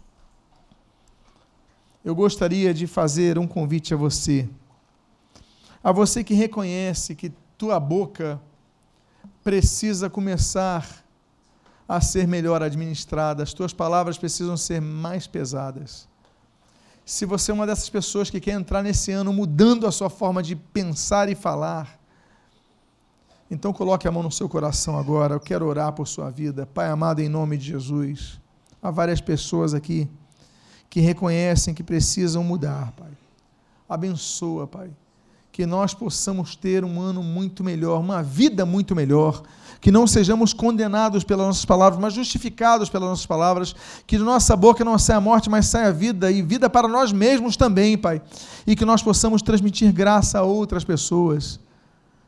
Eu 2.03 2.13
gostaria 2.13 2.73
de 2.73 2.85
fazer 2.85 3.39
um 3.39 3.47
convite 3.47 3.93
a 3.93 3.97
você. 3.97 4.49
A 5.81 5.93
você 5.93 6.25
que 6.25 6.33
reconhece 6.33 7.15
que 7.15 7.31
tua 7.57 7.79
boca 7.79 8.41
precisa 9.41 10.09
começar 10.09 10.85
a 11.87 12.01
ser 12.01 12.27
melhor 12.27 12.61
administrada, 12.61 13.41
as 13.41 13.53
tuas 13.53 13.71
palavras 13.71 14.17
precisam 14.17 14.57
ser 14.57 14.81
mais 14.81 15.27
pesadas. 15.27 16.10
Se 17.11 17.25
você 17.25 17.51
é 17.51 17.53
uma 17.53 17.67
dessas 17.67 17.89
pessoas 17.89 18.29
que 18.29 18.39
quer 18.39 18.53
entrar 18.53 18.81
nesse 18.81 19.11
ano 19.11 19.33
mudando 19.33 19.85
a 19.85 19.91
sua 19.91 20.09
forma 20.09 20.41
de 20.41 20.55
pensar 20.55 21.27
e 21.27 21.35
falar, 21.35 21.99
então 23.51 23.73
coloque 23.73 24.07
a 24.07 24.11
mão 24.11 24.23
no 24.23 24.31
seu 24.31 24.47
coração 24.47 24.97
agora. 24.97 25.33
Eu 25.33 25.39
quero 25.41 25.65
orar 25.65 25.91
por 25.91 26.07
sua 26.07 26.29
vida. 26.29 26.65
Pai 26.65 26.87
amado, 26.87 27.19
em 27.19 27.27
nome 27.27 27.57
de 27.57 27.65
Jesus. 27.65 28.39
Há 28.81 28.89
várias 28.91 29.19
pessoas 29.19 29.73
aqui 29.73 30.09
que 30.89 31.01
reconhecem 31.01 31.73
que 31.73 31.83
precisam 31.83 32.45
mudar, 32.45 32.93
Pai. 32.93 33.11
Abençoa, 33.89 34.65
Pai 34.65 34.89
que 35.51 35.65
nós 35.65 35.93
possamos 35.93 36.55
ter 36.55 36.85
um 36.85 36.99
ano 37.01 37.21
muito 37.21 37.63
melhor, 37.63 37.99
uma 37.99 38.23
vida 38.23 38.65
muito 38.65 38.95
melhor, 38.95 39.43
que 39.81 39.91
não 39.91 40.05
sejamos 40.05 40.53
condenados 40.53 41.23
pelas 41.23 41.47
nossas 41.47 41.65
palavras, 41.65 41.99
mas 41.99 42.13
justificados 42.13 42.87
pelas 42.87 43.09
nossas 43.09 43.25
palavras, 43.25 43.75
que 44.05 44.15
de 44.15 44.23
nossa 44.23 44.55
boca 44.55 44.85
não 44.85 44.97
saia 44.99 45.17
a 45.17 45.21
morte, 45.21 45.49
mas 45.49 45.65
saia 45.65 45.87
a 45.87 45.91
vida, 45.91 46.31
e 46.31 46.43
vida 46.43 46.69
para 46.69 46.87
nós 46.87 47.11
mesmos 47.11 47.57
também, 47.57 47.97
Pai, 47.97 48.21
e 48.67 48.75
que 48.75 48.85
nós 48.85 49.01
possamos 49.01 49.41
transmitir 49.41 49.91
graça 49.91 50.37
a 50.37 50.43
outras 50.43 50.83
pessoas. 50.83 51.59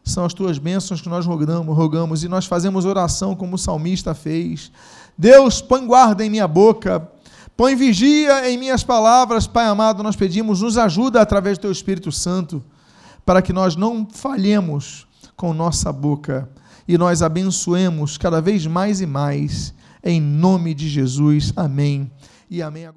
São 0.04 0.26
as 0.26 0.34
tuas 0.34 0.58
bênçãos 0.58 1.00
que 1.00 1.08
nós 1.08 1.28
rogamos, 1.28 1.78
rogamos 1.78 2.24
e 2.24 2.28
nós 2.28 2.48
fazemos 2.48 2.86
oração 2.86 3.36
como 3.36 3.56
o 3.56 3.60
salmista 3.60 4.16
fez. 4.16 4.72
Deus, 5.16 5.62
põe 5.62 5.86
guarda 5.86 6.26
em 6.26 6.32
minha 6.32 6.48
boca, 6.48 7.08
põe 7.56 7.76
vigia 7.76 8.50
em 8.50 8.58
minhas 8.58 8.84
palavras, 8.84 9.46
Pai 9.46 9.68
amado, 9.68 10.02
nós 10.02 10.16
pedimos, 10.16 10.62
nos 10.62 10.76
ajuda 10.76 11.22
através 11.22 11.60
do 11.60 11.62
teu 11.62 11.72
Espírito 11.72 12.12
Santo 12.12 12.64
para 13.24 13.44
que 13.44 13.54
nós 13.54 13.76
não 13.76 14.08
falhemos 14.12 15.08
com 15.38 15.54
nossa 15.54 15.94
boca 15.94 16.50
e 16.88 16.98
nós 16.98 17.22
abençoemos 17.22 18.18
cada 18.18 18.42
vez 18.42 18.66
mais 18.66 19.02
e 19.02 19.06
mais, 19.06 19.74
em 20.04 20.22
nome 20.22 20.74
de 20.74 20.88
Jesus. 20.90 21.54
Amém 21.56 22.12
e 22.50 22.62
amém. 22.62 22.94